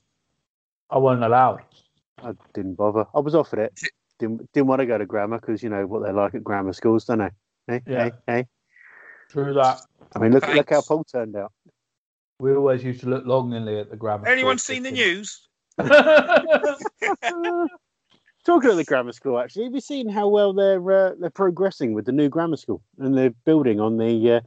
I 0.91 0.99
wasn't 0.99 1.25
allowed. 1.25 1.63
I 2.23 2.33
didn't 2.55 2.75
bother. 2.75 3.07
I 3.15 3.21
was 3.21 3.35
offered 3.35 3.61
it. 3.61 3.81
Didn't 4.19 4.51
didn't 4.53 4.67
want 4.67 4.81
to 4.81 4.87
go 4.87 4.99
to 4.99 5.07
grammar 5.07 5.39
because 5.39 5.63
you 5.63 5.69
know 5.69 5.87
what 5.87 6.03
they're 6.03 6.13
like 6.13 6.35
at 6.35 6.43
grammar 6.45 6.73
schools, 6.73 7.05
don't 7.05 7.19
they? 7.19 7.31
Hey, 7.69 7.83
Yeah. 7.87 8.05
hey, 8.05 8.13
hey. 8.27 8.47
Through 9.31 9.55
that, 9.55 9.81
I 10.15 10.19
mean, 10.19 10.33
look 10.33 10.47
look 10.49 10.71
how 10.71 10.77
Thanks. 10.77 10.89
Paul 10.89 11.05
turned 11.05 11.37
out. 11.37 11.53
We 12.39 12.55
always 12.55 12.85
used 12.85 13.01
to 13.01 13.09
look 13.09 13.27
longingly 13.27 13.79
at 13.79 13.91
the 13.91 13.97
grammar. 13.97 14.29
Anyone 14.29 14.59
seen 14.59 14.83
the 14.83 14.91
news? 14.91 15.49
Talking 18.45 18.71
of 18.71 18.77
the 18.77 18.85
grammar 18.85 19.13
school, 19.13 19.41
actually, 19.41 19.65
have 19.65 19.75
you 19.75 19.81
seen 19.81 20.09
how 20.09 20.29
well 20.29 20.53
they're 20.53 20.91
uh, 20.91 21.15
they're 21.19 21.31
progressing 21.31 21.95
with 21.95 22.05
the 22.07 22.13
new 22.13 22.29
grammar 22.29 22.57
school 22.57 22.81
and 22.99 23.17
they're 23.17 23.35
building 23.45 23.81
on 23.81 23.97
the 23.97 24.37
uh, 24.37 24.41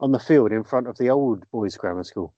on 0.00 0.12
the 0.12 0.18
field 0.18 0.52
in 0.52 0.62
front 0.62 0.86
of 0.86 0.98
the 0.98 1.08
old 1.08 1.44
boys' 1.50 1.76
grammar 1.76 2.04
school? 2.04 2.34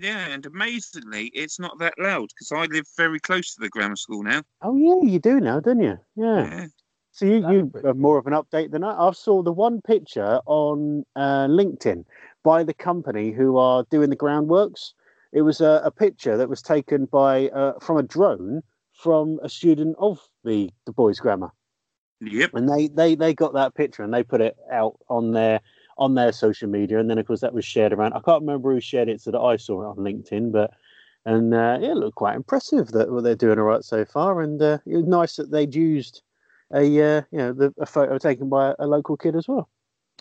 Yeah, 0.00 0.26
and 0.28 0.44
amazingly, 0.46 1.26
it's 1.34 1.60
not 1.60 1.78
that 1.78 1.94
loud 1.98 2.28
because 2.28 2.50
I 2.50 2.64
live 2.64 2.86
very 2.96 3.20
close 3.20 3.54
to 3.54 3.60
the 3.60 3.68
grammar 3.68 3.96
school 3.96 4.22
now. 4.22 4.42
Oh 4.62 4.74
yeah, 4.76 5.08
you 5.08 5.18
do 5.18 5.38
now, 5.38 5.60
don't 5.60 5.80
you? 5.80 5.98
Yeah. 6.16 6.46
Yeah. 6.46 6.66
So 7.12 7.26
you, 7.26 7.48
you 7.48 7.70
have 7.84 7.96
more 7.96 8.18
of 8.18 8.26
an 8.26 8.32
update 8.32 8.72
than 8.72 8.82
I. 8.82 9.08
I 9.08 9.12
saw 9.12 9.42
the 9.42 9.52
one 9.52 9.80
picture 9.82 10.40
on 10.46 11.04
uh, 11.14 11.46
LinkedIn 11.46 12.04
by 12.44 12.62
the 12.62 12.74
company 12.74 13.32
who 13.32 13.56
are 13.56 13.84
doing 13.90 14.10
the 14.10 14.16
groundworks. 14.16 14.92
It 15.32 15.42
was 15.42 15.60
a, 15.60 15.82
a 15.84 15.90
picture 15.90 16.36
that 16.36 16.48
was 16.48 16.62
taken 16.62 17.06
by 17.06 17.48
uh, 17.48 17.80
from 17.80 17.96
a 17.96 18.02
drone 18.02 18.62
from 18.92 19.40
a 19.42 19.48
student 19.48 19.96
of 19.98 20.20
the 20.44 20.70
the 20.86 20.92
boys' 20.92 21.18
grammar. 21.18 21.50
Yep. 22.20 22.54
and 22.54 22.68
they 22.68 22.86
they 22.86 23.16
they 23.16 23.34
got 23.34 23.52
that 23.54 23.74
picture 23.74 24.02
and 24.02 24.14
they 24.14 24.22
put 24.22 24.40
it 24.40 24.56
out 24.72 24.98
on 25.08 25.32
their 25.32 25.60
on 25.98 26.14
their 26.14 26.32
social 26.32 26.68
media 26.68 26.98
and 26.98 27.10
then 27.10 27.18
of 27.18 27.26
course 27.26 27.40
that 27.40 27.52
was 27.52 27.64
shared 27.64 27.92
around 27.92 28.14
i 28.14 28.20
can't 28.20 28.40
remember 28.40 28.72
who 28.72 28.80
shared 28.80 29.08
it 29.08 29.20
so 29.20 29.30
that 29.30 29.40
i 29.40 29.56
saw 29.56 29.82
it 29.82 29.86
on 29.86 29.96
linkedin 29.96 30.50
but 30.50 30.70
and 31.26 31.54
uh, 31.54 31.78
it 31.80 31.94
looked 31.94 32.16
quite 32.16 32.36
impressive 32.36 32.88
that 32.88 33.10
what 33.10 33.24
they're 33.24 33.34
doing 33.34 33.58
all 33.58 33.64
right 33.64 33.84
so 33.84 34.04
far. 34.04 34.42
And 34.42 34.60
uh, 34.60 34.78
it 34.86 34.96
was 34.96 35.06
nice 35.06 35.36
that 35.36 35.50
they'd 35.50 35.74
used 35.74 36.22
a 36.72 36.80
uh, 36.80 37.22
you 37.30 37.38
know 37.38 37.52
the, 37.52 37.74
a 37.78 37.86
photo 37.86 38.18
taken 38.18 38.48
by 38.48 38.70
a, 38.70 38.74
a 38.80 38.86
local 38.86 39.16
kid 39.16 39.36
as 39.36 39.48
well. 39.48 39.68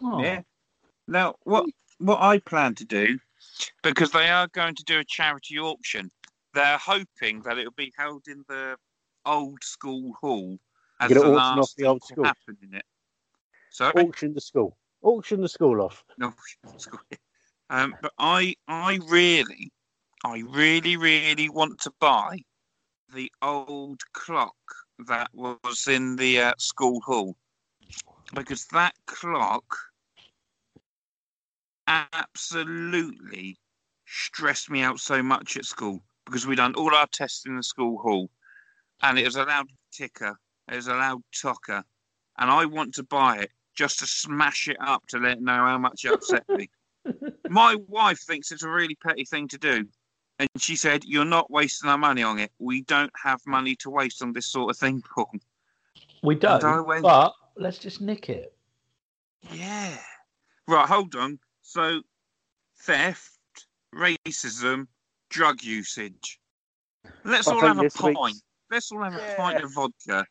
Oh. 0.02 0.22
Yeah. 0.22 0.42
Now, 1.08 1.36
what 1.44 1.66
what 2.06 2.22
I 2.22 2.40
plan 2.40 2.76
to 2.76 2.86
do, 2.86 3.20
because 3.82 4.12
they 4.12 4.30
are 4.30 4.48
going 4.48 4.76
to 4.76 4.84
do 4.84 5.00
a 5.00 5.04
charity 5.04 5.60
auction, 5.60 6.12
they're 6.54 6.78
hoping 6.78 7.42
that 7.42 7.58
it 7.58 7.66
will 7.66 7.74
be 7.76 7.94
held 7.98 8.28
in 8.28 8.44
the 8.48 8.76
old 9.26 9.64
school 9.64 10.14
hall 10.20 10.60
as 11.00 11.10
the 11.10 11.18
auction 11.18 11.34
last 11.34 11.60
off 11.60 11.76
the 11.76 11.86
old 11.86 12.04
school? 12.04 12.26
happen 12.26 12.58
in 12.62 12.76
it. 12.76 12.86
Sorry. 13.72 13.94
Auction 13.96 14.34
the 14.34 14.42
school, 14.42 14.78
auction 15.02 15.42
the 15.42 15.50
school 15.50 15.82
off. 15.82 16.04
No, 16.18 16.34
school. 16.78 17.00
Um, 17.70 17.96
but 18.02 18.14
I, 18.20 18.56
I 18.68 19.00
really, 19.08 19.72
I 20.24 20.44
really, 20.50 20.98
really 20.98 21.50
want 21.50 21.80
to 21.82 21.92
buy 22.00 22.40
the 23.14 23.32
old 23.42 24.02
clock 24.14 24.56
that 25.08 25.30
was 25.34 25.88
in 25.88 26.16
the 26.16 26.40
uh, 26.40 26.54
school 26.58 27.02
hall 27.02 27.36
because 28.34 28.66
that 28.68 28.94
clock 29.06 29.66
absolutely 31.88 33.58
stressed 34.06 34.70
me 34.70 34.82
out 34.82 35.00
so 35.00 35.24
much 35.24 35.58
at 35.58 35.66
school 35.66 36.00
because 36.26 36.46
we 36.48 36.56
done 36.56 36.76
all 36.76 36.94
our 36.94 37.08
tests 37.08 37.46
in 37.46 37.56
the 37.56 37.64
school 37.64 37.98
hall 38.00 38.30
and 39.02 39.18
it 39.20 39.26
was 39.26 39.36
a 39.36 39.44
loud 39.44 39.68
ticker, 39.92 40.38
it 40.72 40.76
was 40.76 40.88
a 40.88 40.94
loud 40.94 41.22
tocker, 41.42 41.84
and 42.38 42.50
I 42.50 42.66
want 42.66 42.94
to 42.96 43.04
buy 43.04 43.38
it 43.40 43.52
just 43.76 44.00
to 44.00 44.06
smash 44.06 44.68
it 44.68 44.78
up 44.80 45.04
to 45.10 45.18
let 45.18 45.38
it 45.38 45.42
know 45.42 45.54
how 45.54 45.78
much 45.78 46.06
it 46.06 46.14
upset 46.14 46.48
me. 46.50 46.70
My 47.50 47.76
wife 47.88 48.20
thinks 48.20 48.52
it's 48.52 48.64
a 48.64 48.70
really 48.70 48.96
petty 48.96 49.26
thing 49.26 49.48
to 49.50 49.58
do. 49.58 49.86
And 50.40 50.50
she 50.58 50.76
said, 50.76 51.04
You're 51.06 51.26
not 51.26 51.52
wasting 51.52 51.90
our 51.90 51.98
money 51.98 52.24
on 52.24 52.40
it. 52.40 52.52
We 52.60 52.82
don't 52.84 53.12
have 53.22 53.42
money 53.46 53.76
to 53.78 53.90
waste 53.90 54.24
on 54.24 54.34
this 54.34 54.48
sort 54.48 54.72
of 54.72 54.78
thing, 54.78 55.04
Paul. 55.16 55.32
We 56.24 56.36
don't, 56.36 56.88
went- 56.88 57.04
but 57.04 57.34
let's 57.58 57.78
just 57.78 58.02
nick 58.02 58.30
it. 58.30 58.54
Yeah. 59.52 59.98
Right, 60.68 60.88
hold 60.88 61.16
on. 61.16 61.40
So, 61.64 62.02
theft, 62.82 63.32
racism, 63.96 64.88
drug 65.30 65.64
usage. 65.64 66.40
Let's 67.24 67.48
I 67.48 67.54
all 67.56 67.62
have 67.62 67.80
a 67.80 67.84
this 67.84 68.00
week's- 68.00 68.20
pint. 68.20 68.38
Let's 68.70 68.92
all 68.92 69.02
have 69.02 69.16
a 69.16 69.18
Yeah. 69.18 69.36
pint 69.38 69.64
of 69.64 69.72
vodka. 69.74 70.26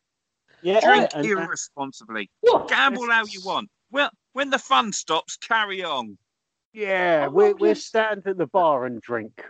Yeah, 0.61 0.79
Drink 0.79 1.09
and- 1.13 1.25
and- 1.25 1.25
irresponsibly. 1.25 2.31
What? 2.41 2.69
Gamble 2.69 3.09
how 3.11 3.25
you 3.25 3.41
want. 3.43 3.69
Well, 3.91 4.09
when 4.31 4.49
the 4.49 4.59
fun 4.59 4.93
stops, 4.93 5.35
carry 5.37 5.83
on. 5.83 6.17
yeah, 6.71 7.27
we're 7.27 7.53
we're 7.55 7.75
stand 7.75 8.25
at 8.27 8.37
the 8.37 8.47
bar 8.47 8.85
and 8.85 9.01
drink 9.01 9.43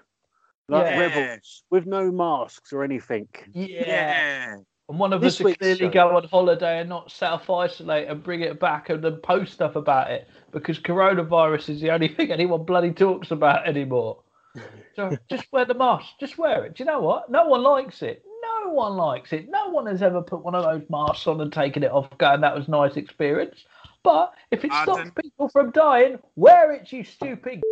like 0.67 0.85
Yeah. 0.85 0.99
rebels 0.99 1.63
with 1.69 1.85
no 1.85 2.11
masks 2.11 2.73
or 2.73 2.83
anything. 2.83 3.27
Yeah. 3.53 3.85
Yeah. 3.85 4.55
And 4.93 4.99
one 4.99 5.11
of 5.11 5.21
This 5.21 5.37
us 5.37 5.43
would 5.43 5.57
clearly 5.57 5.79
show- 5.79 5.89
go 5.89 6.15
on 6.17 6.23
holiday 6.25 6.79
and 6.81 6.87
not 6.87 7.09
self 7.09 7.49
isolate 7.49 8.07
and 8.09 8.21
bring 8.21 8.41
it 8.41 8.59
back 8.59 8.91
and 8.91 9.03
then 9.03 9.15
post 9.23 9.53
stuff 9.53 9.75
about 9.75 10.11
it 10.11 10.29
because 10.51 10.77
coronavirus 10.77 11.69
is 11.69 11.81
the 11.81 11.89
only 11.89 12.07
thing 12.15 12.31
anyone 12.31 12.63
bloody 12.63 12.91
talks 12.91 13.31
about 13.31 13.67
anymore. 13.67 14.19
So 14.95 15.17
just 15.27 15.51
wear 15.51 15.65
the 15.65 15.73
mask. 15.73 16.05
Just 16.19 16.37
wear 16.37 16.63
it. 16.65 16.75
Do 16.75 16.83
you 16.83 16.85
know 16.85 16.99
what? 16.99 17.27
No 17.31 17.47
one 17.47 17.63
likes 17.63 18.03
it. 18.03 18.23
No 18.63 18.69
one 18.69 18.95
likes 18.95 19.33
it. 19.33 19.49
No 19.49 19.69
one 19.69 19.87
has 19.87 20.03
ever 20.03 20.21
put 20.21 20.43
one 20.43 20.53
of 20.53 20.63
those 20.63 20.87
masks 20.91 21.25
on 21.25 21.41
and 21.41 21.51
taken 21.51 21.81
it 21.81 21.91
off 21.91 22.15
going, 22.19 22.41
that 22.41 22.55
was 22.55 22.67
a 22.67 22.71
nice 22.71 22.95
experience. 22.95 23.65
But 24.03 24.35
if 24.51 24.63
it 24.63 24.71
I 24.71 24.83
stops 24.83 24.99
don't- 25.05 25.15
people 25.15 25.49
from 25.49 25.71
dying, 25.71 26.19
wear 26.35 26.71
it, 26.73 26.91
you 26.93 27.03
stupid. 27.03 27.63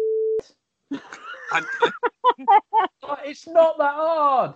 I, 1.51 1.61
It's 3.25 3.45
not 3.47 3.77
that 3.77 3.93
hard. 3.93 4.55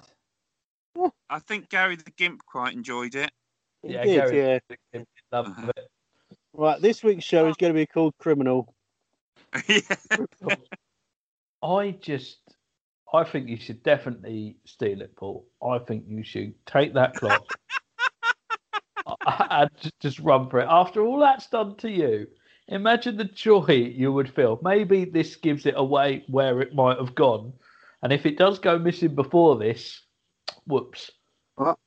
I 1.29 1.39
think 1.39 1.69
Gary 1.69 1.95
the 1.95 2.11
Gimp 2.11 2.45
quite 2.45 2.73
enjoyed 2.73 3.15
it. 3.15 3.31
He 3.81 3.93
Yeah, 3.93 4.03
did, 4.03 4.31
Gary- 4.31 4.61
yeah. 4.93 5.01
Love 5.31 5.47
uh-huh. 5.47 5.71
it. 5.77 5.89
Right, 6.53 6.81
this 6.81 7.03
week's 7.03 7.25
show 7.25 7.47
is 7.47 7.55
going 7.57 7.73
to 7.73 7.77
be 7.77 7.85
called 7.85 8.13
Criminal. 8.19 8.73
yeah. 9.67 9.79
I 11.61 11.91
just, 11.99 12.37
I 13.13 13.23
think 13.23 13.49
you 13.49 13.57
should 13.57 13.83
definitely 13.83 14.57
steal 14.65 15.01
it, 15.01 15.15
Paul. 15.15 15.45
I 15.65 15.79
think 15.79 16.05
you 16.07 16.23
should 16.23 16.53
take 16.65 16.93
that 16.93 17.15
clock 17.15 17.45
and 19.49 19.69
just- 19.81 19.99
just 19.99 20.19
run 20.19 20.49
for 20.49 20.59
it. 20.59 20.67
After 20.69 21.03
all 21.03 21.19
that's 21.19 21.47
done 21.47 21.75
to 21.77 21.89
you, 21.89 22.27
imagine 22.67 23.17
the 23.17 23.25
joy 23.25 23.91
you 23.93 24.13
would 24.13 24.33
feel. 24.33 24.59
Maybe 24.61 25.05
this 25.05 25.35
gives 25.35 25.65
it 25.65 25.75
away 25.77 26.23
where 26.27 26.61
it 26.61 26.73
might 26.73 26.97
have 26.99 27.15
gone, 27.15 27.53
and 28.01 28.13
if 28.13 28.25
it 28.25 28.37
does 28.37 28.59
go 28.59 28.77
missing 28.79 29.13
before 29.15 29.57
this, 29.57 30.01
whoops. 30.67 31.11
Well, 31.57 31.79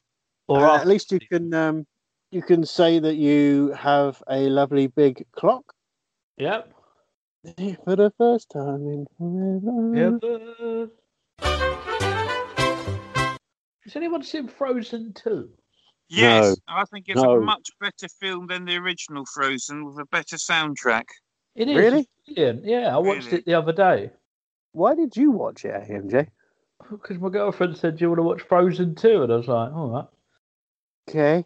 Or 0.48 0.66
Uh, 0.66 0.80
at 0.80 0.86
least 0.86 1.12
you 1.12 1.20
can 1.20 1.52
um, 1.54 1.86
you 2.30 2.42
can 2.42 2.64
say 2.64 2.98
that 2.98 3.16
you 3.16 3.72
have 3.72 4.22
a 4.28 4.48
lovely 4.48 4.86
big 4.86 5.24
clock 5.32 5.72
yep. 6.36 6.72
for 7.84 7.96
the 7.96 8.12
first 8.18 8.50
time 8.50 8.86
in 8.88 9.06
forever. 9.18 10.90
Yep. 11.40 11.98
Has 13.84 13.96
anyone 13.96 14.22
seen 14.22 14.48
Frozen 14.48 15.14
2? 15.14 15.48
Yes, 16.10 16.56
I 16.68 16.84
think 16.86 17.06
it's 17.08 17.20
No. 17.22 17.36
a 17.36 17.40
much 17.40 17.68
better 17.80 18.08
film 18.20 18.46
than 18.46 18.64
the 18.64 18.76
original 18.76 19.24
Frozen 19.34 19.84
with 19.84 19.98
a 19.98 20.06
better 20.06 20.36
soundtrack. 20.36 21.04
It 21.54 21.68
is. 21.68 21.76
Really? 21.76 22.00
It's 22.00 22.34
brilliant. 22.34 22.64
Yeah, 22.64 22.94
I 22.94 22.98
watched 22.98 23.26
Really? 23.26 23.38
it 23.38 23.44
the 23.46 23.54
other 23.54 23.72
day. 23.72 24.10
Why 24.72 24.94
did 24.94 25.16
you 25.16 25.30
watch 25.30 25.64
it, 25.64 25.72
AMJ? 25.88 26.28
Because 26.90 27.18
my 27.18 27.28
girlfriend 27.28 27.76
said, 27.76 27.96
Do 27.96 28.04
you 28.04 28.08
want 28.08 28.18
to 28.18 28.22
watch 28.22 28.42
Frozen 28.42 28.94
2? 28.94 29.22
And 29.24 29.32
I 29.32 29.36
was 29.36 29.48
like, 29.48 29.72
All 29.72 29.90
right. 29.90 30.06
Okay. 31.08 31.44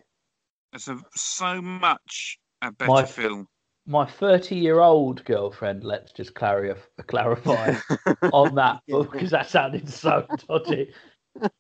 It's 0.73 0.89
a, 0.89 0.99
so 1.15 1.61
much 1.61 2.39
a 2.63 2.73
better 2.73 2.91
My- 2.91 3.05
film. 3.05 3.49
My 3.85 4.07
30 4.07 4.55
year 4.55 4.79
old 4.79 5.25
girlfriend, 5.25 5.83
let's 5.83 6.13
just 6.13 6.37
clarify, 6.37 6.79
clarify 7.09 7.75
on 8.33 8.55
that 8.55 8.81
Yeah. 8.87 9.03
because 9.11 9.31
that 9.33 9.51
sounded 9.51 9.89
so 9.89 10.27
dodgy. 10.49 10.93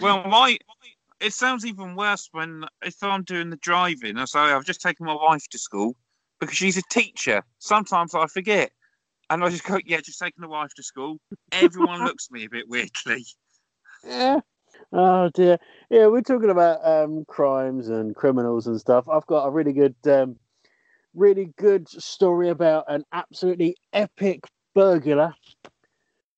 Well, 0.00 0.24
my 0.24 0.58
it 1.20 1.32
sounds 1.32 1.64
even 1.66 1.94
worse 1.96 2.28
when 2.32 2.64
if 2.84 3.02
I'm 3.02 3.22
doing 3.24 3.50
the 3.50 3.56
driving. 3.56 4.16
I 4.18 4.24
say 4.26 4.38
I've 4.40 4.64
just 4.64 4.80
taken 4.80 5.06
my 5.06 5.14
wife 5.14 5.48
to 5.50 5.58
school 5.58 5.96
because 6.40 6.56
she's 6.56 6.76
a 6.76 6.82
teacher. 6.90 7.42
Sometimes 7.58 8.14
I 8.14 8.26
forget, 8.26 8.70
and 9.30 9.44
I 9.44 9.48
just 9.50 9.64
go, 9.64 9.78
"Yeah, 9.84 10.00
just 10.00 10.18
taking 10.18 10.42
the 10.42 10.48
wife 10.48 10.72
to 10.74 10.82
school." 10.82 11.18
Everyone 11.52 12.04
looks 12.04 12.28
at 12.30 12.34
me 12.34 12.44
a 12.44 12.50
bit 12.50 12.68
weirdly. 12.68 13.24
Yeah. 14.04 14.40
Oh 14.92 15.30
dear. 15.32 15.58
Yeah, 15.90 16.06
we're 16.06 16.22
talking 16.22 16.50
about 16.50 16.86
um, 16.86 17.24
crimes 17.26 17.88
and 17.88 18.14
criminals 18.14 18.66
and 18.66 18.78
stuff. 18.80 19.08
I've 19.08 19.26
got 19.26 19.46
a 19.46 19.50
really 19.50 19.72
good, 19.72 19.96
um, 20.06 20.36
really 21.14 21.52
good 21.56 21.88
story 21.88 22.48
about 22.48 22.84
an 22.88 23.04
absolutely 23.12 23.76
epic 23.92 24.44
burglar 24.74 25.34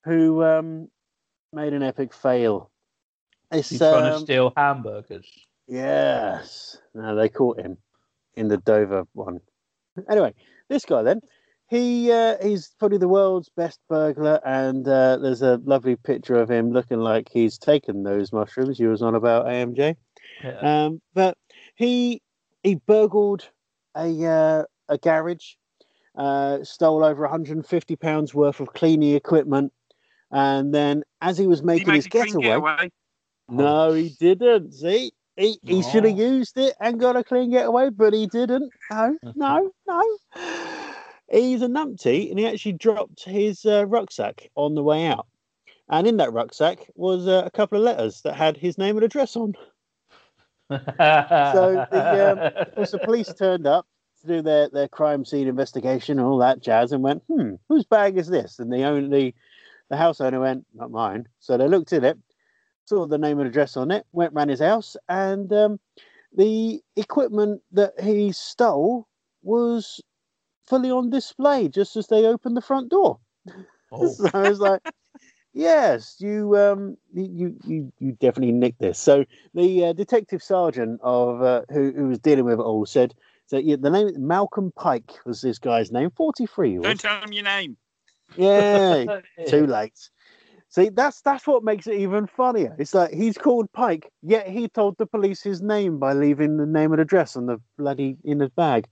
who 0.05 0.43
um, 0.45 0.89
made 1.53 1.73
an 1.73 1.83
epic 1.83 2.15
fail. 2.15 2.71
It's 3.51 3.71
He's 3.71 3.79
trying 3.79 4.05
to 4.05 4.17
um, 4.17 4.23
steal 4.25 4.53
hamburgers. 4.57 5.27
Yes. 5.67 6.79
No, 6.95 7.17
they 7.17 7.29
caught 7.29 7.61
him 7.61 7.77
in 8.35 8.49
the 8.49 8.59
Dover 8.59 9.07
one. 9.13 9.41
Anyway, 10.09 10.35
this 10.69 10.85
guy 10.85 11.03
then, 11.03 11.21
he 11.69 12.13
uh, 12.13 12.37
he's 12.43 12.71
probably 12.79 12.99
the 12.99 13.09
world's 13.09 13.51
best 13.57 13.81
burglar, 13.89 14.41
and 14.45 14.87
uh, 14.87 15.17
there's 15.17 15.43
a 15.43 15.61
lovely 15.65 15.97
picture 15.97 16.37
of 16.37 16.51
him 16.51 16.71
looking 16.71 17.01
like 17.01 17.29
he's 17.31 17.59
taken 17.59 18.03
those 18.03 18.33
mushrooms 18.33 18.79
you 18.79 18.89
was 18.89 19.03
on 19.03 19.15
about 19.15 19.47
AMJ. 19.47 19.97
Yeah. 20.45 20.85
Um, 20.85 21.01
but 21.15 21.37
he 21.75 22.23
he 22.63 22.77
burgled 22.77 23.49
a 23.97 24.25
uh, 24.25 24.65
a 24.89 24.99
garage, 24.99 25.55
uh, 26.17 26.63
stole 26.63 27.05
over 27.05 27.23
150 27.23 27.97
pounds 27.97 28.33
worth 28.33 28.61
of 28.61 28.73
cleaning 28.73 29.17
equipment, 29.17 29.73
and 30.31 30.73
then 30.73 31.03
as 31.21 31.37
he 31.37 31.49
was 31.49 31.65
making 31.65 31.89
made 31.89 31.97
his 31.97 32.07
getaway. 32.07 32.43
getaway. 32.43 32.91
No, 33.49 33.93
he 33.93 34.11
didn't. 34.21 34.73
See, 34.73 35.13
he, 35.37 35.59
he 35.63 35.83
should 35.83 36.05
have 36.05 36.19
used 36.19 36.59
it 36.59 36.75
and 36.81 36.99
got 36.99 37.17
a 37.17 37.23
clean 37.23 37.51
getaway, 37.51 37.91
but 37.91 38.13
he 38.13 38.27
didn't. 38.27 38.73
No, 38.91 39.17
no, 39.35 39.71
no. 39.87 40.17
He's 41.31 41.63
a 41.63 41.67
numpty, 41.67 42.31
and 42.31 42.39
he 42.39 42.47
actually 42.47 42.75
dropped 42.75 43.25
his 43.25 43.65
uh, 43.65 43.87
rucksack 43.87 44.51
on 44.55 44.75
the 44.75 44.83
way 44.83 45.07
out. 45.07 45.27
And 45.89 46.07
in 46.07 46.17
that 46.17 46.33
rucksack 46.33 46.91
was 46.95 47.27
uh, 47.27 47.43
a 47.45 47.51
couple 47.51 47.79
of 47.79 47.85
letters 47.85 48.23
that 48.23 48.35
had 48.35 48.57
his 48.57 48.79
name 48.79 48.97
and 48.97 49.05
address 49.05 49.37
on. 49.37 49.55
So 50.69 51.87
the, 51.91 52.33
um, 52.77 52.85
the 52.91 53.01
police 53.05 53.33
turned 53.39 53.67
up 53.67 53.87
to 54.21 54.27
do 54.27 54.43
their, 54.43 54.69
their 54.69 54.89
crime 54.89 55.25
scene 55.25 55.47
investigation 55.47 56.19
and 56.19 56.27
all 56.27 56.39
that 56.39 56.61
jazz, 56.61 56.93
and 56.93 57.03
went, 57.03 57.23
"Hmm, 57.29 57.55
whose 57.69 57.85
bag 57.85 58.19
is 58.19 58.29
this?" 58.29 58.59
And 58.59 58.73
the 58.73 58.85
only 58.85 59.35
the 59.91 59.97
house 59.97 60.21
owner 60.21 60.41
went, 60.41 60.67
"Not 60.75 60.91
mine." 60.91 61.29
So 61.39 61.57
they 61.57 61.69
looked 61.69 61.93
at 61.93 62.03
it, 62.05 62.19
saw 62.87 63.07
the 63.07 63.19
name 63.19 63.39
and 63.39 63.49
address 63.49 63.77
on 63.77 63.91
it, 63.93 64.07
went 64.13 64.33
round 64.33 64.51
his 64.51 64.61
house, 64.61 64.97
and 65.09 65.53
um, 65.53 65.81
the 66.37 66.83
equipment 66.97 67.63
that 67.73 68.01
he 68.01 68.33
stole 68.33 69.07
was 69.43 70.03
fully 70.67 70.91
on 70.91 71.11
display 71.11 71.69
just 71.69 71.97
as 71.97 72.07
they 72.09 72.27
opened 72.27 72.57
the 72.57 72.63
front 72.63 72.91
door. 72.91 73.19
Oh, 73.93 74.13
So 74.15 74.31
I 74.35 74.49
was 74.49 74.61
like, 74.61 74.83
Yes, 75.53 76.17
you 76.19 76.55
um 76.59 76.99
you 77.15 77.57
you 77.65 77.91
you 77.99 78.13
definitely 78.13 78.53
nicked 78.53 78.79
this. 78.79 78.99
So 78.99 79.25
the 79.55 79.87
uh, 79.87 79.93
detective 79.95 80.43
sergeant 80.43 81.01
of 81.03 81.41
uh, 81.41 81.63
who 81.71 81.93
who 81.93 82.09
was 82.09 82.19
dealing 82.19 82.45
with 82.45 82.59
it 82.61 82.63
all 82.63 82.85
said 82.85 83.15
so 83.47 83.59
yeah, 83.59 83.77
the 83.79 83.91
name 83.91 84.11
Malcolm 84.19 84.73
Pike 84.77 85.13
was 85.25 85.41
this 85.41 85.59
guy's 85.59 85.93
name. 85.93 86.11
Forty 86.11 86.47
three. 86.47 86.77
Don't 86.77 87.01
tell 87.01 87.23
him 87.23 87.33
your 87.33 87.45
name. 87.45 87.77
Yeah, 88.37 89.21
too 89.49 89.67
late. 89.67 90.11
See, 90.77 90.91
that's 90.91 91.23
that's 91.23 91.47
what 91.47 91.65
makes 91.65 91.87
it 91.87 91.95
even 91.95 92.27
funnier. 92.27 92.77
It's 92.79 92.93
like 92.93 93.11
he's 93.11 93.39
called 93.39 93.73
Pike, 93.73 94.13
yet 94.23 94.47
he 94.47 94.69
told 94.69 94.99
the 94.99 95.07
police 95.07 95.43
his 95.43 95.63
name 95.63 95.99
by 95.99 96.13
leaving 96.13 96.59
the 96.59 96.67
name 96.67 96.93
and 96.93 97.01
address 97.01 97.35
on 97.35 97.47
the 97.47 97.59
bloody 97.79 98.19
in 98.25 98.41
his 98.41 98.51
bag. 98.51 98.87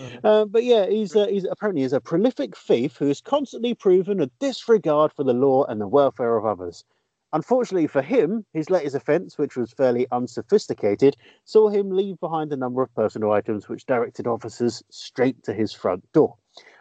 Mhm. 0.00 0.20
Uh, 0.24 0.44
but 0.46 0.64
yeah, 0.64 0.86
he's 0.86 1.14
uh, 1.14 1.28
he's 1.28 1.44
apparently 1.44 1.84
is 1.84 1.92
a 1.92 2.00
prolific 2.00 2.56
thief 2.56 2.96
who 2.96 3.06
has 3.06 3.20
constantly 3.20 3.72
proven 3.72 4.20
a 4.20 4.26
disregard 4.40 5.12
for 5.12 5.22
the 5.22 5.32
law 5.32 5.62
and 5.66 5.80
the 5.80 5.86
welfare 5.86 6.36
of 6.36 6.44
others. 6.44 6.84
Unfortunately 7.32 7.86
for 7.86 8.02
him, 8.02 8.44
his 8.52 8.68
latest 8.68 8.96
offence, 8.96 9.38
which 9.38 9.54
was 9.54 9.70
fairly 9.70 10.08
unsophisticated, 10.10 11.16
saw 11.44 11.68
him 11.68 11.92
leave 11.92 12.18
behind 12.18 12.52
a 12.52 12.56
number 12.56 12.82
of 12.82 12.92
personal 12.96 13.30
items 13.30 13.68
which 13.68 13.86
directed 13.86 14.26
officers 14.26 14.82
straight 14.90 15.40
to 15.44 15.54
his 15.54 15.72
front 15.72 16.02
door. 16.12 16.34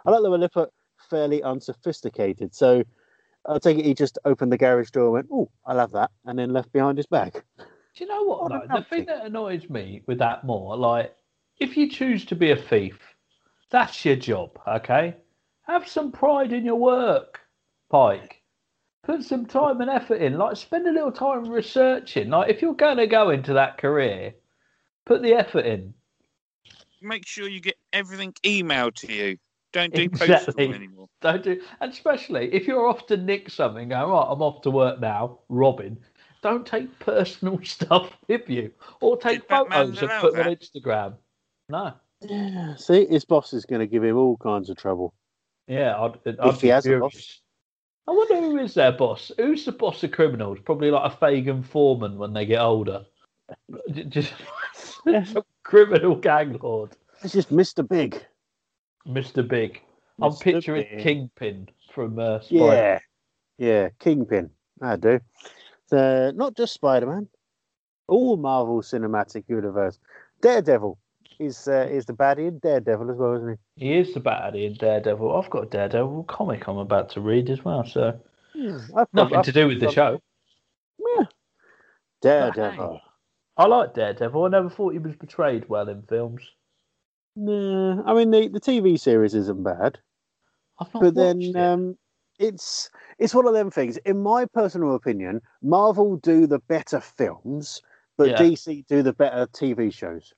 I 0.03 0.10
like 0.10 0.24
the 0.24 0.32
way 0.32 0.39
they 0.39 0.47
put 0.47 0.72
fairly 1.12 1.43
unsophisticated. 1.43 2.55
So 2.55 2.84
I 3.48 3.60
take 3.60 3.78
it 3.78 3.86
he 3.86 3.93
just 3.93 4.18
opened 4.26 4.52
the 4.52 4.58
garage 4.58 4.91
door 4.91 5.06
and 5.06 5.14
went, 5.14 5.28
"Oh, 5.32 5.50
I 5.66 5.74
love 5.74 5.91
that," 5.91 6.12
and 6.26 6.38
then 6.38 6.52
left 6.52 6.72
behind 6.74 6.98
his 6.98 7.08
bag. 7.08 7.41
Do 7.58 7.64
you 7.95 8.08
know 8.08 8.24
what? 8.24 8.43
What 8.43 8.66
a? 8.66 8.68
The 8.68 8.84
thing 8.84 9.06
that 9.06 9.26
annoys 9.26 9.70
me 9.70 10.04
with 10.06 10.20
that 10.20 10.43
more, 10.43 10.76
like, 10.76 11.16
if 11.60 11.78
you 11.78 11.89
choose 11.89 12.26
to 12.26 12.36
be 12.36 12.52
a 12.52 12.56
thief, 12.56 13.00
that's 13.70 14.06
your 14.06 14.16
job, 14.16 14.60
okay? 14.68 15.16
Have 15.64 15.88
some 15.88 16.12
pride 16.12 16.54
in 16.54 16.66
your 16.66 16.76
work, 16.76 17.39
Pike. 17.89 18.41
Put 19.04 19.24
some 19.24 19.45
time 19.45 19.82
and 19.82 19.89
effort 19.89 20.22
in. 20.22 20.38
Like, 20.38 20.58
spend 20.58 20.88
a 20.88 20.91
little 20.91 21.12
time 21.12 21.50
researching. 21.50 22.30
Like, 22.30 22.50
if 22.50 22.62
you're 22.62 22.74
going 22.74 22.98
to 22.98 23.08
go 23.08 23.30
into 23.30 23.54
that 23.54 23.78
career, 23.78 24.36
put 25.06 25.22
the 25.22 25.34
effort 25.34 25.66
in. 25.66 25.93
Make 27.02 27.26
sure 27.26 27.48
you 27.48 27.62
get 27.62 27.78
everything 27.93 28.34
emailed 28.43 28.95
to 28.95 29.14
you. 29.14 29.38
Don't 29.74 29.93
do 29.93 30.03
Exactly. 30.03 30.36
postal 30.45 30.74
anymore. 30.74 31.07
Don't 31.22 31.43
do, 31.43 31.61
and 31.82 31.91
especially 31.91 32.53
if 32.53 32.68
you're 32.68 32.88
off 32.88 33.05
to 33.07 33.18
nick 33.18 33.49
something, 33.49 33.89
go 33.89 34.09
right. 34.11 34.28
I'm 34.30 34.41
off 34.41 34.61
to 34.63 34.72
work 34.72 34.99
now, 34.99 35.39
Robin. 35.49 35.97
Don't 36.41 36.65
take 36.65 36.97
personal 36.99 37.59
stuff 37.63 38.11
with 38.28 38.49
you, 38.49 38.72
or 39.01 39.18
take 39.18 39.41
Did 39.41 39.49
photos 39.49 40.01
and 40.01 40.09
allow 40.09 40.22
put 40.22 40.34
them 40.36 40.47
on? 40.47 40.55
Instagram. 40.55 41.13
No. 41.70 41.93
Yeah. 42.22 42.76
See, 42.76 43.05
his 43.07 43.26
boss 43.26 43.53
is 43.53 43.65
going 43.65 43.82
to 43.82 43.88
give 43.88 44.03
him 44.03 44.18
all 44.18 44.38
kinds 44.38 44.70
of 44.70 44.78
trouble. 44.78 45.13
Yeah, 45.68 45.99
I'd, 46.01 46.15
I'd 46.39 46.49
If 46.49 46.55
he 46.61 46.68
be 46.68 46.68
has 46.70 46.86
a 46.88 46.97
boss. 46.97 47.41
I 48.07 48.11
wonder 48.11 48.36
who 48.38 48.57
is 48.57 48.74
their 48.74 48.93
boss. 48.93 49.32
Who's 49.38 49.65
the 49.65 49.74
boss 49.74 50.01
of 50.03 50.11
criminals? 50.11 50.59
Probably 50.63 50.89
like 50.91 51.11
a 51.11 51.15
Fagin 51.15 51.61
Foreman 51.61 52.18
when 52.18 52.32
they 52.34 52.45
get 52.45 52.61
older. 52.61 53.05
Just 54.07 54.34
some 55.26 55.43
criminal 55.63 56.15
gang 56.15 56.57
lord, 56.61 56.91
It's 57.24 57.34
just 57.34 57.51
Mr. 57.51 57.88
Big. 57.88 58.26
Mr. 59.08 59.47
Big. 59.47 59.82
I'm 60.22 60.32
Mr. 60.32 60.41
picturing 60.41 60.86
Big. 60.89 60.99
Kingpin 61.03 61.70
from 61.93 62.20
uh, 62.20 62.39
Spider. 62.41 62.66
Yeah, 62.66 62.99
yeah, 63.58 63.89
Kingpin. 63.99 64.49
I 64.82 64.95
do. 64.95 65.20
Not 65.91 66.55
just 66.55 66.74
Spider-Man, 66.74 67.28
all 68.08 68.38
Marvel 68.38 68.82
Cinematic 68.82 69.45
Universe. 69.47 69.99
Daredevil 70.41 70.97
is 71.39 71.68
uh, 71.68 71.88
is 71.89 72.05
the 72.05 72.14
baddie 72.14 72.47
in 72.47 72.60
Daredevil 72.60 73.12
as 73.12 73.18
well, 73.18 73.36
isn't 73.36 73.60
He 73.76 73.88
He 73.88 73.97
is 73.97 74.14
the 74.14 74.20
baddie 74.20 74.66
in 74.66 74.74
Daredevil. 74.74 75.36
I've 75.36 75.49
got 75.49 75.64
a 75.64 75.68
Daredevil 75.68 76.24
comic 76.26 76.68
I'm 76.68 76.78
about 76.78 77.10
to 77.12 77.22
read 77.22 77.49
as 77.49 77.64
well, 77.64 77.86
so? 77.86 78.20
Yeah, 78.53 78.80
I've 78.95 79.08
nothing 79.14 79.34
prob- 79.34 79.45
to 79.45 79.51
do 79.51 79.68
with 79.68 79.80
the 79.80 79.88
I've- 79.88 79.95
show. 79.95 80.22
Yeah. 80.99 81.26
Daredevil. 82.22 83.01
I 83.55 83.66
like 83.66 83.93
Daredevil. 83.93 84.43
I 84.45 84.49
never 84.49 84.70
thought 84.70 84.93
he 84.93 84.99
was 84.99 85.16
portrayed 85.16 85.68
well 85.70 85.88
in 85.89 86.01
films. 86.03 86.41
No, 87.38 88.04
I 88.06 88.14
mean 88.16 88.32
the, 88.32 88.48
the 88.48 88.60
TV 88.60 89.00
series 89.00 89.36
isn't 89.36 89.64
bad, 89.64 90.00
but 91.00 91.14
then 91.16 91.40
it. 91.40 91.56
um, 91.56 91.98
it's 92.40 92.90
it's 93.20 93.36
one 93.36 93.46
of 93.48 93.54
them 93.54 93.70
things. 93.70 93.98
In 93.98 94.24
my 94.24 94.46
personal 94.46 94.96
opinion, 94.96 95.42
Marvel 95.62 96.18
do 96.18 96.48
the 96.48 96.60
better 96.60 97.00
films, 97.00 97.82
but 98.18 98.32
Yeah. 98.32 98.42
DC 98.42 98.86
do 98.88 99.04
the 99.04 99.14
better 99.14 99.48
TV 99.48 99.94
shows. 99.94 100.34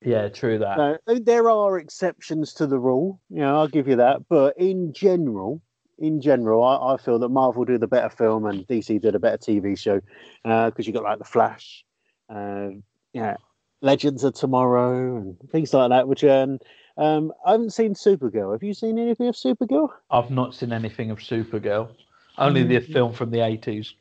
yeah, 0.00 0.28
true 0.28 0.58
that. 0.58 0.78
No, 0.78 0.98
there 1.18 1.50
are 1.50 1.78
exceptions 1.78 2.54
to 2.54 2.66
the 2.66 2.78
rule. 2.78 3.20
You 3.28 3.40
know, 3.40 3.56
I'll 3.58 3.68
give 3.68 3.88
you 3.88 3.96
that. 3.96 4.28
But 4.28 4.56
in 4.56 4.92
general, 4.92 5.60
in 5.98 6.20
general, 6.20 6.62
I, 6.62 6.94
I 6.94 6.96
feel 6.98 7.18
that 7.18 7.28
Marvel 7.30 7.64
do 7.64 7.78
the 7.78 7.88
better 7.88 8.10
film 8.10 8.46
and 8.46 8.66
DC 8.66 9.00
did 9.00 9.14
a 9.14 9.18
better 9.18 9.38
TV 9.38 9.76
show 9.76 10.00
because 10.44 10.86
you 10.86 10.92
got 10.92 11.02
like 11.02 11.18
the 11.18 11.24
Flash, 11.24 11.84
uh, 12.28 12.70
yeah, 13.12 13.36
Legends 13.82 14.24
of 14.24 14.34
Tomorrow 14.34 15.16
and 15.16 15.36
things 15.50 15.74
like 15.74 15.90
that. 15.90 16.08
Which 16.08 16.24
um, 16.24 16.58
um, 16.96 17.32
I 17.44 17.52
haven't 17.52 17.72
seen 17.74 17.94
Supergirl. 17.94 18.52
Have 18.52 18.62
you 18.62 18.72
seen 18.74 18.98
anything 18.98 19.26
of 19.28 19.34
Supergirl? 19.34 19.88
I've 20.10 20.30
not 20.30 20.54
seen 20.54 20.72
anything 20.72 21.10
of 21.10 21.18
Supergirl. 21.18 21.88
Only 22.38 22.62
the 22.62 22.76
Mm. 22.80 22.92
film 22.92 23.12
from 23.12 23.30
the 23.30 23.40
eighties. 23.40 23.92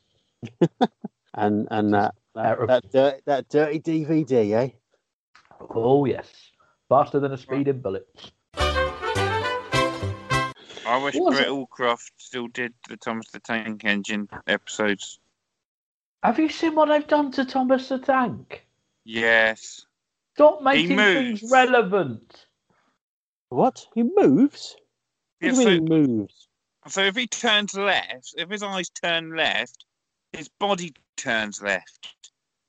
And 1.33 1.67
and 1.71 1.93
that 1.93 2.13
that, 2.35 2.43
terrible. 2.43 2.67
that, 2.67 2.91
dirt, 2.91 3.21
that 3.25 3.47
dirty 3.49 3.79
DVD, 3.79 4.51
eh? 4.53 4.69
Oh 5.73 6.03
yes, 6.05 6.27
faster 6.89 7.21
than 7.21 7.31
a 7.31 7.37
speeding 7.37 7.79
bullet. 7.79 8.05
I 10.85 10.97
wish 11.01 11.15
What 11.15 11.23
was 11.23 11.35
Britt 11.35 11.47
it? 11.47 11.51
Allcroft 11.51 12.11
still 12.17 12.47
did 12.47 12.73
the 12.89 12.97
Thomas 12.97 13.29
the 13.31 13.39
Tank 13.39 13.85
Engine 13.85 14.27
episodes. 14.45 15.19
Have 16.21 16.37
you 16.37 16.49
seen 16.49 16.75
what 16.75 16.89
they've 16.89 17.07
done 17.07 17.31
to 17.31 17.45
Thomas 17.45 17.87
the 17.87 17.99
Tank? 17.99 18.65
Yes. 19.03 19.85
Stop 20.35 20.61
making 20.61 20.95
moves. 20.95 21.39
things 21.41 21.51
relevant. 21.51 22.45
What? 23.49 23.85
He 23.93 24.03
moves? 24.03 24.75
Yeah, 25.41 25.51
What 25.51 25.57
do 25.57 25.63
so, 25.63 25.69
he 25.71 25.79
moves? 25.79 26.47
so 26.87 27.01
if 27.01 27.15
he 27.15 27.27
turns 27.27 27.73
left, 27.73 28.33
if 28.37 28.49
his 28.49 28.63
eyes 28.63 28.89
turn 28.89 29.35
left, 29.35 29.85
his 30.33 30.47
body 30.59 30.93
turns 31.17 31.61
left. 31.61 32.15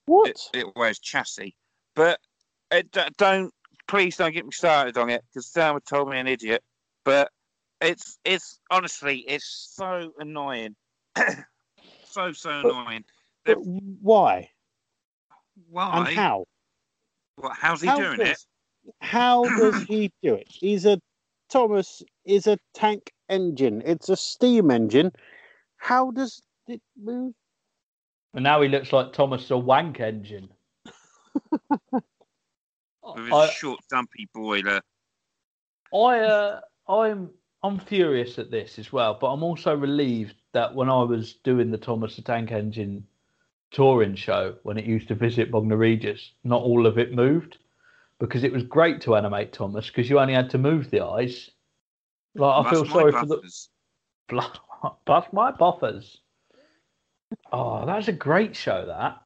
What? 0.06 0.28
It, 0.30 0.40
it 0.54 0.66
wears 0.76 0.98
chassis. 0.98 1.54
But 1.94 2.18
it, 2.70 2.90
don't, 3.16 3.52
please 3.86 4.16
don't 4.16 4.32
get 4.32 4.44
me 4.44 4.50
started 4.52 4.96
on 4.98 5.10
it 5.10 5.22
because 5.28 5.46
Sam 5.46 5.74
would 5.74 5.86
told 5.86 6.08
me 6.08 6.18
an 6.18 6.26
idiot. 6.26 6.62
But 7.04 7.30
it's, 7.80 8.18
it's 8.24 8.58
honestly, 8.70 9.18
it's 9.28 9.70
so 9.76 10.12
annoying. 10.18 10.74
so, 12.04 12.32
so 12.32 12.60
But- 12.62 12.74
annoying. 12.74 13.04
But 13.44 13.56
why? 13.60 14.50
Why? 15.68 16.08
And 16.08 16.16
how? 16.16 16.44
What, 17.36 17.56
how's 17.56 17.80
he 17.80 17.88
How 17.88 17.98
doing 17.98 18.18
does, 18.18 18.28
it? 18.28 18.38
How 19.00 19.44
does 19.58 19.82
he 19.84 20.12
do 20.22 20.34
it? 20.34 20.46
He's 20.48 20.86
a 20.86 20.98
Thomas 21.50 22.02
is 22.24 22.46
a 22.46 22.58
tank 22.74 23.12
engine. 23.28 23.82
It's 23.84 24.08
a 24.08 24.16
steam 24.16 24.70
engine. 24.70 25.12
How 25.76 26.10
does 26.10 26.42
it 26.66 26.80
move? 26.96 27.34
And 28.34 28.44
now 28.44 28.62
he 28.62 28.68
looks 28.68 28.92
like 28.92 29.12
Thomas 29.12 29.48
the 29.48 29.58
Wank 29.58 30.00
Engine. 30.00 30.48
With 31.92 33.24
his 33.24 33.32
I, 33.32 33.50
short, 33.50 33.80
dumpy 33.90 34.28
boiler. 34.32 34.80
I, 35.92 36.20
uh, 36.20 36.60
I'm, 36.88 37.30
I'm 37.62 37.78
furious 37.78 38.38
at 38.38 38.50
this 38.50 38.78
as 38.78 38.92
well, 38.92 39.18
but 39.20 39.26
I'm 39.26 39.42
also 39.42 39.76
relieved 39.76 40.36
that 40.52 40.74
when 40.74 40.88
I 40.88 41.02
was 41.02 41.34
doing 41.44 41.70
the 41.70 41.78
Thomas 41.78 42.16
the 42.16 42.22
Tank 42.22 42.52
Engine 42.52 43.06
touring 43.72 44.14
show, 44.14 44.54
when 44.62 44.78
it 44.78 44.84
used 44.84 45.08
to 45.08 45.14
visit 45.14 45.50
Bognor 45.50 45.76
Regis, 45.76 46.32
not 46.44 46.62
all 46.62 46.86
of 46.86 46.98
it 46.98 47.12
moved, 47.14 47.58
because 48.18 48.44
it 48.44 48.52
was 48.52 48.62
great 48.62 49.00
to 49.02 49.16
animate 49.16 49.52
Thomas 49.52 49.86
because 49.88 50.08
you 50.08 50.20
only 50.20 50.34
had 50.34 50.50
to 50.50 50.58
move 50.58 50.90
the 50.90 51.04
eyes. 51.04 51.50
Like 52.34 52.66
I 52.66 52.70
feel 52.70 52.82
That's 52.84 52.94
my 52.94 53.00
sorry 53.00 53.12
for 53.12 53.26
the 53.26 53.36
buffers. 53.36 53.68
Bluff, 54.28 54.58
bluff 55.06 55.32
my 55.32 55.50
buffers. 55.50 56.20
Oh, 57.50 57.84
that 57.84 57.96
was 57.96 58.08
a 58.08 58.12
great 58.12 58.54
show. 58.54 58.86
That 58.86 59.20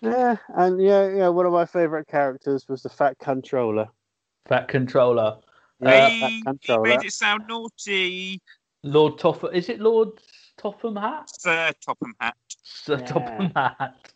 Yeah, 0.00 0.36
and 0.48 0.80
yeah, 0.80 1.08
yeah. 1.14 1.28
One 1.28 1.46
of 1.46 1.52
my 1.52 1.66
favourite 1.66 2.06
characters 2.06 2.68
was 2.68 2.82
the 2.82 2.88
Fat 2.88 3.18
Controller. 3.18 3.88
Fat 4.46 4.68
Controller, 4.68 5.38
Yeah, 5.80 6.08
He- 6.08 6.20
Fat 6.20 6.30
he 6.30 6.42
Controller. 6.42 6.82
made 6.88 7.04
it 7.04 7.12
sound 7.12 7.46
naughty. 7.48 8.40
Lord 8.82 9.18
Topham. 9.18 9.52
Is 9.52 9.68
it 9.68 9.80
Lord 9.80 10.10
Topham 10.56 10.96
Hatt? 10.96 11.28
Sir 11.40 11.72
Topham 11.84 12.14
Hatt. 12.20 12.36
Sir 12.68 12.98
Yeah. 12.98 13.06
Topham 13.06 13.52
Hatt. 13.54 14.12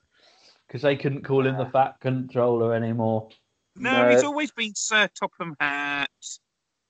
Because 0.66 0.82
they 0.82 0.96
couldn't 0.96 1.22
call 1.24 1.46
him 1.46 1.56
the 1.56 1.66
Fat 1.66 1.96
Controller 2.00 2.74
anymore. 2.74 3.28
No, 3.76 4.02
No. 4.02 4.10
he's 4.10 4.24
always 4.24 4.50
been 4.50 4.74
Sir 4.74 5.08
Topham 5.14 5.54
Hatt. 5.60 6.08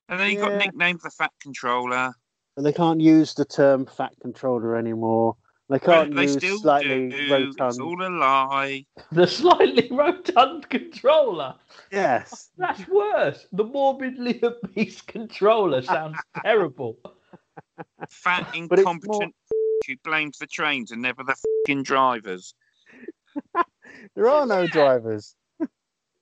And 0.09 0.19
then 0.19 0.31
he 0.31 0.37
got 0.37 0.53
Yeah. 0.53 0.59
nicknamed 0.59 1.01
the 1.03 1.11
Fat 1.11 1.33
Controller. 1.41 2.13
And 2.57 2.65
they 2.67 2.73
can't 2.73 3.01
use 3.01 3.35
the 3.35 3.45
term 3.45 3.87
Fat 3.87 4.13
Controller 4.21 4.77
anymore. 4.77 5.37
They 5.69 5.79
can't 5.79 6.15
they 6.17 6.23
use 6.23 6.33
still 6.33 6.59
slightly 6.59 7.11
do. 7.11 7.17
It's 7.17 7.57
rotund. 7.61 7.81
all 7.81 8.03
a 8.05 8.09
lie. 8.11 8.87
The 9.13 9.27
slightly 9.27 9.89
rotund 9.91 10.69
controller. 10.69 11.55
Yes. 11.93 12.51
That's 12.57 12.89
worse. 12.89 13.47
The 13.53 13.65
morbidly 13.65 14.41
obese 14.43 15.01
controller 15.03 15.83
sounds 15.83 16.19
terrible. 16.43 16.99
Fat, 18.09 18.49
But 18.69 18.79
it's 18.81 18.89
incompetent 18.89 19.35
who 19.91 19.97
blames 20.11 20.39
the 20.39 20.47
trains 20.47 20.91
and 20.91 21.03
never 21.03 21.23
the 21.25 21.37
fucking 21.67 21.83
drivers. 21.83 22.55
There 24.15 24.29
are 24.29 24.47
no 24.47 24.67
drivers. 24.67 25.35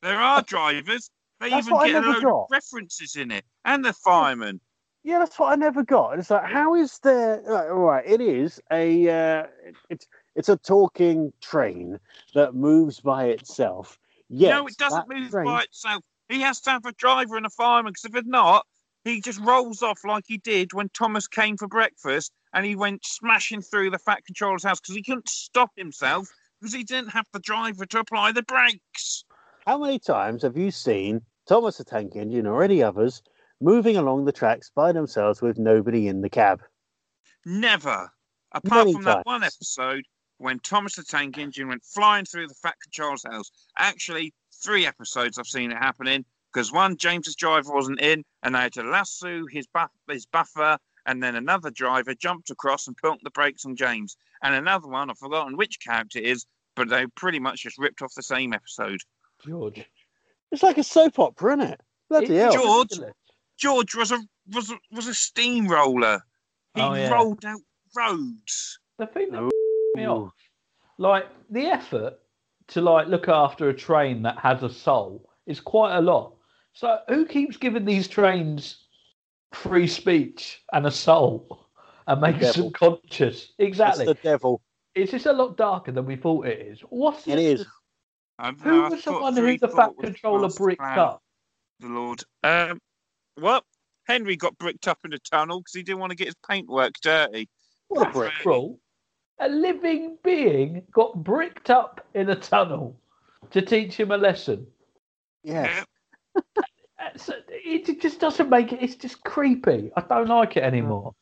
There 0.02 0.18
are 0.18 0.42
drivers. 0.42 1.10
They 1.40 1.50
That's 1.50 1.66
even 1.66 1.78
get 1.78 2.04
a 2.04 2.06
load 2.06 2.22
got. 2.22 2.42
of 2.42 2.46
references 2.50 3.16
in 3.16 3.30
it, 3.30 3.44
and 3.64 3.84
the 3.84 3.92
firemen. 3.92 4.60
Yeah, 5.04 5.18
that's 5.20 5.38
what 5.38 5.52
I 5.52 5.56
never 5.56 5.84
got. 5.84 6.18
It's 6.18 6.30
like, 6.30 6.44
how 6.44 6.74
is 6.74 6.98
there? 7.02 7.42
Right, 7.44 7.68
all 7.68 7.78
right, 7.78 8.04
it 8.06 8.20
is 8.20 8.60
a. 8.72 9.08
Uh, 9.08 9.46
it's 9.90 10.06
it's 10.34 10.48
a 10.48 10.56
talking 10.56 11.32
train 11.40 11.98
that 12.34 12.54
moves 12.54 13.00
by 13.00 13.26
itself. 13.26 13.98
Yes, 14.28 14.50
no, 14.50 14.66
it 14.66 14.76
doesn't 14.76 15.08
move 15.08 15.30
train- 15.30 15.44
by 15.44 15.62
itself. 15.62 16.02
He 16.28 16.40
has 16.40 16.60
to 16.62 16.70
have 16.70 16.84
a 16.84 16.92
driver 16.92 17.36
and 17.36 17.46
a 17.46 17.50
fireman, 17.50 17.92
because 17.92 18.04
if 18.04 18.14
it's 18.16 18.28
not, 18.28 18.66
he 19.08 19.20
just 19.20 19.40
rolls 19.40 19.82
off 19.82 20.04
like 20.04 20.24
he 20.26 20.38
did 20.38 20.72
when 20.72 20.88
Thomas 20.90 21.26
came 21.26 21.56
for 21.56 21.68
breakfast 21.68 22.32
and 22.52 22.64
he 22.64 22.76
went 22.76 23.04
smashing 23.04 23.62
through 23.62 23.90
the 23.90 23.98
Fat 23.98 24.24
Controller's 24.24 24.64
house 24.64 24.80
because 24.80 24.94
he 24.94 25.02
couldn't 25.02 25.28
stop 25.28 25.70
himself 25.76 26.28
because 26.60 26.74
he 26.74 26.84
didn't 26.84 27.10
have 27.10 27.26
the 27.32 27.40
driver 27.40 27.86
to 27.86 28.00
apply 28.00 28.32
the 28.32 28.42
brakes. 28.42 29.24
How 29.66 29.78
many 29.78 29.98
times 29.98 30.42
have 30.42 30.56
you 30.56 30.70
seen 30.70 31.22
Thomas 31.46 31.78
the 31.78 31.84
Tank 31.84 32.16
Engine 32.16 32.46
or 32.46 32.62
any 32.62 32.82
others 32.82 33.22
moving 33.60 33.96
along 33.96 34.24
the 34.24 34.32
tracks 34.32 34.70
by 34.74 34.92
themselves 34.92 35.42
with 35.42 35.58
nobody 35.58 36.08
in 36.08 36.20
the 36.20 36.30
cab? 36.30 36.62
Never. 37.44 38.10
Apart 38.52 38.86
Many 38.86 38.92
from 38.94 39.04
that 39.04 39.26
one 39.26 39.44
episode 39.44 40.04
when 40.38 40.58
Thomas 40.60 40.96
the 40.96 41.04
Tank 41.04 41.38
Engine 41.38 41.68
went 41.68 41.84
flying 41.84 42.24
through 42.24 42.48
the 42.48 42.54
Fat 42.54 42.76
Controller's 42.82 43.24
house. 43.30 43.50
Actually, 43.76 44.32
three 44.64 44.86
episodes 44.86 45.38
I've 45.38 45.46
seen 45.46 45.70
it 45.70 45.78
happening 45.78 46.24
because 46.58 46.72
one, 46.72 46.96
James's 46.96 47.36
driver 47.36 47.72
wasn't 47.72 48.00
in 48.00 48.24
and 48.42 48.52
they 48.52 48.58
had 48.58 48.72
to 48.72 48.82
lasso 48.82 49.46
his, 49.46 49.68
buff- 49.68 49.92
his 50.10 50.26
buffer, 50.26 50.76
and 51.06 51.22
then 51.22 51.36
another 51.36 51.70
driver 51.70 52.14
jumped 52.14 52.50
across 52.50 52.88
and 52.88 52.96
put 52.96 53.20
the 53.22 53.30
brakes 53.30 53.64
on 53.64 53.76
James. 53.76 54.16
And 54.42 54.56
another 54.56 54.88
one, 54.88 55.08
I've 55.08 55.18
forgotten 55.18 55.56
which 55.56 55.78
character 55.78 56.18
it 56.18 56.24
is, 56.24 56.46
but 56.74 56.88
they 56.88 57.06
pretty 57.14 57.38
much 57.38 57.62
just 57.62 57.78
ripped 57.78 58.02
off 58.02 58.12
the 58.16 58.24
same 58.24 58.52
episode. 58.52 58.98
George. 59.46 59.84
It's 60.50 60.64
like 60.64 60.78
a 60.78 60.82
soap 60.82 61.20
opera, 61.20 61.58
isn't 61.58 61.72
it? 61.74 61.80
Bloody 62.10 62.26
It's 62.26 62.54
hell! 62.56 62.86
George. 62.86 63.12
George 63.56 63.94
was 63.94 64.10
a 64.10 64.18
was 64.52 64.72
a, 64.72 64.78
was 64.90 65.06
a 65.06 65.14
steamroller. 65.14 66.20
He 66.74 66.80
Oh, 66.80 66.94
yeah. 66.94 67.10
rolled 67.12 67.44
out 67.44 67.60
roads. 67.96 68.80
The 68.98 69.06
thing 69.06 69.30
that 69.30 69.42
Ooh. 69.42 69.50
me 69.94 70.08
off, 70.08 70.32
like 70.96 71.28
the 71.50 71.66
effort 71.66 72.18
to 72.68 72.80
like 72.80 73.06
look 73.06 73.28
after 73.28 73.68
a 73.68 73.74
train 73.74 74.22
that 74.22 74.38
has 74.40 74.64
a 74.64 74.68
soul 74.70 75.24
is 75.46 75.60
quite 75.60 75.96
a 75.96 76.00
lot. 76.00 76.34
So 76.78 77.00
who 77.08 77.26
keeps 77.26 77.56
giving 77.56 77.84
these 77.84 78.06
trains 78.06 78.84
free 79.52 79.88
speech 79.88 80.62
and 80.72 80.86
a 80.86 80.92
soul 80.92 81.66
and 82.06 82.20
makes 82.20 82.38
them 82.38 82.52
devil. 82.52 82.70
conscious? 82.70 83.52
Exactly. 83.58 84.04
It's 84.06 84.22
the 84.22 84.28
devil. 84.28 84.62
Is 84.94 85.10
this 85.10 85.26
a 85.26 85.32
lot 85.32 85.56
darker 85.56 85.90
than 85.90 86.06
we 86.06 86.14
thought 86.14 86.46
it 86.46 86.60
is. 86.60 86.78
What's 86.88 87.26
It 87.26 87.34
this- 87.34 87.60
is. 87.62 87.66
Who 88.62 88.84
I 88.84 88.88
was 88.90 89.02
the 89.02 89.12
one 89.12 89.34
who 89.34 89.58
the 89.58 89.66
thought 89.66 89.96
fat 89.96 90.04
controller 90.04 90.48
bricked 90.50 90.78
plan, 90.78 90.98
up? 91.00 91.20
The 91.80 91.88
Lord. 91.88 92.22
Um, 92.44 92.80
well, 93.36 93.64
Henry 94.06 94.36
got 94.36 94.56
bricked 94.56 94.86
up 94.86 95.00
in 95.04 95.12
a 95.12 95.18
tunnel 95.18 95.58
because 95.58 95.74
he 95.74 95.82
didn't 95.82 95.98
want 95.98 96.10
to 96.10 96.16
get 96.16 96.28
his 96.28 96.36
paintwork 96.48 96.94
dirty. 97.02 97.48
What 97.88 98.06
a 98.06 98.12
brick! 98.12 98.32
cruel. 98.34 98.78
A 99.40 99.48
living 99.48 100.16
being 100.22 100.84
got 100.92 101.24
bricked 101.24 101.70
up 101.70 102.06
in 102.14 102.30
a 102.30 102.36
tunnel 102.36 102.96
to 103.50 103.62
teach 103.62 103.96
him 103.98 104.12
a 104.12 104.16
lesson. 104.16 104.64
Yeah. 105.42 105.82
That's- 107.16 107.30
It 107.50 108.00
just 108.00 108.20
doesn't 108.20 108.48
make 108.50 108.72
it. 108.72 108.82
It's 108.82 108.96
just 108.96 109.22
creepy. 109.24 109.90
I 109.96 110.00
don't 110.02 110.28
like 110.28 110.56
it 110.56 110.62
anymore. 110.62 111.14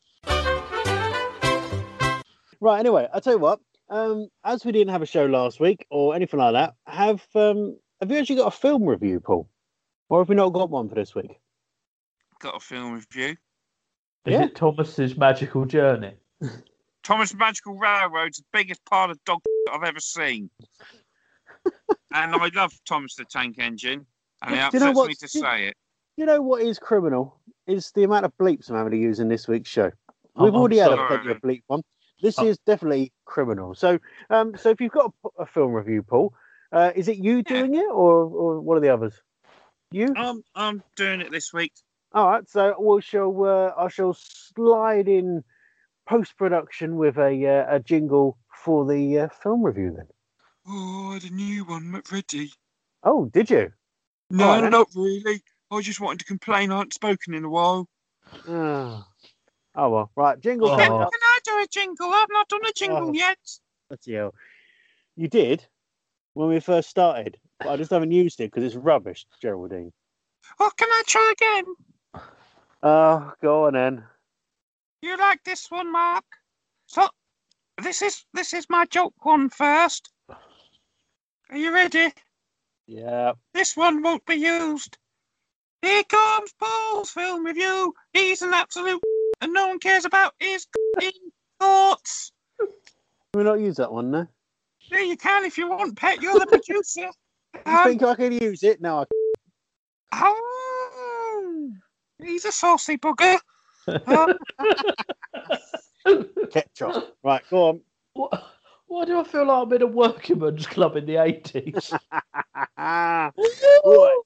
Right. 2.61 2.79
Anyway, 2.81 3.07
I 3.13 3.21
tell 3.21 3.35
you 3.35 3.39
what. 3.39 3.61
Um, 3.89 4.29
as 4.45 4.65
we 4.65 4.73
didn't 4.73 4.91
have 4.93 5.03
a 5.03 5.07
show 5.07 5.27
last 5.27 5.61
week 5.61 5.87
or 5.91 6.15
anything 6.17 6.41
like 6.41 6.55
that, 6.55 6.75
have 6.87 7.25
um, 7.37 7.79
have 8.01 8.11
you 8.11 8.19
actually 8.19 8.37
got 8.37 8.49
a 8.53 8.57
film 8.57 8.83
review, 8.85 9.21
Paul, 9.21 9.49
or 10.09 10.21
have 10.21 10.29
we 10.29 10.35
not 10.35 10.49
got 10.53 10.71
one 10.71 10.89
for 10.89 10.97
this 10.97 11.15
week? 11.15 11.39
Got 12.41 12.57
a 12.57 12.61
film 12.61 12.95
review. 12.95 13.37
Is 14.25 14.33
Yeah. 14.33 14.45
it 14.47 14.57
Thomas's 14.57 15.17
magical 15.17 15.65
journey? 15.67 16.15
Thomas 17.05 17.33
Magical 17.35 17.75
Railroad's 17.79 18.39
the 18.39 18.45
biggest 18.53 18.85
pile 18.85 19.13
of 19.13 19.23
dog 19.25 19.41
I've 19.73 19.85
ever 19.85 20.01
seen. 20.01 20.51
and 22.13 22.35
I 22.35 22.51
love 22.53 22.73
Thomas 22.85 23.15
the 23.15 23.25
Tank 23.25 23.61
Engine, 23.61 24.05
and 24.43 24.55
it 24.55 24.71
Do 24.73 24.79
you 24.79 24.85
know 24.85 24.93
what- 24.93 25.09
me 25.09 25.15
to 25.15 25.21
do- 25.27 25.41
say 25.41 25.69
it. 25.69 25.77
You 26.17 26.25
know 26.27 26.41
what 26.41 26.63
is 26.63 26.79
criminal 26.79 27.41
is 27.67 27.91
the 27.93 28.05
amount 28.05 28.25
of 28.25 28.37
bleeps 28.39 28.71
I'm 28.71 28.77
having 28.77 28.93
to 28.93 28.99
use 28.99 29.21
in 29.21 29.29
this 29.29 29.47
week's 29.49 29.69
show. 29.69 29.85
I'm- 29.85 29.93
We've 30.37 30.55
I'm 30.55 30.61
already 30.61 30.79
had 30.79 30.93
a 30.93 30.97
sorry. 30.97 31.09
plenty 31.19 31.31
of 31.33 31.41
bleep 31.43 31.63
one. 31.67 31.83
This 32.23 32.39
Oh. 32.39 32.47
is 32.47 32.59
definitely 32.59 33.13
criminal. 33.27 33.75
So, 33.75 33.99
um, 34.31 34.57
so 34.57 34.71
if 34.71 34.81
you've 34.81 34.93
got 34.93 35.13
a, 35.25 35.43
a 35.43 35.47
film 35.47 35.73
review, 35.73 36.03
Paul, 36.03 36.33
uh, 36.73 36.93
is 36.97 37.09
it 37.09 37.19
you 37.19 37.43
doing 37.43 37.75
it 37.75 37.87
or 37.91 38.25
or 38.25 38.61
one 38.61 38.77
of 38.79 38.83
the 38.83 38.89
others? 38.89 39.21
You? 39.91 40.15
I'm 40.17 40.43
I'm 40.55 40.83
doing 40.97 41.21
it 41.21 41.31
this 41.31 41.53
week. 41.53 41.73
All 42.13 42.29
right. 42.31 42.49
So 42.49 42.75
we 42.81 43.03
shall. 43.03 43.45
Uh, 43.45 43.73
I 43.77 43.89
shall 43.89 44.15
slide 44.15 45.09
in 45.09 45.45
post 46.09 46.37
production 46.39 46.97
with 46.97 47.19
a 47.19 47.47
uh, 47.47 47.77
a 47.77 47.81
jingle 47.81 48.39
for 48.65 48.87
the 48.87 49.19
uh, 49.21 49.29
film 49.29 49.63
review. 49.63 49.93
Then. 49.95 50.07
Oh, 50.67 51.11
I 51.11 51.15
had 51.15 51.25
a 51.31 51.35
new 51.35 51.65
one 51.67 52.03
ready. 52.11 52.53
Oh, 53.05 53.27
did 53.27 53.51
you? 53.51 53.73
No, 54.31 54.49
right, 54.49 54.61
then. 54.63 54.71
not 54.73 54.89
really. 54.95 55.43
I 55.71 55.75
was 55.77 55.85
just 55.85 56.01
wanted 56.01 56.21
to 56.21 56.25
complain 56.25 56.73
I 56.73 56.79
hadn't 56.79 56.95
spoken 56.95 57.35
in 57.35 57.45
a 57.45 57.49
while. 57.51 57.89
Oh, 58.49 59.05
oh 59.75 59.89
well. 59.89 60.11
Right. 60.17 60.39
Jingle 60.41 60.71
Oh. 60.71 60.77
coming 60.77 60.99
Can. 60.99 61.09
I 61.23 61.39
do 61.45 61.59
a 61.63 61.67
jingle? 61.71 62.11
I've 62.13 62.29
not 62.31 62.49
done 62.49 62.65
a 62.65 62.73
jingle 62.73 63.11
Oh. 63.11 63.13
yet. 63.13 63.39
Bloody 63.89 64.15
hell. 64.15 64.35
You 65.17 65.29
did 65.29 65.67
when 66.35 66.49
we 66.49 66.61
first 66.61 66.91
started, 66.91 67.39
but 67.61 67.69
I 67.71 67.77
just 67.77 67.91
haven't 67.91 68.13
used 68.13 68.41
it 68.41 68.51
because 68.51 68.65
it's 68.65 68.75
rubbish, 68.77 69.27
Geraldine. 69.41 69.93
Oh, 70.61 70.71
can 70.77 70.89
I 70.91 71.03
try 71.07 71.33
again? 71.33 71.65
Oh, 72.83 73.33
go 73.43 73.67
on 73.67 73.73
then. 73.75 74.05
You 75.03 75.17
like 75.17 75.43
this 75.45 75.71
one, 75.71 75.91
Mark? 75.91 76.25
So, 76.87 77.09
this 77.83 78.03
is 78.03 78.25
this 78.35 78.55
is 78.55 78.69
my 78.69 78.87
joke 78.87 79.15
one 79.25 79.49
first. 79.49 80.11
Are 80.29 81.57
you 81.57 81.73
ready? 81.73 82.13
Yeah. 82.87 83.33
This 83.55 83.77
one 83.77 84.03
won't 84.03 84.25
be 84.27 84.37
used. 84.37 84.97
Here 85.83 86.05
comes 86.05 86.53
Paul's 86.59 87.11
film 87.11 87.45
review. 87.45 87.95
He's 88.13 88.43
an 88.43 88.53
absolute 88.55 89.03
and 89.41 89.53
no 89.53 89.69
one 89.69 89.79
cares 89.79 90.05
about 90.05 90.33
his 90.39 90.67
thoughts. 91.61 92.33
Can 92.59 92.69
we 93.35 93.43
not 93.45 93.61
use 93.61 93.77
that 93.77 93.93
one, 93.93 94.11
no? 94.11 94.27
Yeah, 94.91 95.01
you 95.01 95.17
can 95.17 95.45
if 95.45 95.59
you 95.59 95.69
want, 95.69 95.97
Pet. 95.97 96.23
You're 96.23 96.39
the 96.39 96.47
producer. 96.47 97.09
You 97.67 97.73
Um, 97.73 97.85
think 97.85 98.03
I 98.03 98.15
can 98.15 98.33
use 98.33 98.63
it? 98.63 98.83
No, 98.83 98.99
I 98.99 99.05
oh, 100.13 101.73
he's 102.23 102.45
a 102.45 102.53
saucy 102.53 102.99
bugger. 102.99 103.39
Uh, 103.89 104.35
ketchup. 106.51 107.17
Right, 107.25 107.43
go 107.49 107.69
on. 107.69 107.81
What, 108.13 108.45
why 108.87 109.05
do 109.05 109.21
I 109.21 109.25
feel 109.25 109.47
like 109.47 109.67
I'm 109.67 109.73
in 109.73 109.83
a 109.83 109.87
workingman's 109.87 110.67
club 110.67 110.97
in 110.97 111.07
the 111.07 111.15
80s? 111.15 111.93
right. 112.79 113.33
You 113.85 114.23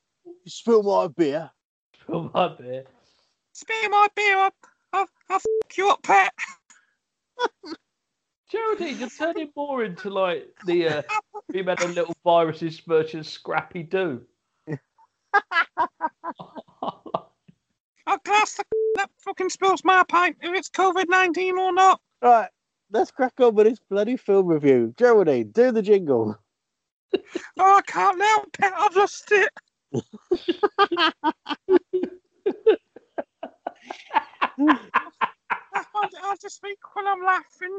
spill 0.46 0.82
my 0.82 1.08
beer. 1.08 1.50
Spill 2.00 2.30
my 2.34 2.48
beer. 2.48 2.84
Spill 3.52 3.90
my 3.90 4.08
beer 4.14 4.38
up. 4.38 4.54
I'll, 4.92 5.08
I'll 5.28 5.36
f 5.36 5.44
you 5.76 5.88
up, 5.90 6.02
Pet. 6.02 6.32
Geraldine, 8.50 8.98
you're 9.00 9.08
turning 9.08 9.50
more 9.56 9.84
into 9.84 10.10
like 10.10 10.48
the 10.66 10.88
uh, 10.88 11.02
we 11.52 11.62
met 11.62 11.82
a 11.82 11.88
little 11.88 12.14
viruses 12.24 12.80
version 12.80 13.22
Scrappy 13.22 13.82
Doo. 13.82 14.22
I'll 18.06 18.18
glass 18.24 18.54
the 18.54 18.64
that 18.96 19.10
fucking 19.24 19.50
spills 19.50 19.84
my 19.84 20.02
pint 20.08 20.36
if 20.40 20.52
it's 20.54 20.68
COVID 20.68 21.04
19 21.08 21.58
or 21.58 21.72
not. 21.72 22.00
Right, 22.20 22.48
let's 22.90 23.10
crack 23.10 23.34
on 23.40 23.54
with 23.54 23.66
this 23.66 23.80
bloody 23.88 24.16
film 24.16 24.46
review. 24.46 24.94
Geraldine, 24.96 25.50
do 25.50 25.72
the 25.72 25.82
jingle. 25.82 26.36
Oh, 27.58 27.76
I 27.76 27.82
can't 27.82 28.18
now, 28.18 28.44
Pet. 28.56 28.72
I've 28.76 28.94
lost 28.94 29.32
it. 29.32 29.50
I'll, 36.22 36.36
just 36.40 36.56
speak 36.56 36.78
when 36.94 37.06
I'm 37.06 37.24
laughing. 37.24 37.78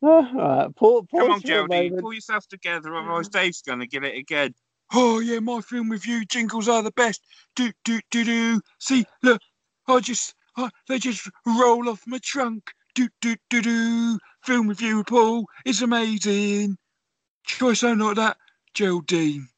all 0.02 0.34
right, 0.34 0.76
Paul, 0.76 1.06
Paul, 1.10 1.20
Come 1.20 1.30
on, 1.32 1.40
Geraldine, 1.40 1.98
pull 2.00 2.14
yourself 2.14 2.46
together, 2.48 2.94
otherwise 2.94 3.28
Dave's 3.32 3.62
going 3.62 3.80
to 3.80 3.86
get 3.86 4.04
it 4.04 4.16
again. 4.16 4.54
Oh 4.92 5.20
yeah, 5.20 5.38
my 5.38 5.60
film 5.60 5.90
review 5.90 6.24
jingles 6.24 6.68
are 6.68 6.82
the 6.82 6.90
best. 6.92 7.22
Do 7.54 7.70
do 7.84 8.00
do 8.10 8.24
do. 8.24 8.60
See, 8.78 9.04
look, 9.22 9.40
I 9.86 10.00
just 10.00 10.34
I, 10.56 10.68
they 10.88 10.98
just 10.98 11.28
roll 11.46 11.88
off 11.88 12.02
my 12.06 12.18
trunk. 12.18 12.72
Do 12.94 13.08
do 13.20 13.36
do 13.50 13.62
do. 13.62 14.18
Film 14.42 14.68
review, 14.68 15.04
Paul, 15.04 15.46
is 15.66 15.82
amazing. 15.82 16.76
Choice 17.44 17.80
something 17.80 18.06
like 18.06 18.16
that, 18.16 18.36
Geraldine. 18.74 19.48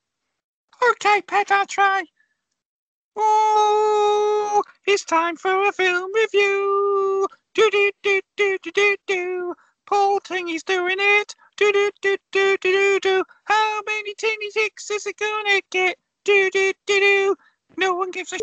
Okay, 0.91 1.22
Pet, 1.22 1.51
I'll 1.51 1.66
try. 1.66 2.05
Oh, 3.14 4.62
it's 4.87 5.05
time 5.05 5.37
for 5.37 5.68
a 5.68 5.72
film 5.72 6.11
review. 6.14 7.26
Do 7.55 7.70
do 7.70 7.93
do 8.03 8.20
do 8.37 8.59
do 8.62 8.72
do 8.72 8.97
do. 9.07 9.55
Paul 9.87 10.20
teenies 10.20 10.64
doing 10.64 10.97
it? 10.99 11.35
Do 11.57 11.70
do 11.72 11.91
do 12.01 12.16
do 12.33 12.57
do 12.61 12.72
do 12.72 13.01
do. 13.01 13.24
How 13.45 13.83
many 13.87 14.14
teeny 14.14 14.51
ticks 14.51 14.91
is 14.91 15.07
it 15.07 15.18
gonna 15.18 15.61
get? 15.70 15.99
Do 16.24 16.51
do 16.51 16.72
do 16.87 17.01
do. 17.01 17.37
No 17.76 17.95
one 17.95 18.11
gives 18.11 18.33
a 18.33 18.39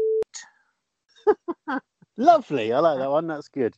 Lovely. 2.17 2.71
I 2.71 2.79
like 2.79 2.99
that 2.99 3.11
one. 3.11 3.27
That's 3.27 3.49
good. 3.49 3.75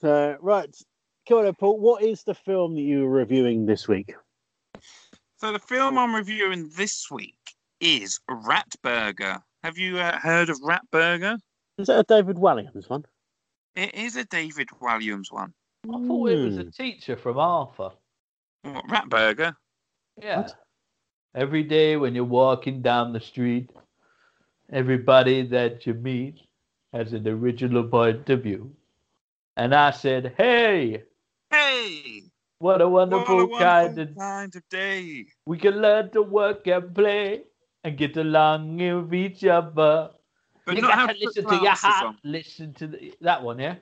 So, 0.00 0.36
right. 0.40 0.74
Come 1.28 1.38
on, 1.38 1.54
Paul. 1.54 1.78
What 1.78 2.02
is 2.02 2.24
the 2.24 2.34
film 2.34 2.74
that 2.74 2.80
you 2.80 3.04
are 3.04 3.10
reviewing 3.10 3.66
this 3.66 3.86
week? 3.86 4.14
So 5.36 5.52
the 5.52 5.58
film 5.58 5.98
I'm 5.98 6.14
reviewing 6.14 6.70
this 6.76 7.10
week 7.10 7.36
is 7.80 8.20
Ratburger. 8.28 9.40
Have 9.62 9.78
you 9.78 9.98
uh, 9.98 10.18
heard 10.18 10.50
of 10.50 10.58
Ratburger? 10.60 11.38
Is 11.78 11.86
that 11.86 11.98
a 11.98 12.04
David 12.04 12.36
Walliams 12.36 12.88
one? 12.88 13.04
It 13.74 13.94
is 13.94 14.16
a 14.16 14.24
David 14.24 14.68
Walliams 14.80 15.32
one. 15.32 15.52
I 15.88 16.06
thought 16.06 16.30
it 16.30 16.44
was 16.44 16.58
a 16.58 16.64
Hmm. 16.64 16.68
teacher 16.70 17.16
from 17.16 17.38
Arthur. 17.38 17.90
What, 18.62 18.86
Ratburger? 18.88 19.54
Yeah. 20.20 20.42
What? 20.42 20.54
Every 21.34 21.62
day 21.62 21.96
when 21.96 22.14
you're 22.14 22.24
walking 22.24 22.82
down 22.82 23.12
the 23.12 23.20
street, 23.20 23.70
everybody 24.70 25.46
that 25.48 25.86
you 25.86 25.94
meet 25.94 26.40
has 26.92 27.12
an 27.12 27.26
original 27.26 27.84
point 27.84 28.28
of 28.28 28.42
view. 28.42 28.74
And 29.56 29.74
I 29.74 29.90
said, 29.90 30.34
hey, 30.36 31.04
Hey! 31.52 32.22
what 32.58 32.80
a 32.80 32.88
What 32.88 33.10
wonderful, 33.10 33.40
a 33.40 33.46
wonderful 33.46 33.58
kind 33.58 33.98
of 33.98 34.16
kind 34.16 34.56
of 34.56 34.68
day. 34.70 35.26
we 35.46 35.58
can 35.58 35.82
learn 35.82 36.10
to 36.12 36.22
work 36.22 36.66
and 36.66 36.94
play 36.94 37.42
and 37.84 37.96
get 37.96 38.16
along 38.16 38.78
with 38.78 39.12
each 39.14 39.44
other. 39.44 40.10
But 40.64 40.76
you 40.76 40.82
not 40.82 40.92
how 40.92 41.06
gotta 41.06 41.18
to 41.18 41.24
put 41.26 41.36
listen 41.36 41.44
to 41.44 41.54
your 41.54 41.60
glasses 41.60 41.84
heart. 41.84 42.06
on. 42.06 42.18
Listen 42.24 42.74
to 42.74 42.86
the, 42.86 43.14
that 43.20 43.42
one, 43.42 43.58
yeah. 43.58 43.74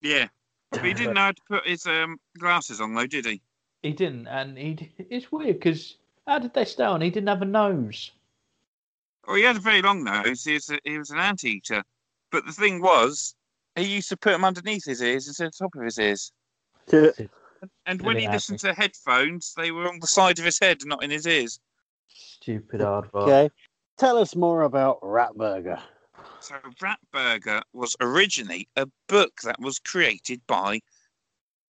Yeah. 0.00 0.28
But 0.70 0.84
he 0.84 0.94
didn't 0.94 1.14
know 1.14 1.20
how 1.20 1.32
to 1.32 1.42
put 1.48 1.66
his 1.66 1.86
um, 1.86 2.18
glasses 2.38 2.80
on, 2.80 2.94
though, 2.94 3.06
did 3.06 3.26
he? 3.26 3.42
He 3.82 3.92
didn't, 3.92 4.28
and 4.28 4.56
he 4.56 4.90
it's 5.10 5.30
weird 5.30 5.58
because 5.58 5.96
how 6.26 6.38
did 6.38 6.54
they 6.54 6.64
stay 6.64 6.84
on? 6.84 7.00
He 7.00 7.10
didn't 7.10 7.28
have 7.28 7.42
a 7.42 7.46
nose. 7.46 8.12
Well, 9.26 9.36
he 9.36 9.42
had 9.42 9.56
a 9.56 9.60
very 9.60 9.82
long 9.82 10.02
nose. 10.04 10.44
He 10.44 10.54
was, 10.54 10.70
a, 10.70 10.78
he 10.84 10.96
was 10.98 11.10
an 11.10 11.18
anteater. 11.18 11.82
But 12.30 12.46
the 12.46 12.52
thing 12.52 12.80
was, 12.80 13.34
he 13.76 13.84
used 13.84 14.08
to 14.10 14.16
put 14.16 14.30
them 14.30 14.44
underneath 14.44 14.84
his 14.84 15.02
ears 15.02 15.26
instead 15.26 15.48
of 15.48 15.58
top 15.58 15.74
of 15.74 15.82
his 15.82 15.98
ears. 15.98 16.32
And 16.90 18.02
when 18.02 18.16
Silly 18.16 18.22
he 18.22 18.28
listened 18.28 18.60
to 18.60 18.74
headphones, 18.74 19.54
they 19.56 19.70
were 19.70 19.88
on 19.88 20.00
the 20.00 20.06
side 20.06 20.38
of 20.38 20.44
his 20.44 20.58
head, 20.58 20.78
not 20.84 21.02
in 21.04 21.10
his 21.10 21.26
ears. 21.26 21.60
Stupid 22.08 22.80
hard 22.80 23.08
rock. 23.12 23.28
Okay. 23.28 23.50
Tell 23.98 24.18
us 24.18 24.34
more 24.34 24.62
about 24.62 25.00
Ratburger. 25.00 25.80
So 26.40 26.56
Ratburger 26.80 27.62
was 27.72 27.94
originally 28.00 28.68
a 28.76 28.86
book 29.08 29.42
that 29.44 29.60
was 29.60 29.78
created 29.78 30.40
by 30.48 30.80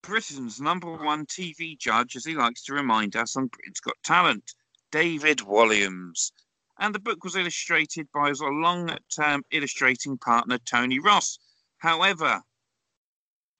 Britain's 0.02 0.60
number 0.60 0.90
one 0.96 1.26
TV 1.26 1.78
judge, 1.78 2.16
as 2.16 2.24
he 2.24 2.34
likes 2.34 2.62
to 2.64 2.72
remind 2.72 3.14
us 3.14 3.36
on 3.36 3.48
Britain's 3.48 3.80
Got 3.80 3.96
Talent, 4.02 4.54
David 4.90 5.38
Walliams. 5.38 6.32
And 6.78 6.94
the 6.94 7.00
book 7.00 7.22
was 7.22 7.36
illustrated 7.36 8.08
by 8.12 8.30
his 8.30 8.40
long-term 8.40 9.42
illustrating 9.50 10.16
partner, 10.18 10.58
Tony 10.58 10.98
Ross. 10.98 11.38
However, 11.78 12.40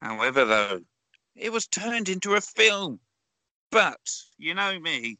however, 0.01 0.45
though, 0.45 0.81
it 1.37 1.53
was 1.53 1.67
turned 1.67 2.09
into 2.09 2.35
a 2.35 2.41
film. 2.41 3.01
But 3.71 4.01
you 4.37 4.55
know 4.55 4.79
me, 4.79 5.19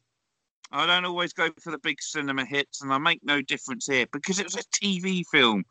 I 0.71 0.85
don't 0.85 1.05
always 1.05 1.33
go 1.33 1.49
for 1.61 1.71
the 1.71 1.79
big 1.79 2.01
cinema 2.01 2.45
hits, 2.45 2.81
and 2.81 2.93
I 2.93 2.97
make 2.97 3.23
no 3.23 3.41
difference 3.41 3.87
here 3.87 4.05
because 4.11 4.39
it 4.39 4.45
was 4.45 4.55
a 4.55 4.63
TV 4.63 5.23
film 5.31 5.65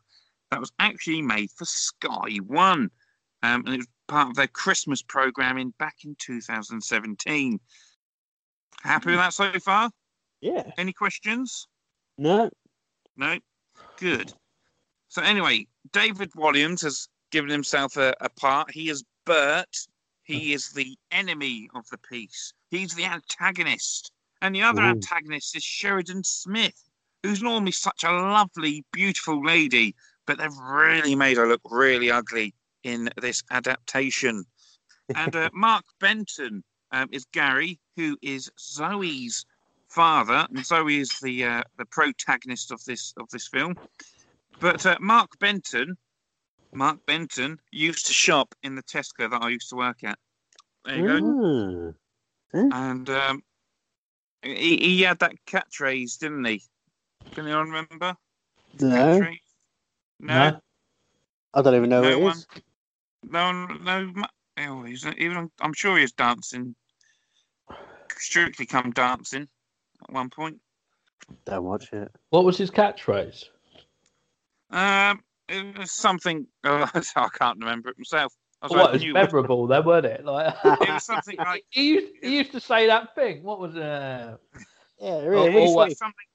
that 0.51 0.59
was 0.59 0.71
actually 0.79 1.21
made 1.21 1.49
for 1.51 1.65
Sky 1.65 2.37
One, 2.45 2.89
um, 3.41 3.63
and 3.65 3.75
it 3.75 3.77
was 3.77 3.87
part 4.07 4.29
of 4.29 4.35
their 4.35 4.47
Christmas 4.47 5.01
programming 5.01 5.73
back 5.79 5.95
in 6.03 6.15
2017. 6.19 7.59
Happy 8.83 9.09
with 9.09 9.15
that 9.19 9.33
so 9.33 9.51
far? 9.59 9.89
Yeah. 10.41 10.69
Any 10.77 10.93
questions? 10.93 11.67
No. 12.17 12.49
No? 13.15 13.39
Good. 13.97 14.33
So, 15.07 15.21
anyway, 15.21 15.67
David 15.91 16.31
Walliams 16.33 16.81
has 16.83 17.07
given 17.31 17.49
himself 17.49 17.97
a, 17.97 18.13
a 18.19 18.29
part. 18.29 18.71
He 18.71 18.89
is 18.89 19.03
Bert. 19.25 19.75
He 20.23 20.53
is 20.53 20.71
the 20.71 20.97
enemy 21.11 21.69
of 21.75 21.87
the 21.89 21.97
piece. 21.97 22.53
He's 22.71 22.95
the 22.95 23.05
antagonist. 23.05 24.11
And 24.41 24.55
the 24.55 24.63
other 24.63 24.81
Ooh. 24.81 24.87
antagonist 24.87 25.55
is 25.55 25.63
Sheridan 25.63 26.23
Smith, 26.23 26.89
who's 27.23 27.41
normally 27.41 27.71
such 27.71 28.03
a 28.03 28.11
lovely, 28.11 28.85
beautiful 28.91 29.43
lady, 29.43 29.95
but 30.25 30.37
they've 30.37 30.57
really 30.57 31.15
made 31.15 31.37
her 31.37 31.47
look 31.47 31.61
really 31.65 32.11
ugly 32.11 32.53
in 32.83 33.09
this 33.21 33.43
adaptation. 33.51 34.45
And 35.15 35.35
uh, 35.35 35.49
Mark 35.53 35.85
Benton 35.99 36.63
um, 36.91 37.09
is 37.11 37.25
Gary, 37.33 37.79
who 37.95 38.17
is 38.21 38.49
Zoe's 38.59 39.45
father, 39.89 40.47
and 40.49 40.65
Zoe 40.65 40.99
is 40.99 41.19
the 41.21 41.45
uh, 41.45 41.63
the 41.77 41.85
protagonist 41.85 42.71
of 42.71 42.83
this 42.85 43.13
of 43.17 43.29
this 43.29 43.47
film. 43.47 43.75
But 44.59 44.85
uh, 44.85 44.97
Mark 44.99 45.37
Benton, 45.39 45.97
Mark 46.73 47.05
Benton 47.05 47.59
used 47.71 48.07
to 48.07 48.13
shop 48.13 48.55
in 48.63 48.75
the 48.75 48.83
Tesco 48.83 49.29
that 49.29 49.41
I 49.41 49.49
used 49.49 49.69
to 49.69 49.75
work 49.75 50.03
at. 50.03 50.17
There 50.85 50.97
you 50.97 51.07
go. 51.07 51.93
Ah. 52.55 52.85
And 52.87 53.09
um, 53.09 53.43
he, 54.41 54.77
he 54.77 55.01
had 55.01 55.19
that 55.19 55.33
catchphrase, 55.47 56.17
didn't 56.19 56.45
he? 56.45 56.61
Can 57.33 57.45
anyone 57.45 57.69
remember? 57.69 58.15
No. 58.79 59.19
Catchphrase? 59.19 59.37
No, 60.19 60.59
I 61.53 61.61
don't 61.61 61.75
even 61.75 61.89
know 61.89 62.01
No 62.01 62.09
what 62.09 62.17
it 62.17 62.21
one. 62.23 62.37
is. 62.37 62.47
no, 63.23 63.65
no. 63.67 64.11
ma- 64.15 64.27
Oh, 64.55 64.83
he's 64.83 65.03
even. 65.17 65.49
I'm 65.61 65.73
sure 65.73 65.95
he 65.97 66.03
was 66.03 66.11
dancing. 66.11 66.75
Strictly 68.15 68.67
come 68.67 68.91
dancing 68.91 69.47
at 70.07 70.13
one 70.13 70.29
point. 70.29 70.59
Don't 71.45 71.63
watch 71.63 71.91
it. 71.91 72.11
What 72.29 72.45
was 72.45 72.57
his 72.57 72.69
catchphrase? 72.69 73.45
Um, 74.69 75.23
it 75.53 75.77
was 75.77 75.91
something. 75.91 76.47
Oh, 76.65 76.89
I 76.93 77.29
can't 77.37 77.59
remember 77.59 77.89
it 77.89 77.97
myself. 77.97 78.33
I 78.61 78.65
was 78.67 78.71
What 78.71 78.79
hoping 78.79 78.93
was 78.93 79.03
you 79.03 79.13
would. 79.13 79.21
memorable 79.23 79.67
then, 79.71 79.83
wasn't 79.85 80.05
it? 80.13 80.25
Like 80.25 80.55
It 80.63 80.89
was 80.89 81.03
something 81.11 81.35
like 81.37 81.65
he 81.69 81.87
used, 81.89 82.13
he 82.21 82.37
used 82.37 82.51
to 82.53 82.59
say 82.59 82.87
that 82.87 83.13
thing. 83.15 83.43
What 83.43 83.59
was 83.59 83.75
uh, 83.75 84.37
Yeah, 84.99 85.09
Oh, 85.09 85.25
really. 85.25 85.65
oh, 85.67 85.71
what- 85.71 85.97
something. 85.97 86.25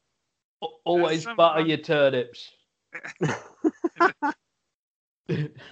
always 0.85 1.23
something 1.23 1.37
butter 1.37 1.61
like- 1.61 1.69
your 1.69 1.79
turnips. 1.79 2.51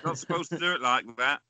Not 0.04 0.18
supposed 0.18 0.50
to 0.50 0.58
do 0.58 0.72
it 0.72 0.80
like 0.82 1.04
that. 1.16 1.40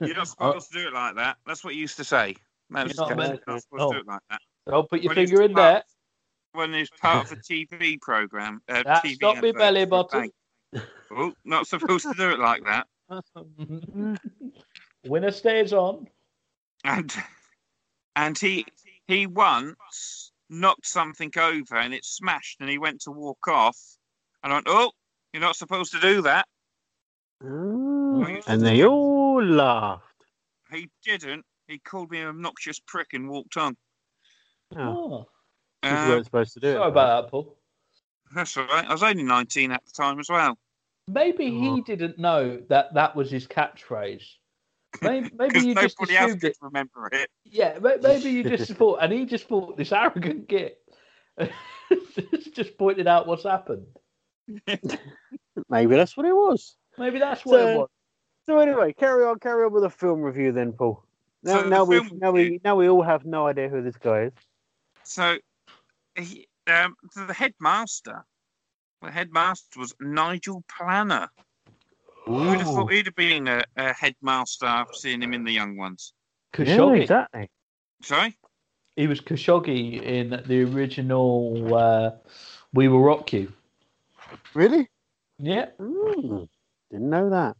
You're 0.00 0.16
not 0.16 0.28
supposed 0.28 0.72
to 0.72 0.78
do 0.82 0.88
it 0.88 0.94
like 0.94 1.14
that. 1.16 1.36
That's 1.46 1.62
what 1.64 1.74
you 1.74 1.80
used 1.82 1.96
to 1.98 2.04
say. 2.04 2.36
No, 2.70 2.80
You're 2.80 2.88
it's 2.88 2.98
not 2.98 3.16
meant 3.16 3.40
You're 3.46 3.54
not 3.54 3.54
to. 3.56 3.60
supposed 3.60 3.68
to 3.72 3.76
do 3.78 3.96
Oh. 3.96 4.00
it 4.00 4.06
like 4.06 4.20
that. 4.30 4.40
Don't 4.66 4.88
put 4.90 5.02
your 5.02 5.10
When 5.14 5.26
finger 5.26 5.42
in 5.42 5.52
part- 5.54 5.74
there. 5.74 5.82
When 6.52 6.74
it's 6.74 6.90
part 6.90 7.26
of 7.26 7.38
a 7.38 7.40
TV 7.40 8.00
program, 8.00 8.60
uh, 8.68 8.82
That's 8.84 9.06
TV 9.06 9.20
not 9.20 9.42
me 9.42 9.52
belly 9.52 9.84
button. 9.84 10.30
Oh, 11.10 11.32
not 11.44 11.66
supposed 11.66 12.04
to 12.04 12.14
do 12.14 12.30
it 12.30 12.38
like 12.38 12.62
that. 12.64 12.86
Winner 15.06 15.30
stays 15.30 15.72
on. 15.72 16.08
And 16.84 17.14
and 18.16 18.38
he 18.38 18.66
he 19.06 19.26
once 19.26 20.32
knocked 20.50 20.86
something 20.86 21.30
over 21.38 21.76
and 21.76 21.92
it 21.92 22.04
smashed 22.04 22.60
and 22.60 22.68
he 22.70 22.78
went 22.78 23.00
to 23.02 23.10
walk 23.10 23.46
off 23.48 23.78
and 24.42 24.52
I 24.52 24.56
went, 24.56 24.66
Oh, 24.68 24.92
you're 25.32 25.40
not 25.42 25.56
supposed 25.56 25.92
to 25.92 26.00
do 26.00 26.22
that. 26.22 26.46
And 27.40 28.62
they 28.62 28.84
all 28.84 29.42
laughed. 29.42 30.02
He 30.72 30.88
didn't. 31.04 31.44
He 31.66 31.78
called 31.78 32.10
me 32.10 32.20
an 32.20 32.28
obnoxious 32.28 32.80
prick 32.80 33.08
and 33.12 33.28
walked 33.28 33.56
on. 33.56 33.76
Oh, 34.76 34.80
Oh, 34.80 35.28
you 35.82 35.90
Uh, 35.90 36.08
weren't 36.08 36.24
supposed 36.24 36.54
to 36.54 36.60
do 36.60 36.68
it. 36.68 36.74
sorry 36.74 36.88
about 36.90 37.22
that, 37.24 37.30
Paul. 37.30 37.56
that's 38.34 38.56
all 38.56 38.66
right. 38.66 38.84
I 38.86 38.92
was 38.92 39.02
only 39.02 39.22
19 39.22 39.70
at 39.72 39.84
the 39.84 39.92
time 39.92 40.18
as 40.20 40.28
well. 40.28 40.58
Maybe 41.06 41.50
he 41.50 41.68
Oh. 41.70 41.80
didn't 41.82 42.18
know 42.18 42.58
that 42.68 42.94
that 42.94 43.16
was 43.16 43.30
his 43.30 43.46
catchphrase. 43.46 44.24
Maybe, 45.02 45.30
maybe 45.38 45.60
you 45.60 45.74
just 45.74 45.96
assumed 46.02 46.44
it. 46.44 46.56
remember 46.60 47.08
it. 47.12 47.30
Yeah, 47.44 47.78
maybe 47.80 48.30
you 48.30 48.42
just 48.44 48.72
thought, 48.78 48.98
and 49.02 49.12
he 49.12 49.24
just 49.24 49.48
thought 49.48 49.76
this 49.76 49.92
arrogant 49.92 50.48
git. 50.48 50.78
just 52.52 52.76
pointed 52.76 53.06
out 53.06 53.26
what's 53.26 53.44
happened. 53.44 53.86
Maybe 55.68 55.94
that's 55.96 56.16
what 56.16 56.26
it 56.26 56.34
was. 56.34 56.76
Maybe 56.98 57.18
that's 57.18 57.44
what 57.44 57.60
So- 57.60 57.68
it 57.68 57.76
was. 57.78 57.88
So 58.46 58.58
anyway, 58.60 58.94
carry 58.94 59.24
on, 59.26 59.38
carry 59.40 59.66
on 59.66 59.72
with 59.74 59.82
the 59.82 59.90
film 59.90 60.22
review 60.22 60.52
then, 60.52 60.72
Paul. 60.72 61.04
Now, 61.42 61.58
So 61.58 61.62
the 61.64 61.68
now 61.68 61.84
we 61.84 62.00
now 62.12 62.32
we 62.32 62.60
now 62.64 62.76
we 62.76 62.88
all 62.88 63.02
have 63.02 63.26
no 63.26 63.46
idea 63.46 63.68
who 63.68 63.82
this 63.82 63.96
guy 63.98 64.22
is. 64.22 64.32
So 65.04 65.36
he, 66.18 66.48
um, 66.66 66.94
the 67.14 67.32
headmaster, 67.32 68.24
the 69.02 69.10
headmaster 69.10 69.78
was 69.80 69.94
Nigel 70.00 70.64
Planer. 70.68 71.28
Who'd 72.26 72.60
have 72.60 72.68
thought 72.68 72.92
he'd 72.92 73.06
have 73.06 73.14
been 73.14 73.48
a, 73.48 73.62
a 73.76 73.92
headmaster 73.94 74.66
after 74.66 74.94
seeing 74.94 75.22
him 75.22 75.32
in 75.32 75.44
The 75.44 75.52
Young 75.52 75.76
Ones? 75.76 76.12
Yeah, 76.58 76.92
exactly. 76.92 77.48
Sorry? 78.02 78.36
He 78.96 79.06
was 79.06 79.20
Khashoggi 79.20 80.02
in 80.02 80.42
the 80.46 80.64
original 80.64 81.74
uh, 81.74 82.10
We 82.74 82.88
Will 82.88 83.00
Rock 83.00 83.32
You. 83.32 83.52
Really? 84.54 84.88
Yeah, 85.38 85.66
Mm, 85.80 86.48
didn't 86.90 87.10
know 87.10 87.30
that. 87.30 87.56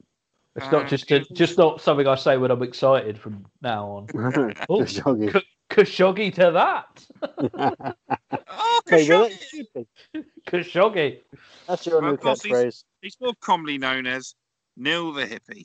It's 0.56 0.72
not 0.72 0.86
Uh, 0.86 0.88
just 0.88 1.10
a, 1.12 1.20
just 1.20 1.56
not 1.56 1.80
something 1.80 2.06
I 2.06 2.16
say 2.16 2.36
when 2.36 2.50
I'm 2.50 2.62
excited 2.62 3.18
from 3.18 3.46
now 3.62 3.86
on. 3.86 4.08
Oh, 4.68 4.82
Khashoggi. 4.82 5.42
K- 5.70 5.82
Khashoggi 5.82 6.34
to 6.34 6.50
that. 6.52 7.94
Oh, 8.50 8.80
Okay, 8.86 9.08
well, 9.08 9.28
Khashoggi. 9.28 9.30
that 9.30 9.42
should 9.48 9.66
be. 9.74 10.24
Khashoggi. 10.48 11.18
That's 11.66 11.86
your 11.86 12.00
Well, 12.00 12.10
new 12.10 12.14
of 12.14 12.20
course, 12.20 12.42
he's- 12.42 12.56
catchphrase. 12.56 12.84
He's 13.02 13.16
more 13.20 13.32
commonly 13.40 13.78
known 13.78 14.06
as 14.06 14.34
Neil 14.76 15.12
the 15.12 15.26
Hippie. 15.26 15.64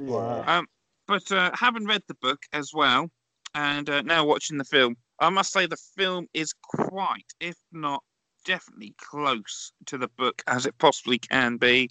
Yeah. 0.00 0.62
But 1.08 1.30
uh, 1.32 1.50
having 1.54 1.84
read 1.86 2.02
the 2.08 2.14
book 2.14 2.40
as 2.52 2.70
well, 2.72 3.10
and 3.54 3.90
uh, 3.90 4.02
now 4.02 4.24
watching 4.24 4.56
the 4.56 4.64
film, 4.64 4.96
I 5.18 5.28
must 5.30 5.52
say 5.52 5.66
the 5.66 5.76
film 5.96 6.26
is 6.32 6.54
quite, 6.62 7.26
if 7.40 7.56
not 7.72 8.02
definitely, 8.46 8.94
close 8.98 9.72
to 9.86 9.98
the 9.98 10.08
book 10.16 10.42
as 10.46 10.64
it 10.64 10.78
possibly 10.78 11.18
can 11.18 11.56
be, 11.58 11.90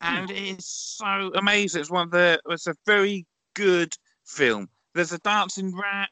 and 0.00 0.30
it 0.30 0.58
is 0.58 0.66
so 0.66 1.30
amazing. 1.34 1.80
It's 1.82 1.90
one 1.90 2.06
of 2.06 2.10
the. 2.10 2.40
It's 2.48 2.66
a 2.66 2.74
very 2.86 3.26
good 3.54 3.92
film. 4.26 4.68
There's 4.94 5.12
a 5.12 5.18
dancing 5.18 5.76
rat. 5.76 6.08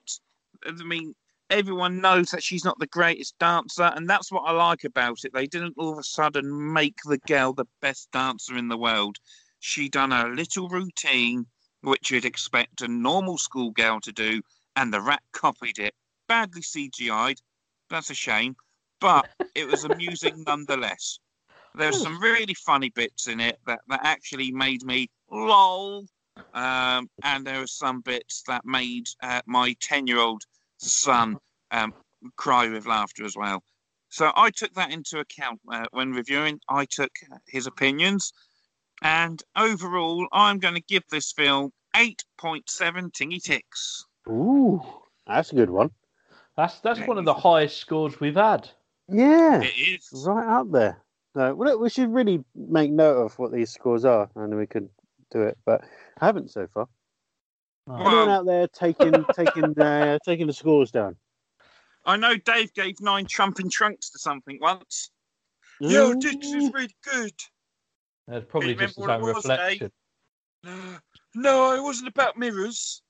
I 0.64 0.72
mean, 0.84 1.14
everyone 1.50 2.00
knows 2.00 2.30
that 2.30 2.42
she's 2.42 2.64
not 2.64 2.78
the 2.78 2.86
greatest 2.86 3.38
dancer, 3.38 3.92
and 3.94 4.08
that's 4.08 4.32
what 4.32 4.42
I 4.42 4.52
like 4.52 4.84
about 4.84 5.24
it. 5.24 5.32
They 5.32 5.46
didn't 5.46 5.74
all 5.76 5.92
of 5.92 5.98
a 5.98 6.02
sudden 6.02 6.72
make 6.72 6.96
the 7.04 7.18
girl 7.18 7.52
the 7.52 7.66
best 7.80 8.10
dancer 8.12 8.56
in 8.56 8.68
the 8.68 8.78
world. 8.78 9.18
She 9.60 9.88
done 9.88 10.12
a 10.12 10.28
little 10.28 10.68
routine, 10.68 11.46
which 11.80 12.10
you'd 12.10 12.24
expect 12.24 12.82
a 12.82 12.88
normal 12.88 13.38
schoolgirl 13.38 14.00
to 14.02 14.12
do, 14.12 14.42
and 14.74 14.92
the 14.92 15.00
rat 15.00 15.22
copied 15.32 15.78
it. 15.78 15.94
Badly 16.28 16.62
CGI'd. 16.62 17.40
That's 17.88 18.10
a 18.10 18.14
shame, 18.14 18.56
but 19.00 19.28
it 19.54 19.66
was 19.66 19.84
amusing 19.90 20.42
nonetheless. 20.46 21.18
There 21.74 21.88
were 21.88 21.98
some 21.98 22.20
really 22.20 22.54
funny 22.54 22.88
bits 22.88 23.28
in 23.28 23.38
it 23.38 23.58
that, 23.66 23.80
that 23.88 24.00
actually 24.02 24.50
made 24.50 24.82
me 24.82 25.10
lol. 25.30 26.06
Um, 26.54 27.08
and 27.22 27.46
there 27.46 27.60
were 27.60 27.66
some 27.66 28.00
bits 28.00 28.42
that 28.46 28.64
made 28.64 29.08
uh, 29.22 29.42
my 29.46 29.74
10 29.80 30.06
year 30.06 30.18
old 30.18 30.42
son 30.78 31.38
um, 31.70 31.94
cry 32.36 32.68
with 32.68 32.86
laughter 32.86 33.24
as 33.24 33.36
well. 33.36 33.62
So 34.08 34.32
I 34.34 34.50
took 34.50 34.72
that 34.74 34.92
into 34.92 35.18
account 35.18 35.60
uh, 35.70 35.84
when 35.90 36.12
reviewing. 36.12 36.60
I 36.68 36.86
took 36.86 37.10
his 37.48 37.66
opinions. 37.66 38.32
And 39.02 39.42
overall, 39.56 40.26
I'm 40.32 40.58
going 40.58 40.74
to 40.74 40.82
give 40.82 41.02
this 41.10 41.32
film 41.32 41.72
8.7 41.94 42.62
tingy 43.12 43.42
ticks. 43.42 44.04
Ooh, 44.28 44.80
that's 45.26 45.52
a 45.52 45.54
good 45.54 45.70
one. 45.70 45.90
That's 46.56 46.80
that's 46.80 47.00
one 47.00 47.18
of 47.18 47.26
the 47.26 47.34
highest 47.34 47.76
scores 47.76 48.18
we've 48.18 48.36
had. 48.36 48.70
Yeah, 49.08 49.60
It 49.62 49.74
is. 49.76 50.24
right 50.26 50.60
up 50.60 50.70
there. 50.72 51.02
No, 51.34 51.54
well, 51.54 51.72
look, 51.72 51.80
we 51.82 51.90
should 51.90 52.12
really 52.12 52.42
make 52.54 52.90
note 52.90 53.18
of 53.22 53.38
what 53.38 53.52
these 53.52 53.70
scores 53.70 54.06
are, 54.06 54.30
and 54.34 54.50
then 54.50 54.58
we 54.58 54.66
could 54.66 54.88
do 55.30 55.42
it. 55.42 55.58
But 55.64 55.82
I 56.20 56.26
haven't 56.26 56.50
so 56.50 56.66
far. 56.66 56.86
Oh. 57.88 57.94
Anyone 57.96 58.14
Well, 58.14 58.28
out 58.30 58.46
there 58.46 58.68
taking 58.68 59.24
taking 59.32 59.78
uh, 59.78 60.18
taking 60.24 60.46
the 60.46 60.52
scores 60.52 60.90
down? 60.90 61.16
I 62.04 62.16
know 62.16 62.36
Dave 62.36 62.72
gave 62.74 63.00
nine 63.00 63.26
trumping 63.26 63.68
trunks 63.70 64.10
to 64.10 64.18
something 64.18 64.58
once. 64.60 65.10
Yeah, 65.80 66.04
I 66.04 66.14
did 66.20 66.40
'cause 66.40 66.52
it 66.52 66.56
was 66.56 66.72
really 66.72 66.96
good. 67.02 67.32
That's 68.28 68.44
probably 68.48 68.70
Remember 68.70 68.86
just 68.86 68.96
his 68.98 69.08
own 69.08 69.20
it 69.20 69.24
was, 69.24 69.44
reflection. 69.44 69.92
No, 70.62 70.98
no, 71.34 71.74
it 71.74 71.82
wasn't 71.82 72.08
about 72.08 72.36
mirrors. 72.36 73.02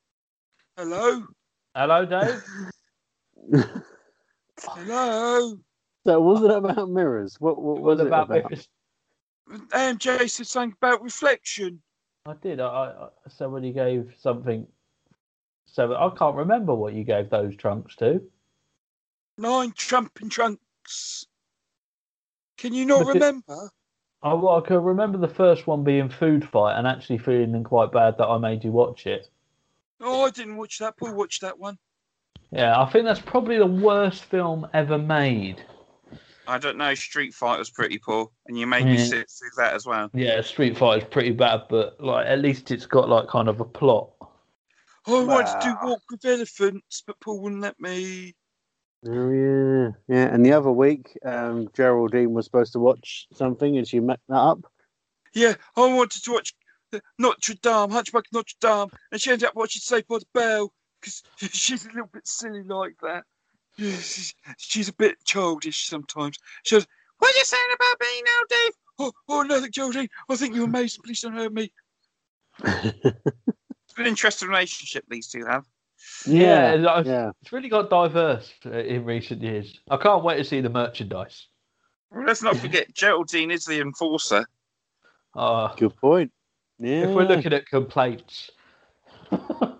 Hello, 0.76 1.26
Hello, 1.74 2.04
Dave. 2.06 2.42
hello. 4.60 5.58
so 6.06 6.16
it 6.16 6.20
wasn't 6.22 6.52
about 6.52 6.88
mirrors. 6.90 7.36
What, 7.38 7.60
what 7.60 7.80
was 7.80 7.98
What 7.98 8.06
it 8.06 8.08
about 8.08 8.24
about? 8.30 8.50
mirrors? 8.50 8.68
MJ 9.70 10.28
said 10.30 10.46
something 10.46 10.76
about 10.80 11.02
reflection. 11.02 11.82
I 12.26 12.34
did. 12.42 12.60
I, 12.60 12.66
I 12.66 13.08
somebody 13.28 13.72
gave 13.72 14.12
something. 14.18 14.66
So 15.66 15.94
I 15.94 16.10
can't 16.16 16.36
remember 16.36 16.74
what 16.74 16.94
you 16.94 17.04
gave 17.04 17.30
those 17.30 17.54
trunks 17.56 17.96
to. 17.96 18.22
Nine 19.38 19.72
trumping 19.76 20.28
trunks. 20.30 21.26
Can 22.56 22.72
you 22.72 22.86
not 22.86 23.04
But 23.04 23.14
remember? 23.14 23.70
I, 24.22 24.32
well, 24.32 24.56
I 24.56 24.66
can 24.66 24.82
remember 24.82 25.18
the 25.18 25.28
first 25.28 25.66
one 25.66 25.84
being 25.84 26.08
food 26.08 26.48
fight 26.48 26.78
and 26.78 26.86
actually 26.86 27.18
feeling 27.18 27.62
quite 27.62 27.92
bad 27.92 28.16
that 28.18 28.26
I 28.26 28.38
made 28.38 28.64
you 28.64 28.72
watch 28.72 29.06
it. 29.06 29.28
Oh, 30.00 30.24
I 30.24 30.30
didn't 30.30 30.56
watch 30.56 30.78
that. 30.78 30.96
Paul 30.96 31.14
watched 31.14 31.42
that 31.42 31.58
one. 31.58 31.78
Yeah, 32.50 32.80
I 32.80 32.90
think 32.90 33.04
that's 33.04 33.20
probably 33.20 33.58
the 33.58 33.66
worst 33.66 34.24
film 34.24 34.66
ever 34.72 34.98
made. 34.98 35.62
I 36.48 36.58
don't 36.58 36.76
know. 36.78 36.94
Street 36.94 37.34
Fighter's 37.34 37.70
pretty 37.70 37.98
poor, 37.98 38.30
and 38.46 38.58
you 38.58 38.66
made 38.66 38.84
me 38.86 38.96
Yeah. 38.96 39.04
sit 39.04 39.30
through 39.30 39.50
that 39.56 39.74
as 39.74 39.86
well. 39.86 40.10
Yeah, 40.14 40.40
Street 40.42 40.76
Fighter's 40.76 41.08
pretty 41.08 41.32
bad, 41.32 41.62
but 41.68 42.00
like 42.00 42.26
at 42.26 42.40
least 42.40 42.70
it's 42.70 42.86
got 42.86 43.08
like 43.08 43.28
kind 43.28 43.48
of 43.48 43.60
a 43.60 43.64
plot. 43.64 44.10
I 45.08 45.22
wanted 45.22 45.60
to 45.60 45.68
do 45.68 45.86
Walk 45.86 46.02
with 46.10 46.24
Elephants, 46.24 47.02
but 47.06 47.18
Paul 47.20 47.40
wouldn't 47.40 47.60
let 47.60 47.78
me. 47.78 48.34
Oh 49.06 49.30
yeah, 49.30 49.90
yeah. 50.08 50.34
And 50.34 50.44
the 50.44 50.52
other 50.52 50.70
week, 50.72 51.16
um, 51.24 51.68
Geraldine 51.74 52.32
was 52.32 52.44
supposed 52.46 52.72
to 52.72 52.80
watch 52.80 53.28
something, 53.32 53.76
and 53.78 53.86
she 53.86 54.00
met 54.00 54.20
that 54.28 54.34
up. 54.34 54.60
Yeah, 55.32 55.54
I 55.76 55.80
wanted 55.92 56.24
to 56.24 56.32
watch 56.32 56.54
Notre 57.18 57.54
Dame, 57.54 57.90
Hunchback 57.90 58.24
of 58.26 58.32
Notre 58.32 58.54
Dame, 58.60 58.88
and 59.12 59.20
she 59.20 59.30
ended 59.30 59.48
up 59.48 59.54
watching 59.54 59.80
Saved 59.80 60.08
by 60.08 60.18
the 60.18 60.26
Bell 60.32 60.72
because 61.00 61.22
she's 61.52 61.84
a 61.84 61.88
little 61.88 62.10
bit 62.12 62.26
silly 62.26 62.62
like 62.62 62.96
that. 63.02 63.24
She's, 63.78 64.34
she's 64.58 64.88
a 64.88 64.92
bit 64.94 65.16
childish 65.24 65.86
sometimes. 65.86 66.38
She 66.64 66.76
goes, 66.76 66.86
What 67.18 67.34
are 67.34 67.38
you 67.38 67.44
saying 67.44 67.68
about 67.74 68.00
me 68.00 68.22
now, 68.24 68.40
Dave? 68.48 68.72
"Oh, 68.98 69.12
oh, 69.28 69.42
nothing, 69.42 69.70
Geraldine. 69.72 70.08
I 70.30 70.36
think 70.36 70.54
you're 70.54 70.64
amazing. 70.64 71.02
Please 71.04 71.20
don't 71.20 71.34
hurt 71.34 71.52
me." 71.52 71.70
It's 73.88 73.98
an 73.98 74.06
interesting 74.06 74.48
relationship 74.48 75.04
these 75.08 75.28
two 75.28 75.44
have. 75.46 75.64
Yeah, 76.26 76.74
yeah, 76.74 76.74
it's- 76.74 77.06
yeah. 77.06 77.30
It's 77.40 77.52
really 77.52 77.68
got 77.70 77.88
diverse 77.88 78.52
uh, 78.66 78.70
in 78.70 79.04
recent 79.04 79.40
years. 79.42 79.78
I 79.90 79.96
can't 79.96 80.22
wait 80.24 80.36
to 80.36 80.44
see 80.44 80.60
the 80.60 80.68
merchandise. 80.68 81.46
Well, 82.10 82.24
let's 82.26 82.42
not 82.42 82.56
forget 82.56 82.92
Geraldine 82.94 83.50
is 83.50 83.64
the 83.64 83.80
enforcer. 83.80 84.44
Uh, 85.34 85.74
Good 85.76 85.96
point. 85.96 86.30
Yeah. 86.78 87.04
if 87.08 87.10
we're 87.14 87.24
looking 87.24 87.52
at 87.54 87.66
complaints, 87.66 88.50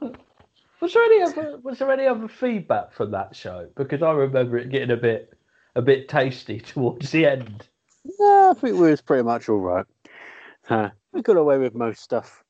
was 0.81 0.93
there 0.93 1.03
any 1.05 1.22
other 1.22 1.59
was 1.62 1.79
there 1.79 1.91
any 1.91 2.07
other 2.07 2.29
feedback 2.29 2.93
from 2.93 3.11
that 3.12 3.35
show? 3.35 3.68
Because 3.77 4.03
I 4.03 4.12
remember 4.12 4.59
it 4.59 4.70
getting 4.70 4.91
a 4.91 4.97
bit 4.97 5.33
a 5.74 5.83
bit 5.83 6.09
tasty 6.09 6.61
towards 6.72 7.11
the 7.11 7.27
end. 7.27 7.68
Yeah, 8.05 8.53
I 8.53 8.55
think 8.55 8.79
we 8.79 8.91
was 8.91 9.01
pretty 9.01 9.24
much 9.24 9.49
all 9.49 9.59
right. 9.59 9.87
Huh. 10.64 10.91
We 11.12 11.22
got 11.22 11.37
away 11.37 11.59
with 11.59 11.74
most 11.74 12.03
stuff. 12.03 12.45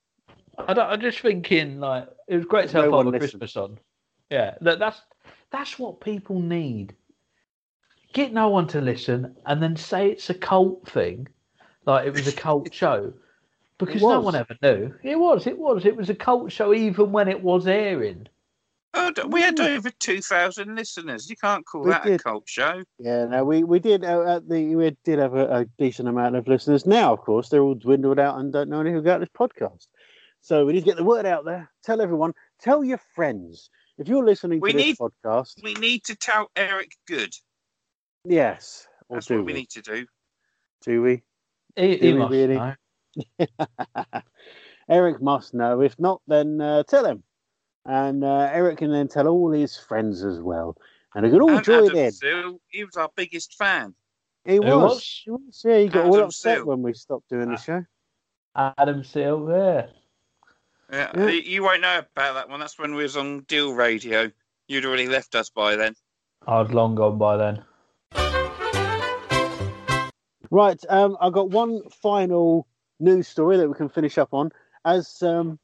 I 0.59 0.75
don't, 0.75 0.89
I'm 0.91 1.01
just 1.01 1.21
thinking 1.21 1.81
like 1.81 2.09
it 2.29 2.37
was 2.37 2.45
great 2.47 2.69
to 2.71 2.83
have 2.83 2.91
one 2.91 3.07
Father. 3.07 3.19
Christmas 3.19 3.57
on. 3.57 3.79
Yeah, 4.31 4.55
that, 4.63 4.79
that's 4.79 5.01
that's 5.51 5.79
what 5.79 6.01
people 6.01 6.41
need. 6.41 6.95
Get 8.13 8.33
no 8.33 8.49
one 8.49 8.67
to 8.69 8.81
listen, 8.81 9.37
and 9.45 9.63
then 9.63 9.77
say 9.77 10.11
it's 10.11 10.31
a 10.31 10.35
cult 10.35 10.89
thing, 10.89 11.29
like 11.85 12.07
it 12.07 12.13
was 12.13 12.27
a 12.27 12.33
cult 12.33 12.73
show, 12.75 13.13
because 13.79 14.03
no 14.03 14.21
one 14.21 14.35
ever 14.35 14.57
knew. 14.63 14.95
It 15.03 15.19
was, 15.19 15.47
it 15.47 15.59
was, 15.59 15.85
it 15.85 15.97
was 15.97 16.09
a 16.11 16.15
cult 16.15 16.51
show 16.53 16.73
even 16.75 17.13
when 17.13 17.29
it 17.29 17.43
was 17.43 17.67
airing. 17.67 18.27
Oh, 18.95 19.13
we 19.29 19.43
had 19.43 19.61
over 19.61 19.91
2,000 19.91 20.75
listeners. 20.75 21.29
You 21.29 21.37
can't 21.37 21.67
call 21.67 21.83
We 21.83 21.91
that 21.91 22.07
a 22.07 22.17
cult 22.19 22.49
show. 22.49 22.83
Yeah, 22.99 23.27
no, 23.27 23.45
we 23.45 23.63
we 23.63 23.79
did 23.79 24.05
uh, 24.05 24.37
at 24.37 24.49
the 24.49 24.75
we 24.75 24.97
did 25.05 25.19
have 25.19 25.35
a, 25.35 25.61
a 25.61 25.65
decent 25.79 26.09
amount 26.09 26.35
of 26.37 26.49
listeners. 26.49 26.87
Now, 26.87 27.13
of 27.13 27.21
course, 27.21 27.51
they're 27.51 27.61
all 27.63 27.75
dwindled 27.75 28.19
out 28.19 28.39
and 28.39 28.51
don't 28.53 28.71
know 28.71 28.81
anything 28.81 28.99
about 29.01 29.21
this 29.21 29.29
podcast. 29.39 29.87
So 30.41 30.65
we 30.65 30.73
need 30.73 30.81
to 30.81 30.87
get 30.87 30.97
the 30.97 31.05
word 31.05 31.27
out 31.27 31.45
there. 31.45 31.71
Tell 31.85 32.01
everyone. 32.01 32.33
Tell 32.61 32.83
your 32.83 33.01
friends. 33.15 33.69
If 33.99 34.09
you're 34.09 34.25
listening 34.25 34.61
We 34.61 34.73
to 34.73 34.79
this 34.79 34.87
need- 34.87 34.97
podcast, 34.99 35.63
We 35.63 35.75
need 35.75 36.05
to 36.05 36.15
tell 36.17 36.51
Eric 36.57 36.93
Good. 37.07 37.35
yes, 38.25 38.87
or 39.09 39.17
That's 39.17 39.27
do 39.27 39.37
what 39.37 39.47
we? 39.47 39.53
we 39.53 39.59
need 39.61 39.71
to 39.71 39.83
do. 39.83 40.07
Do 40.85 41.03
we? 41.03 41.23
He, 41.77 41.97
Do 41.97 42.07
he 42.07 42.13
we 42.13 42.19
must 42.19 42.31
really? 42.33 42.55
know. 42.57 42.75
Eric 44.89 45.21
must 45.21 45.55
know. 45.55 45.81
If 45.81 45.99
not, 45.99 46.21
then 46.27 46.61
uh, 46.61 46.83
tell 46.85 47.05
him. 47.05 47.23
And 47.85 48.25
uh, 48.25 48.49
Eric 48.53 48.79
can 48.79 48.91
then 48.91 49.09
tell 49.09 49.29
all 49.29 49.51
his 49.53 49.77
friends 49.77 50.25
as 50.25 50.41
well. 50.41 50.77
And 51.15 51.25
they 51.25 51.31
can 51.31 51.41
all 51.41 51.57
and 51.57 51.65
join 51.65 51.85
Adam 51.87 51.97
in. 51.97 52.13
Seal, 52.13 52.61
he 52.69 52.85
was 52.85 52.97
our 52.97 53.11
biggest 53.17 53.55
fan. 53.55 53.95
He 54.45 54.59
was. 54.61 54.69
was? 54.69 55.23
He 55.25 55.31
was. 55.31 55.63
Yeah, 55.65 55.79
he 55.79 55.89
got 55.89 56.07
all 56.07 56.21
upset 56.21 56.59
Seal. 56.59 56.67
when 56.67 56.83
we 56.83 56.93
stopped 56.95 57.29
doing 57.29 57.49
the 57.49 57.55
Ah. 57.55 57.57
show. 57.57 57.85
Adam 58.79 59.05
Seal, 59.05 59.47
yeah. 59.51 59.87
Yeah, 60.93 61.11
Yeah. 61.17 61.27
You, 61.29 61.41
you 61.41 61.63
won't 61.63 61.81
know 61.83 61.99
about 61.99 62.35
that 62.35 62.49
one. 62.49 62.61
That's 62.61 62.79
when 62.79 62.95
we 62.95 63.03
was 63.03 63.17
on 63.17 63.41
Deal 63.43 63.73
Radio. 63.75 64.31
You'd 64.69 64.85
already 64.85 65.09
left 65.09 65.35
us 65.35 65.51
by 65.51 65.77
then. 65.77 65.95
I 66.47 66.61
was 66.61 66.73
long 66.73 66.95
gone 66.95 67.19
by 67.19 67.37
then. 67.37 67.65
Right, 70.51 70.81
um, 70.89 71.17
I've 71.21 71.33
got 71.33 71.51
one 71.51 71.83
final 71.91 72.67
news 72.99 73.29
story 73.29 73.57
that 73.57 73.69
we 73.69 73.75
can 73.75 73.89
finish 73.89 74.19
up 74.19 74.33
on. 74.33 74.51
As 74.85 75.23
um, 75.23 75.59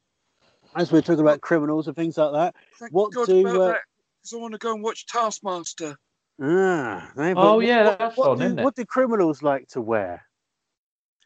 as 0.75 0.91
we're 0.91 1.01
talking 1.01 1.21
about 1.21 1.41
criminals 1.41 1.87
and 1.87 1.95
things 1.95 2.17
like 2.17 2.33
that. 2.33 2.55
Thank 2.79 2.93
What 2.93 3.13
God 3.13 3.27
do, 3.27 3.41
about 3.41 3.55
uh, 3.55 3.67
that 3.67 3.81
because 4.21 4.33
I 4.33 4.37
want 4.37 4.53
to 4.53 4.57
go 4.57 4.73
and 4.73 4.83
watch 4.83 5.05
Taskmaster. 5.05 5.95
Ah, 6.41 7.11
they- 7.15 7.33
Oh, 7.33 7.55
what- 7.55 7.65
yeah, 7.65 7.85
what, 7.85 7.99
that's 7.99 8.17
what 8.17 8.29
on, 8.31 8.37
do, 8.39 8.45
isn't 8.45 8.59
it? 8.59 8.63
What 8.63 8.75
do 8.75 8.85
criminals 8.85 9.43
like 9.43 9.67
to 9.69 9.81
wear? 9.81 10.25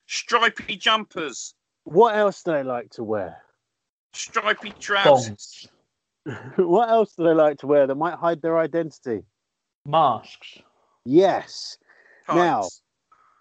Stripy 0.06 0.78
jumpers. 0.78 1.54
What 1.84 2.16
else 2.16 2.44
do 2.44 2.52
they 2.52 2.64
like 2.64 2.90
to 2.92 3.04
wear? 3.04 3.42
Stripy 4.14 4.72
trousers. 4.80 5.68
Bongs. 6.26 6.58
what 6.68 6.90
else 6.90 7.14
do 7.16 7.24
they 7.24 7.34
like 7.34 7.60
to 7.60 7.68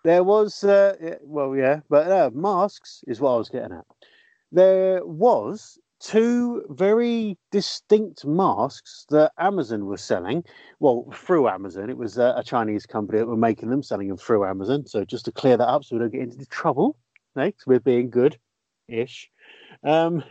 There 0.06 0.22
was, 0.22 0.62
uh, 0.62 1.16
well, 1.22 1.56
yeah, 1.56 1.80
but 1.90 2.08
uh, 2.08 2.30
masks 2.32 3.02
is 3.08 3.20
what 3.20 3.32
I 3.32 3.38
was 3.38 3.48
getting 3.48 3.72
at. 3.72 3.84
There 4.52 5.04
was 5.04 5.80
two 5.98 6.62
very 6.68 7.36
distinct 7.50 8.24
masks 8.24 9.04
that 9.10 9.32
Amazon 9.36 9.86
was 9.86 10.00
selling. 10.00 10.44
Well, 10.78 11.12
through 11.12 11.48
Amazon, 11.48 11.90
it 11.90 11.96
was 11.96 12.20
uh, 12.20 12.34
a 12.36 12.44
Chinese 12.44 12.86
company 12.86 13.18
that 13.18 13.26
were 13.26 13.36
making 13.36 13.68
them, 13.68 13.82
selling 13.82 14.06
them 14.06 14.16
through 14.16 14.46
Amazon. 14.46 14.86
So 14.86 15.04
just 15.04 15.24
to 15.24 15.32
clear 15.32 15.56
that 15.56 15.66
up, 15.66 15.82
so 15.82 15.96
we 15.96 16.00
don't 16.00 16.12
get 16.12 16.20
into 16.20 16.46
trouble, 16.46 16.96
next 17.34 17.66
we're 17.66 17.80
being 17.80 18.08
good-ish. 18.08 19.28
Um, 19.82 20.22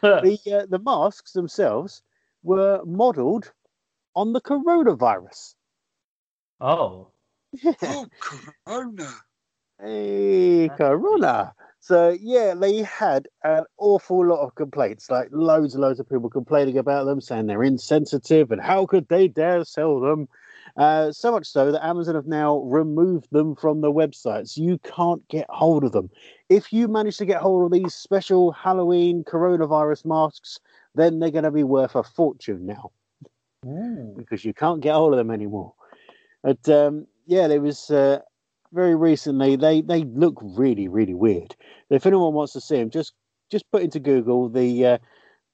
the 0.00 0.38
uh, 0.46 0.66
the 0.66 0.78
masks 0.78 1.32
themselves 1.32 2.02
were 2.44 2.80
modelled 2.84 3.50
on 4.14 4.32
the 4.32 4.40
coronavirus. 4.40 5.56
oh. 6.60 7.11
Oh, 7.82 8.06
Corona. 8.20 9.14
Hey, 9.80 10.70
Corona. 10.76 11.54
So 11.80 12.16
yeah, 12.20 12.54
they 12.54 12.82
had 12.82 13.26
an 13.42 13.64
awful 13.76 14.24
lot 14.24 14.44
of 14.44 14.54
complaints, 14.54 15.10
like 15.10 15.28
loads 15.32 15.74
and 15.74 15.82
loads 15.82 15.98
of 15.98 16.08
people 16.08 16.30
complaining 16.30 16.78
about 16.78 17.06
them, 17.06 17.20
saying 17.20 17.46
they're 17.46 17.64
insensitive 17.64 18.52
and 18.52 18.62
how 18.62 18.86
could 18.86 19.08
they 19.08 19.26
dare 19.26 19.64
sell 19.64 19.98
them. 19.98 20.28
Uh, 20.76 21.10
so 21.10 21.32
much 21.32 21.46
so 21.46 21.72
that 21.72 21.84
Amazon 21.84 22.14
have 22.14 22.28
now 22.28 22.58
removed 22.58 23.26
them 23.32 23.56
from 23.56 23.80
the 23.80 23.92
website, 23.92 24.48
so 24.48 24.62
you 24.62 24.78
can't 24.78 25.26
get 25.26 25.46
hold 25.50 25.82
of 25.82 25.90
them. 25.90 26.08
If 26.48 26.72
you 26.72 26.86
manage 26.86 27.16
to 27.16 27.26
get 27.26 27.42
hold 27.42 27.64
of 27.64 27.72
these 27.72 27.94
special 27.94 28.52
Halloween 28.52 29.24
coronavirus 29.24 30.06
masks, 30.06 30.60
then 30.94 31.18
they're 31.18 31.32
going 31.32 31.42
to 31.42 31.50
be 31.50 31.64
worth 31.64 31.96
a 31.96 32.04
fortune 32.04 32.64
now 32.64 32.92
Ooh. 33.66 34.14
because 34.16 34.44
you 34.44 34.54
can't 34.54 34.80
get 34.80 34.94
hold 34.94 35.12
of 35.12 35.18
them 35.18 35.32
anymore. 35.32 35.74
But 36.44 36.68
um, 36.68 37.06
yeah, 37.26 37.48
there 37.48 37.60
was 37.60 37.90
uh, 37.90 38.20
very 38.72 38.94
recently. 38.94 39.56
They 39.56 39.80
they 39.80 40.04
look 40.04 40.38
really 40.42 40.88
really 40.88 41.14
weird. 41.14 41.54
If 41.90 42.06
anyone 42.06 42.34
wants 42.34 42.52
to 42.54 42.60
see 42.60 42.76
them, 42.76 42.90
just 42.90 43.12
just 43.50 43.70
put 43.70 43.82
into 43.82 44.00
Google 44.00 44.48
the 44.48 44.86
uh, 44.86 44.98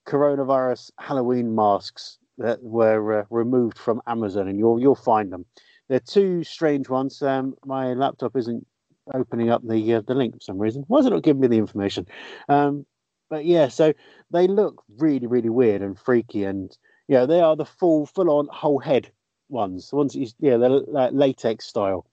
coronavirus 0.07 0.91
Halloween 0.99 1.55
masks 1.55 2.19
that 2.39 2.63
were 2.63 3.21
uh, 3.21 3.25
removed 3.31 3.79
from 3.79 4.01
Amazon, 4.07 4.49
and 4.49 4.59
you'll 4.59 4.81
you'll 4.81 4.95
find 4.95 5.33
them. 5.33 5.45
They're 5.89 6.01
two 6.01 6.45
strange 6.45 6.89
ones. 6.89 7.23
Um, 7.23 7.55
my 7.65 7.95
laptop 7.95 8.37
isn't 8.37 8.67
opening 9.15 9.51
up 9.51 9.63
the 9.67 9.95
uh, 9.95 10.03
the 10.07 10.15
link 10.15 10.35
for 10.35 10.41
some 10.41 10.59
reason. 10.59 10.85
Why 10.87 11.01
is 11.01 11.07
it 11.07 11.11
not 11.11 11.23
giving 11.23 11.41
me 11.41 11.49
the 11.49 11.59
information? 11.59 12.07
Um, 12.49 12.87
but 13.31 13.45
yeah, 13.45 13.69
so 13.69 13.93
they 14.31 14.47
look 14.47 14.83
really 14.99 15.27
really 15.27 15.51
weird 15.51 15.83
and 15.83 15.99
freaky, 15.99 16.45
and 16.45 16.77
yeah, 17.09 17.27
they 17.27 17.41
are 17.41 17.57
the 17.57 17.65
full 17.65 18.07
full 18.07 18.31
on 18.31 18.49
whole 18.51 18.79
head 18.79 19.11
ones. 19.49 19.91
The 19.91 19.97
ones 19.97 20.13
that 20.13 20.21
you, 20.21 20.27
yeah, 20.41 20.57
they're 20.57 20.69
like 20.69 21.13
latex 21.13 21.67
style. 21.67 22.07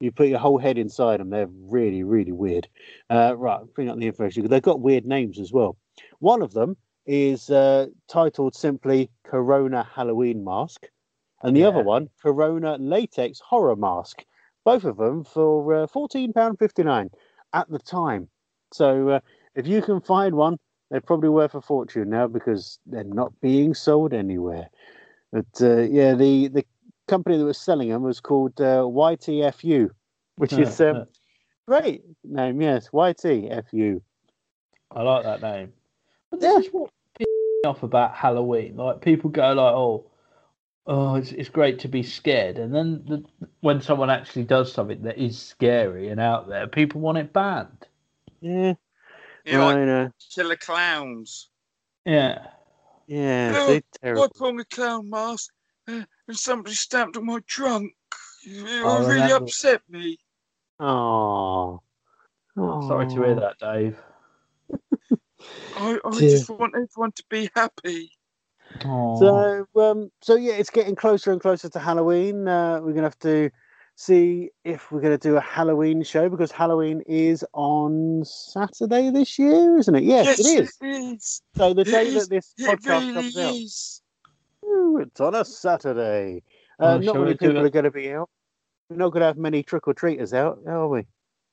You 0.00 0.10
put 0.12 0.28
your 0.28 0.38
whole 0.38 0.58
head 0.58 0.76
inside 0.76 1.20
them. 1.20 1.30
They're 1.30 1.48
really, 1.48 2.02
really 2.02 2.32
weird. 2.32 2.68
Uh, 3.08 3.34
right, 3.36 3.60
bring 3.74 3.88
up 3.88 3.98
the 3.98 4.06
information 4.06 4.42
because 4.42 4.50
they've 4.50 4.62
got 4.62 4.80
weird 4.80 5.06
names 5.06 5.38
as 5.38 5.52
well. 5.52 5.76
One 6.18 6.42
of 6.42 6.52
them 6.52 6.76
is 7.06 7.50
uh, 7.50 7.86
titled 8.08 8.54
simply 8.54 9.10
Corona 9.24 9.88
Halloween 9.94 10.42
Mask, 10.44 10.86
and 11.42 11.56
the 11.56 11.64
other 11.64 11.82
one 11.82 12.08
Corona 12.22 12.76
Latex 12.78 13.40
Horror 13.40 13.76
Mask. 13.76 14.24
Both 14.64 14.84
of 14.84 14.96
them 14.96 15.24
for 15.24 15.74
uh, 15.74 15.86
fourteen 15.86 16.32
pound 16.32 16.58
fifty 16.58 16.82
nine 16.82 17.10
at 17.52 17.68
the 17.70 17.78
time. 17.78 18.28
So 18.72 19.08
uh, 19.10 19.20
if 19.54 19.66
you 19.66 19.80
can 19.82 20.00
find 20.00 20.34
one, 20.34 20.58
they're 20.90 21.00
probably 21.00 21.28
worth 21.28 21.54
a 21.54 21.60
fortune 21.60 22.10
now 22.10 22.26
because 22.26 22.78
they're 22.86 23.04
not 23.04 23.32
being 23.40 23.74
sold 23.74 24.12
anywhere. 24.12 24.68
But 25.34 25.46
uh, 25.60 25.80
yeah, 25.80 26.14
the 26.14 26.46
the 26.46 26.64
company 27.08 27.36
that 27.38 27.44
was 27.44 27.58
selling 27.58 27.88
them 27.88 28.04
was 28.04 28.20
called 28.20 28.60
uh, 28.60 28.82
YTFU, 28.86 29.90
which 30.36 30.52
is 30.52 30.80
um, 30.80 31.06
great 31.66 32.04
name. 32.22 32.62
Yes, 32.62 32.90
YTFU. 32.90 34.00
I 34.92 35.02
like 35.02 35.24
that 35.24 35.42
name. 35.42 35.72
But 36.30 36.40
Yeah. 36.40 36.52
this 36.54 36.66
is 36.66 36.72
what 36.72 36.90
pisses 37.18 37.64
me 37.64 37.68
off 37.68 37.82
about 37.82 38.14
Halloween. 38.14 38.76
Like 38.76 39.00
people 39.00 39.28
go 39.28 39.52
like, 39.54 39.74
"Oh, 39.74 40.06
oh, 40.86 41.16
it's 41.16 41.32
it's 41.32 41.48
great 41.48 41.80
to 41.80 41.88
be 41.88 42.04
scared," 42.04 42.56
and 42.58 42.72
then 42.72 43.02
the, 43.08 43.24
when 43.58 43.80
someone 43.80 44.10
actually 44.10 44.44
does 44.44 44.72
something 44.72 45.02
that 45.02 45.18
is 45.18 45.36
scary 45.36 46.10
and 46.10 46.20
out 46.20 46.48
there, 46.48 46.68
people 46.68 47.00
want 47.00 47.18
it 47.18 47.32
banned. 47.32 47.88
Yeah, 48.40 48.74
You 49.44 49.58
know, 49.58 49.66
like 49.66 49.76
I 49.78 49.84
know. 49.84 50.10
killer 50.32 50.54
clowns. 50.54 51.48
Yeah. 52.04 52.46
Yeah, 53.06 53.52
No, 53.52 53.80
they're 54.02 54.18
I 54.18 54.28
put 54.28 54.40
on 54.40 54.58
a 54.60 54.64
clown 54.64 55.10
mask 55.10 55.52
uh, 55.88 56.02
and 56.28 56.36
somebody 56.36 56.74
stamped 56.74 57.16
on 57.16 57.26
my 57.26 57.40
trunk. 57.46 57.92
It 58.46 58.84
I 58.84 58.98
really 58.98 59.14
remember. 59.14 59.36
upset 59.36 59.82
me. 59.88 60.18
Oh, 60.80 61.80
Sorry 62.56 63.06
to 63.06 63.14
hear 63.14 63.34
that, 63.34 63.58
Dave. 63.58 63.98
I, 65.76 65.98
I 66.04 66.10
just 66.18 66.48
want 66.48 66.74
everyone 66.74 67.12
to 67.12 67.24
be 67.28 67.50
happy. 67.54 68.10
Oh. 68.84 69.18
So, 69.18 69.66
um, 69.80 70.10
so 70.22 70.36
yeah, 70.36 70.54
it's 70.54 70.70
getting 70.70 70.94
closer 70.94 71.32
and 71.32 71.40
closer 71.40 71.68
to 71.68 71.78
Halloween. 71.78 72.48
Uh, 72.48 72.80
we're 72.80 72.92
gonna 72.92 73.02
have 73.02 73.18
to 73.20 73.50
see 73.96 74.50
if 74.64 74.90
we're 74.90 75.00
gonna 75.00 75.18
do 75.18 75.36
a 75.36 75.40
Halloween 75.40 76.02
show 76.02 76.28
because 76.28 76.50
Halloween 76.50 77.02
is 77.06 77.44
on 77.52 78.22
Saturday 78.24 79.10
this 79.10 79.38
year, 79.38 79.78
isn't 79.78 79.94
it? 79.94 80.02
Yes, 80.04 80.40
it 80.40 80.46
is. 80.46 80.76
It 80.80 80.86
is. 80.86 81.42
So 81.56 81.74
the 81.74 81.82
It 81.82 81.84
day 81.86 82.06
is. 82.08 82.28
that 82.28 82.34
this 82.34 82.54
It 82.58 82.80
podcast 82.80 83.00
really 83.00 83.14
comes 83.14 84.02
out. 84.64 84.68
Ooh, 84.68 84.98
it's 84.98 85.20
on 85.20 85.34
a 85.34 85.44
Saturday. 85.44 86.42
Uh, 86.80 86.94
Oh, 86.94 86.98
not 86.98 87.16
many 87.20 87.34
people 87.34 87.58
are 87.58 87.68
going 87.70 87.84
to 87.84 87.90
be 87.90 88.12
out. 88.12 88.28
We're 88.90 88.96
not 88.96 89.10
going 89.10 89.20
to 89.20 89.26
have 89.26 89.36
many 89.36 89.62
trick 89.62 89.86
or 89.86 89.94
treaters 89.94 90.34
out, 90.34 90.58
are 90.66 90.88
we? 90.88 91.06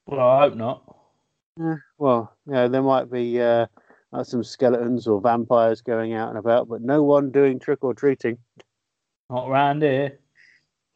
well, 0.08 0.20
I 0.20 0.40
hope 0.42 0.56
not. 0.56 0.96
Eh, 1.62 1.76
well, 2.00 2.34
yeah, 2.48 2.68
there 2.68 2.82
might 2.82 3.12
be 3.12 3.40
uh, 3.40 3.68
uh, 4.14 4.24
some 4.24 4.44
skeletons 4.44 5.06
or 5.08 5.22
vampires 5.22 5.82
going 5.82 6.14
out 6.14 6.30
and 6.30 6.38
about, 6.40 6.68
but 6.70 6.82
no 6.82 7.04
one 7.04 7.30
doing 7.30 7.60
trick 7.60 7.84
or 7.84 7.94
treating. 7.94 8.38
Not 9.30 9.48
around 9.50 9.84
here. 9.84 10.18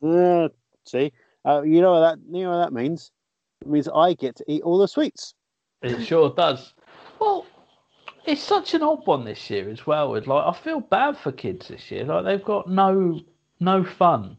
Uh, 0.04 0.50
see, 0.86 1.12
uh, 1.46 1.62
you 1.62 1.82
know 1.82 1.94
what 1.94 2.00
that 2.02 2.20
you 2.32 2.44
know 2.44 2.52
what 2.52 2.64
that 2.64 2.74
means. 2.74 3.12
It 3.62 3.68
means 3.68 3.88
I 3.88 4.14
get 4.14 4.36
to 4.38 4.46
eat 4.48 4.64
all 4.64 4.78
the 4.78 4.88
sweets. 4.88 5.34
It 5.82 6.04
sure 6.04 6.34
does. 6.36 6.74
Well, 7.20 7.46
it's 8.26 8.42
such 8.42 8.74
an 8.74 8.82
odd 8.82 9.06
one 9.06 9.24
this 9.24 9.50
year 9.50 9.70
as 9.70 9.86
well. 9.86 10.16
It's 10.16 10.28
like 10.28 10.46
I 10.46 10.54
feel 10.54 10.80
bad 10.80 11.18
for 11.18 11.32
kids 11.32 11.68
this 11.68 11.92
year. 11.92 12.06
Like 12.06 12.26
they've 12.26 12.44
got 12.44 12.70
no 12.70 13.20
no 13.60 13.84
fun. 13.84 14.38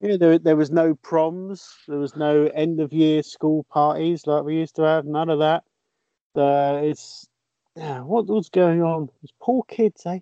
Yeah, 0.00 0.16
there 0.18 0.38
there 0.38 0.56
was 0.56 0.70
no 0.70 0.94
proms, 0.96 1.66
there 1.88 1.98
was 1.98 2.16
no 2.16 2.50
end 2.54 2.80
of 2.80 2.92
year 2.92 3.22
school 3.22 3.64
parties 3.70 4.26
like 4.26 4.44
we 4.44 4.56
used 4.56 4.76
to 4.76 4.82
have. 4.82 5.06
None 5.06 5.30
of 5.30 5.38
that. 5.38 5.64
Uh, 6.36 6.80
it's 6.82 7.26
yeah, 7.76 8.00
what 8.00 8.26
what's 8.26 8.50
going 8.50 8.82
on? 8.82 9.08
It's 9.22 9.32
poor 9.40 9.62
kids, 9.68 10.04
eh? 10.06 10.20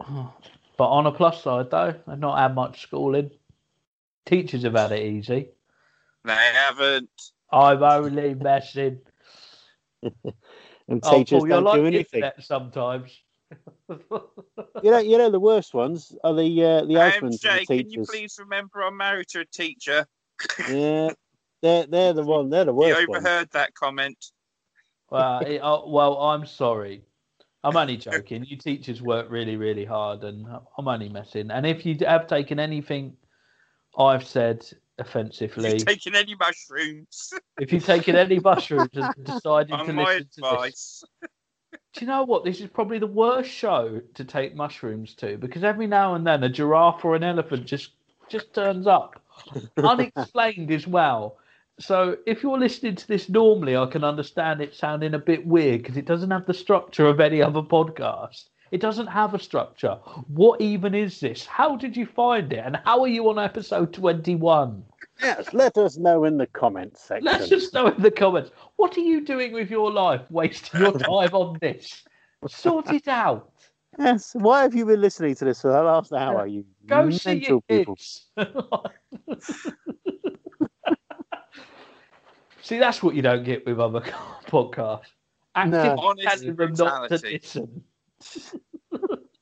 But 0.76 0.88
on 0.88 1.06
a 1.06 1.12
plus 1.12 1.40
side, 1.40 1.70
though, 1.70 1.94
they've 2.04 2.18
not 2.18 2.36
had 2.36 2.56
much 2.56 2.82
schooling. 2.82 3.30
Teachers 4.26 4.62
have 4.62 4.74
had 4.74 4.92
it 4.92 5.02
easy. 5.02 5.48
They 6.24 6.32
haven't. 6.32 7.10
I'm 7.52 7.82
only 7.82 8.34
messing. 8.34 9.00
And 10.86 11.02
Oh, 11.02 11.18
teachers 11.18 11.38
Paul, 11.38 11.48
you're 11.48 11.56
don't 11.56 11.64
like 11.64 11.80
do 11.80 11.86
anything. 11.86 12.22
sometimes. 12.40 13.22
You 14.82 14.90
know, 14.90 14.98
you 14.98 15.16
know 15.16 15.30
the 15.30 15.40
worst 15.40 15.72
ones 15.72 16.14
are 16.24 16.34
the 16.34 16.64
uh, 16.64 16.84
the 16.84 16.96
husbands 16.96 17.42
AMJ, 17.42 17.60
of 17.60 17.66
the 17.68 17.82
can 17.82 17.90
you 17.90 18.00
please 18.04 18.36
remember 18.38 18.82
I'm 18.82 18.96
married 18.96 19.28
to 19.28 19.40
a 19.40 19.44
teacher? 19.46 20.06
Yeah, 20.68 21.10
they're 21.62 21.86
they're 21.86 22.12
the 22.12 22.22
one. 22.22 22.50
They're 22.50 22.66
the 22.66 22.72
You 22.74 22.92
worst 22.92 23.08
ones. 23.08 23.24
overheard 23.24 23.48
that 23.52 23.74
comment. 23.74 24.32
well, 25.10 25.40
it, 25.40 25.60
oh, 25.62 25.88
well, 25.88 26.18
I'm 26.20 26.44
sorry. 26.44 27.02
I'm 27.62 27.76
only 27.76 27.96
joking. 27.96 28.44
You 28.44 28.58
teachers 28.58 29.00
work 29.00 29.30
really, 29.30 29.56
really 29.56 29.86
hard, 29.86 30.22
and 30.24 30.46
I'm 30.76 30.88
only 30.88 31.08
messing. 31.08 31.50
And 31.50 31.64
if 31.64 31.86
you 31.86 31.96
have 32.06 32.26
taken 32.26 32.58
anything 32.58 33.16
I've 33.98 34.26
said 34.26 34.66
offensively, 34.98 35.70
If 35.70 35.74
You've 35.74 35.86
taken 35.86 36.14
any 36.14 36.34
mushrooms 36.34 37.32
if 37.58 37.72
you've 37.72 37.84
taken 37.84 38.16
any 38.16 38.38
mushrooms 38.38 38.90
and 38.94 39.12
decided 39.24 39.68
to 39.68 39.74
on 39.74 39.96
listen 39.96 40.28
to 40.36 40.58
this, 40.62 41.04
do 41.92 42.00
you 42.00 42.06
know 42.06 42.24
what? 42.24 42.44
This 42.44 42.60
is 42.60 42.68
probably 42.68 42.98
the 42.98 43.06
worst 43.06 43.50
show 43.50 44.00
to 44.14 44.24
take 44.24 44.54
mushrooms 44.54 45.14
to 45.16 45.36
because 45.36 45.64
every 45.64 45.86
now 45.86 46.14
and 46.14 46.26
then 46.26 46.42
a 46.42 46.48
giraffe 46.48 47.04
or 47.04 47.14
an 47.14 47.24
elephant 47.24 47.66
just 47.66 47.90
just 48.28 48.54
turns 48.54 48.86
up, 48.86 49.20
unexplained 49.76 50.70
as 50.70 50.86
well. 50.86 51.38
So 51.78 52.16
if 52.26 52.42
you're 52.42 52.58
listening 52.58 52.96
to 52.96 53.08
this 53.08 53.28
normally, 53.28 53.76
I 53.76 53.86
can 53.86 54.04
understand 54.04 54.60
it 54.60 54.74
sounding 54.74 55.14
a 55.14 55.18
bit 55.18 55.46
weird 55.46 55.82
because 55.82 55.96
it 55.96 56.06
doesn't 56.06 56.30
have 56.30 56.46
the 56.46 56.54
structure 56.54 57.06
of 57.06 57.20
any 57.20 57.42
other 57.42 57.62
podcast. 57.62 58.44
It 58.74 58.80
doesn't 58.80 59.06
have 59.06 59.34
a 59.34 59.38
structure. 59.38 60.00
What 60.26 60.60
even 60.60 60.96
is 60.96 61.20
this? 61.20 61.46
How 61.46 61.76
did 61.76 61.96
you 61.96 62.06
find 62.06 62.52
it? 62.52 62.58
And 62.58 62.80
how 62.84 63.02
are 63.02 63.06
you 63.06 63.30
on 63.30 63.38
episode 63.38 63.92
21? 63.92 64.84
Yes, 65.22 65.54
let 65.54 65.78
us 65.78 65.96
know 65.96 66.24
in 66.24 66.38
the 66.38 66.48
comments 66.48 67.00
section. 67.04 67.24
Let 67.24 67.42
us 67.42 67.48
just 67.48 67.72
know 67.72 67.86
in 67.86 68.02
the 68.02 68.10
comments. 68.10 68.50
What 68.74 68.98
are 68.98 69.00
you 69.00 69.24
doing 69.24 69.52
with 69.52 69.70
your 69.70 69.92
life, 69.92 70.22
wasting 70.28 70.80
your 70.80 70.98
time 70.98 71.32
on 71.32 71.56
this? 71.60 72.02
Sort 72.48 72.90
it 72.90 73.06
out. 73.06 73.52
Yes, 73.96 74.34
why 74.34 74.62
have 74.62 74.74
you 74.74 74.84
been 74.86 75.00
listening 75.00 75.36
to 75.36 75.44
this 75.44 75.60
for 75.62 75.70
the 75.70 75.80
last 75.80 76.12
hour? 76.12 76.44
You 76.44 76.64
Go 76.86 77.10
see 77.10 77.28
mental 77.30 77.48
your 77.48 77.62
people. 77.78 77.94
kids. 77.94 78.26
see, 82.60 82.78
that's 82.80 83.04
what 83.04 83.14
you 83.14 83.22
don't 83.22 83.44
get 83.44 83.64
with 83.66 83.78
other 83.78 84.00
podcasts. 84.48 85.12
Active 85.54 85.96
No. 85.96 85.96
Honest 85.96 86.26
telling 86.26 86.56
them 86.56 86.72
not 86.76 87.08
to. 87.10 87.20
Listen. 87.22 87.84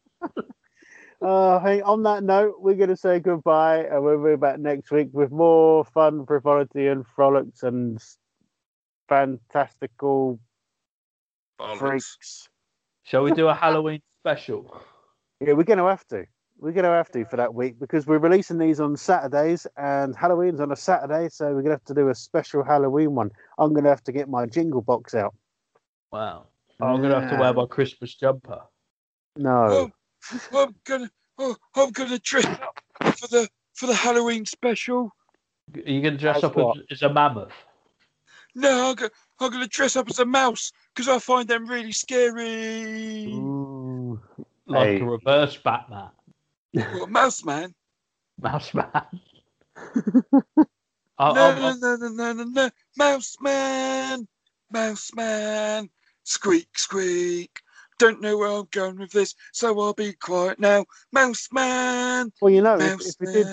Uh, 1.22 1.60
hey, 1.60 1.80
on 1.82 2.02
that 2.02 2.24
note, 2.24 2.56
we're 2.58 2.74
going 2.74 2.88
to 2.88 2.96
say 2.96 3.20
goodbye, 3.20 3.84
and 3.84 4.02
we'll 4.02 4.24
be 4.24 4.34
back 4.34 4.58
next 4.58 4.90
week 4.90 5.08
with 5.12 5.30
more 5.30 5.84
fun, 5.84 6.26
frivolity, 6.26 6.88
and 6.88 7.06
frolics 7.06 7.62
and 7.62 8.02
fantastical 9.08 10.40
Bollocks. 11.60 11.78
freaks. 11.78 12.48
Shall 13.04 13.22
we 13.22 13.30
do 13.30 13.46
a 13.46 13.54
Halloween 13.54 14.02
special? 14.22 14.82
Yeah, 15.40 15.52
we're 15.52 15.62
going 15.62 15.78
to 15.78 15.86
have 15.86 16.04
to. 16.08 16.24
We're 16.58 16.72
going 16.72 16.84
to 16.84 16.90
have 16.90 17.10
to 17.12 17.24
for 17.26 17.36
that 17.36 17.54
week 17.54 17.78
because 17.78 18.04
we're 18.04 18.18
releasing 18.18 18.58
these 18.58 18.80
on 18.80 18.96
Saturdays, 18.96 19.64
and 19.76 20.16
Halloween's 20.16 20.60
on 20.60 20.72
a 20.72 20.76
Saturday, 20.76 21.28
so 21.28 21.46
we're 21.46 21.62
going 21.62 21.66
to 21.66 21.70
have 21.72 21.84
to 21.84 21.94
do 21.94 22.08
a 22.08 22.16
special 22.16 22.64
Halloween 22.64 23.14
one. 23.14 23.30
I'm 23.58 23.72
going 23.72 23.84
to 23.84 23.90
have 23.90 24.02
to 24.04 24.12
get 24.12 24.28
my 24.28 24.46
jingle 24.46 24.82
box 24.82 25.14
out. 25.14 25.36
Wow. 26.10 26.46
I'm 26.82 26.98
going 27.00 27.10
to 27.10 27.20
have 27.20 27.30
to 27.30 27.36
wear 27.36 27.52
my 27.52 27.66
Christmas 27.66 28.14
jumper. 28.14 28.60
No. 29.36 29.90
Oh, 30.52 30.64
I'm 30.64 30.74
gonna, 30.84 31.10
oh, 31.38 31.56
I'm 31.74 31.90
gonna 31.90 32.18
dress 32.18 32.44
up 32.44 32.78
for 33.16 33.28
the 33.28 33.48
for 33.74 33.86
the 33.86 33.94
Halloween 33.94 34.44
special. 34.44 35.10
Are 35.74 35.80
you 35.80 36.02
going 36.02 36.14
to 36.14 36.20
dress 36.20 36.38
As 36.38 36.44
up 36.44 36.56
what? 36.56 36.76
as, 36.76 36.82
as 36.90 37.02
a 37.02 37.12
mammoth? 37.12 37.52
No, 38.54 38.90
I'm 38.90 38.94
gonna, 38.94 39.10
I'm 39.40 39.50
gonna 39.50 39.66
dress 39.66 39.96
up 39.96 40.10
as 40.10 40.18
a 40.18 40.24
mouse 40.26 40.72
because 40.94 41.08
I 41.08 41.18
find 41.18 41.48
them 41.48 41.66
really 41.66 41.92
scary. 41.92 43.32
Ooh. 43.32 44.20
Like 44.66 44.88
Hey. 44.88 45.00
a 45.00 45.04
reverse 45.04 45.56
Batman. 45.56 46.10
Well, 46.74 47.06
mouse 47.06 47.44
man. 47.44 47.74
Mouse 48.40 48.74
man. 48.74 48.86
I, 51.18 51.32
No, 51.32 51.50
I, 51.50 51.58
no, 51.58 51.74
no, 51.76 51.96
no, 51.96 52.08
no, 52.08 52.32
no, 52.32 52.44
no, 52.44 52.70
mouse 52.96 53.36
man, 53.40 54.26
mouse 54.70 55.10
man. 55.14 55.88
Squeak, 56.24 56.78
squeak. 56.78 57.60
Don't 57.98 58.20
know 58.20 58.36
where 58.38 58.50
I'm 58.50 58.68
going 58.70 58.98
with 58.98 59.12
this, 59.12 59.34
so 59.52 59.78
I'll 59.80 59.92
be 59.92 60.12
quiet 60.14 60.58
now. 60.58 60.84
Mouse 61.12 61.48
man, 61.52 62.32
Well, 62.40 62.52
you 62.52 62.62
know, 62.62 62.74
if, 62.74 62.80
mouse 62.80 63.06
if, 63.08 63.14
we 63.20 63.26
did, 63.26 63.46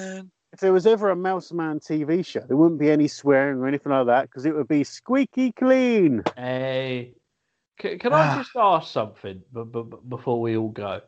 if 0.53 0.59
there 0.59 0.73
was 0.73 0.87
ever 0.87 1.09
a 1.09 1.15
Mouse 1.15 1.51
Man 1.51 1.79
TV 1.79 2.25
show, 2.25 2.41
there 2.41 2.57
wouldn't 2.57 2.79
be 2.79 2.89
any 2.89 3.07
swearing 3.07 3.59
or 3.59 3.67
anything 3.67 3.91
like 3.91 4.07
that 4.07 4.23
because 4.23 4.45
it 4.45 4.55
would 4.55 4.67
be 4.67 4.83
squeaky 4.83 5.51
clean. 5.51 6.23
Hey, 6.35 7.13
can, 7.77 7.99
can 7.99 8.13
I 8.13 8.27
ah. 8.27 8.37
just 8.37 8.55
ask 8.55 8.91
something 8.91 9.41
b- 9.53 9.63
b- 9.63 9.83
b- 9.83 9.97
before 10.07 10.41
we 10.41 10.57
all 10.57 10.69
go? 10.69 11.01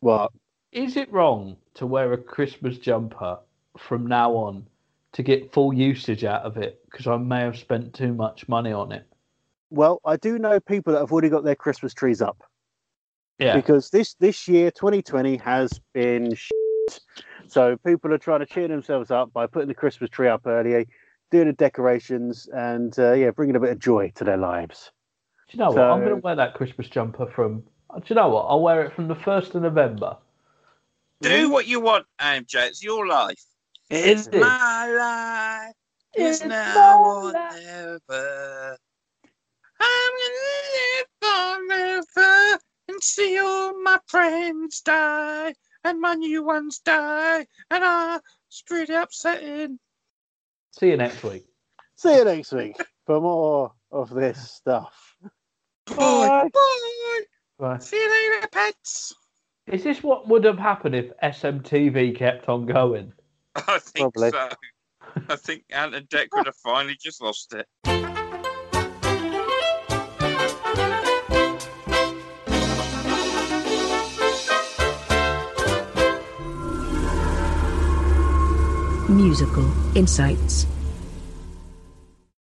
What? 0.00 0.32
Is 0.72 0.96
it 0.96 1.12
wrong 1.12 1.56
to 1.74 1.86
wear 1.86 2.12
a 2.12 2.18
Christmas 2.18 2.78
jumper 2.78 3.38
from 3.78 4.06
now 4.06 4.32
on 4.32 4.66
to 5.12 5.22
get 5.22 5.52
full 5.52 5.72
usage 5.72 6.24
out 6.24 6.42
of 6.42 6.56
it? 6.56 6.84
Because 6.90 7.06
I 7.06 7.16
may 7.16 7.40
have 7.40 7.58
spent 7.58 7.94
too 7.94 8.12
much 8.12 8.48
money 8.48 8.72
on 8.72 8.92
it. 8.92 9.06
Well, 9.74 10.00
I 10.04 10.16
do 10.16 10.38
know 10.38 10.60
people 10.60 10.92
that 10.92 11.00
have 11.00 11.10
already 11.10 11.28
got 11.28 11.42
their 11.42 11.56
Christmas 11.56 11.92
trees 11.94 12.22
up 12.22 12.42
Yeah. 13.40 13.54
because 13.56 13.90
this 13.90 14.14
this 14.14 14.46
year, 14.46 14.70
2020, 14.70 15.36
has 15.38 15.80
been 15.92 16.34
shit. 16.34 17.00
So 17.48 17.76
people 17.78 18.12
are 18.14 18.18
trying 18.18 18.40
to 18.40 18.46
cheer 18.46 18.68
themselves 18.68 19.10
up 19.10 19.32
by 19.32 19.46
putting 19.48 19.68
the 19.68 19.74
Christmas 19.74 20.10
tree 20.10 20.28
up 20.28 20.46
early, 20.46 20.86
doing 21.32 21.48
the 21.48 21.52
decorations, 21.54 22.48
and 22.54 22.96
uh, 22.98 23.12
yeah, 23.14 23.30
bringing 23.30 23.56
a 23.56 23.60
bit 23.60 23.70
of 23.70 23.78
joy 23.80 24.12
to 24.14 24.22
their 24.24 24.36
lives. 24.36 24.92
Do 25.48 25.56
you 25.58 25.64
know 25.64 25.70
what? 25.72 25.82
I'm 25.82 26.00
going 26.00 26.10
to 26.10 26.16
wear 26.16 26.36
that 26.36 26.54
Christmas 26.54 26.88
jumper 26.88 27.26
from. 27.26 27.64
Do 27.96 28.02
you 28.06 28.14
know 28.14 28.28
what? 28.28 28.42
I'll 28.42 28.62
wear 28.62 28.84
it 28.84 28.92
from 28.92 29.08
the 29.08 29.14
1st 29.16 29.54
of 29.56 29.62
November. 29.62 30.16
Do 31.20 31.50
what 31.50 31.66
you 31.66 31.80
want, 31.80 32.06
AMJ. 32.20 32.68
It's 32.68 32.82
your 32.82 33.06
life. 33.06 33.42
It 33.90 34.06
is. 34.06 34.28
My 34.32 34.86
life 35.66 35.74
is 36.14 36.40
It's 36.40 36.48
now 36.48 37.02
or 37.04 37.32
life. 37.32 37.62
never. 37.62 38.76
I'm 39.84 40.12
gonna 40.22 41.68
live 41.68 42.06
forever 42.16 42.58
and 42.88 43.02
see 43.02 43.38
all 43.38 43.80
my 43.82 43.98
friends 44.06 44.80
die 44.80 45.54
and 45.84 46.00
my 46.00 46.14
new 46.14 46.44
ones 46.44 46.78
die, 46.78 47.46
and 47.70 47.84
I 47.84 48.18
it's 48.48 48.62
pretty 48.62 48.94
upsetting. 48.94 49.78
See 50.72 50.88
you 50.88 50.96
next 50.96 51.22
week. 51.22 51.44
See 51.96 52.16
you 52.16 52.24
next 52.24 52.52
week 52.52 52.76
for 53.06 53.20
more 53.20 53.72
of 53.92 54.10
this 54.10 54.50
stuff. 54.52 55.16
Bye. 55.86 56.48
Bye. 56.52 57.20
Bye. 57.58 57.78
See 57.78 57.96
you 57.96 58.32
later, 58.32 58.48
pets. 58.48 59.14
Is 59.66 59.84
this 59.84 60.02
what 60.02 60.28
would 60.28 60.44
have 60.44 60.58
happened 60.58 60.94
if 60.94 61.12
SMTV 61.22 62.16
kept 62.16 62.48
on 62.48 62.66
going? 62.66 63.12
I 63.54 63.78
think 63.78 64.14
Probably. 64.14 64.30
so. 64.30 64.48
I 65.28 65.36
think 65.36 65.64
Ant 65.70 65.94
and 65.94 66.08
Dec 66.08 66.28
would 66.34 66.46
have 66.46 66.56
finally 66.56 66.96
just 67.00 67.22
lost 67.22 67.54
it. 67.54 68.03
Musical 79.14 79.64
Insights. 79.94 80.66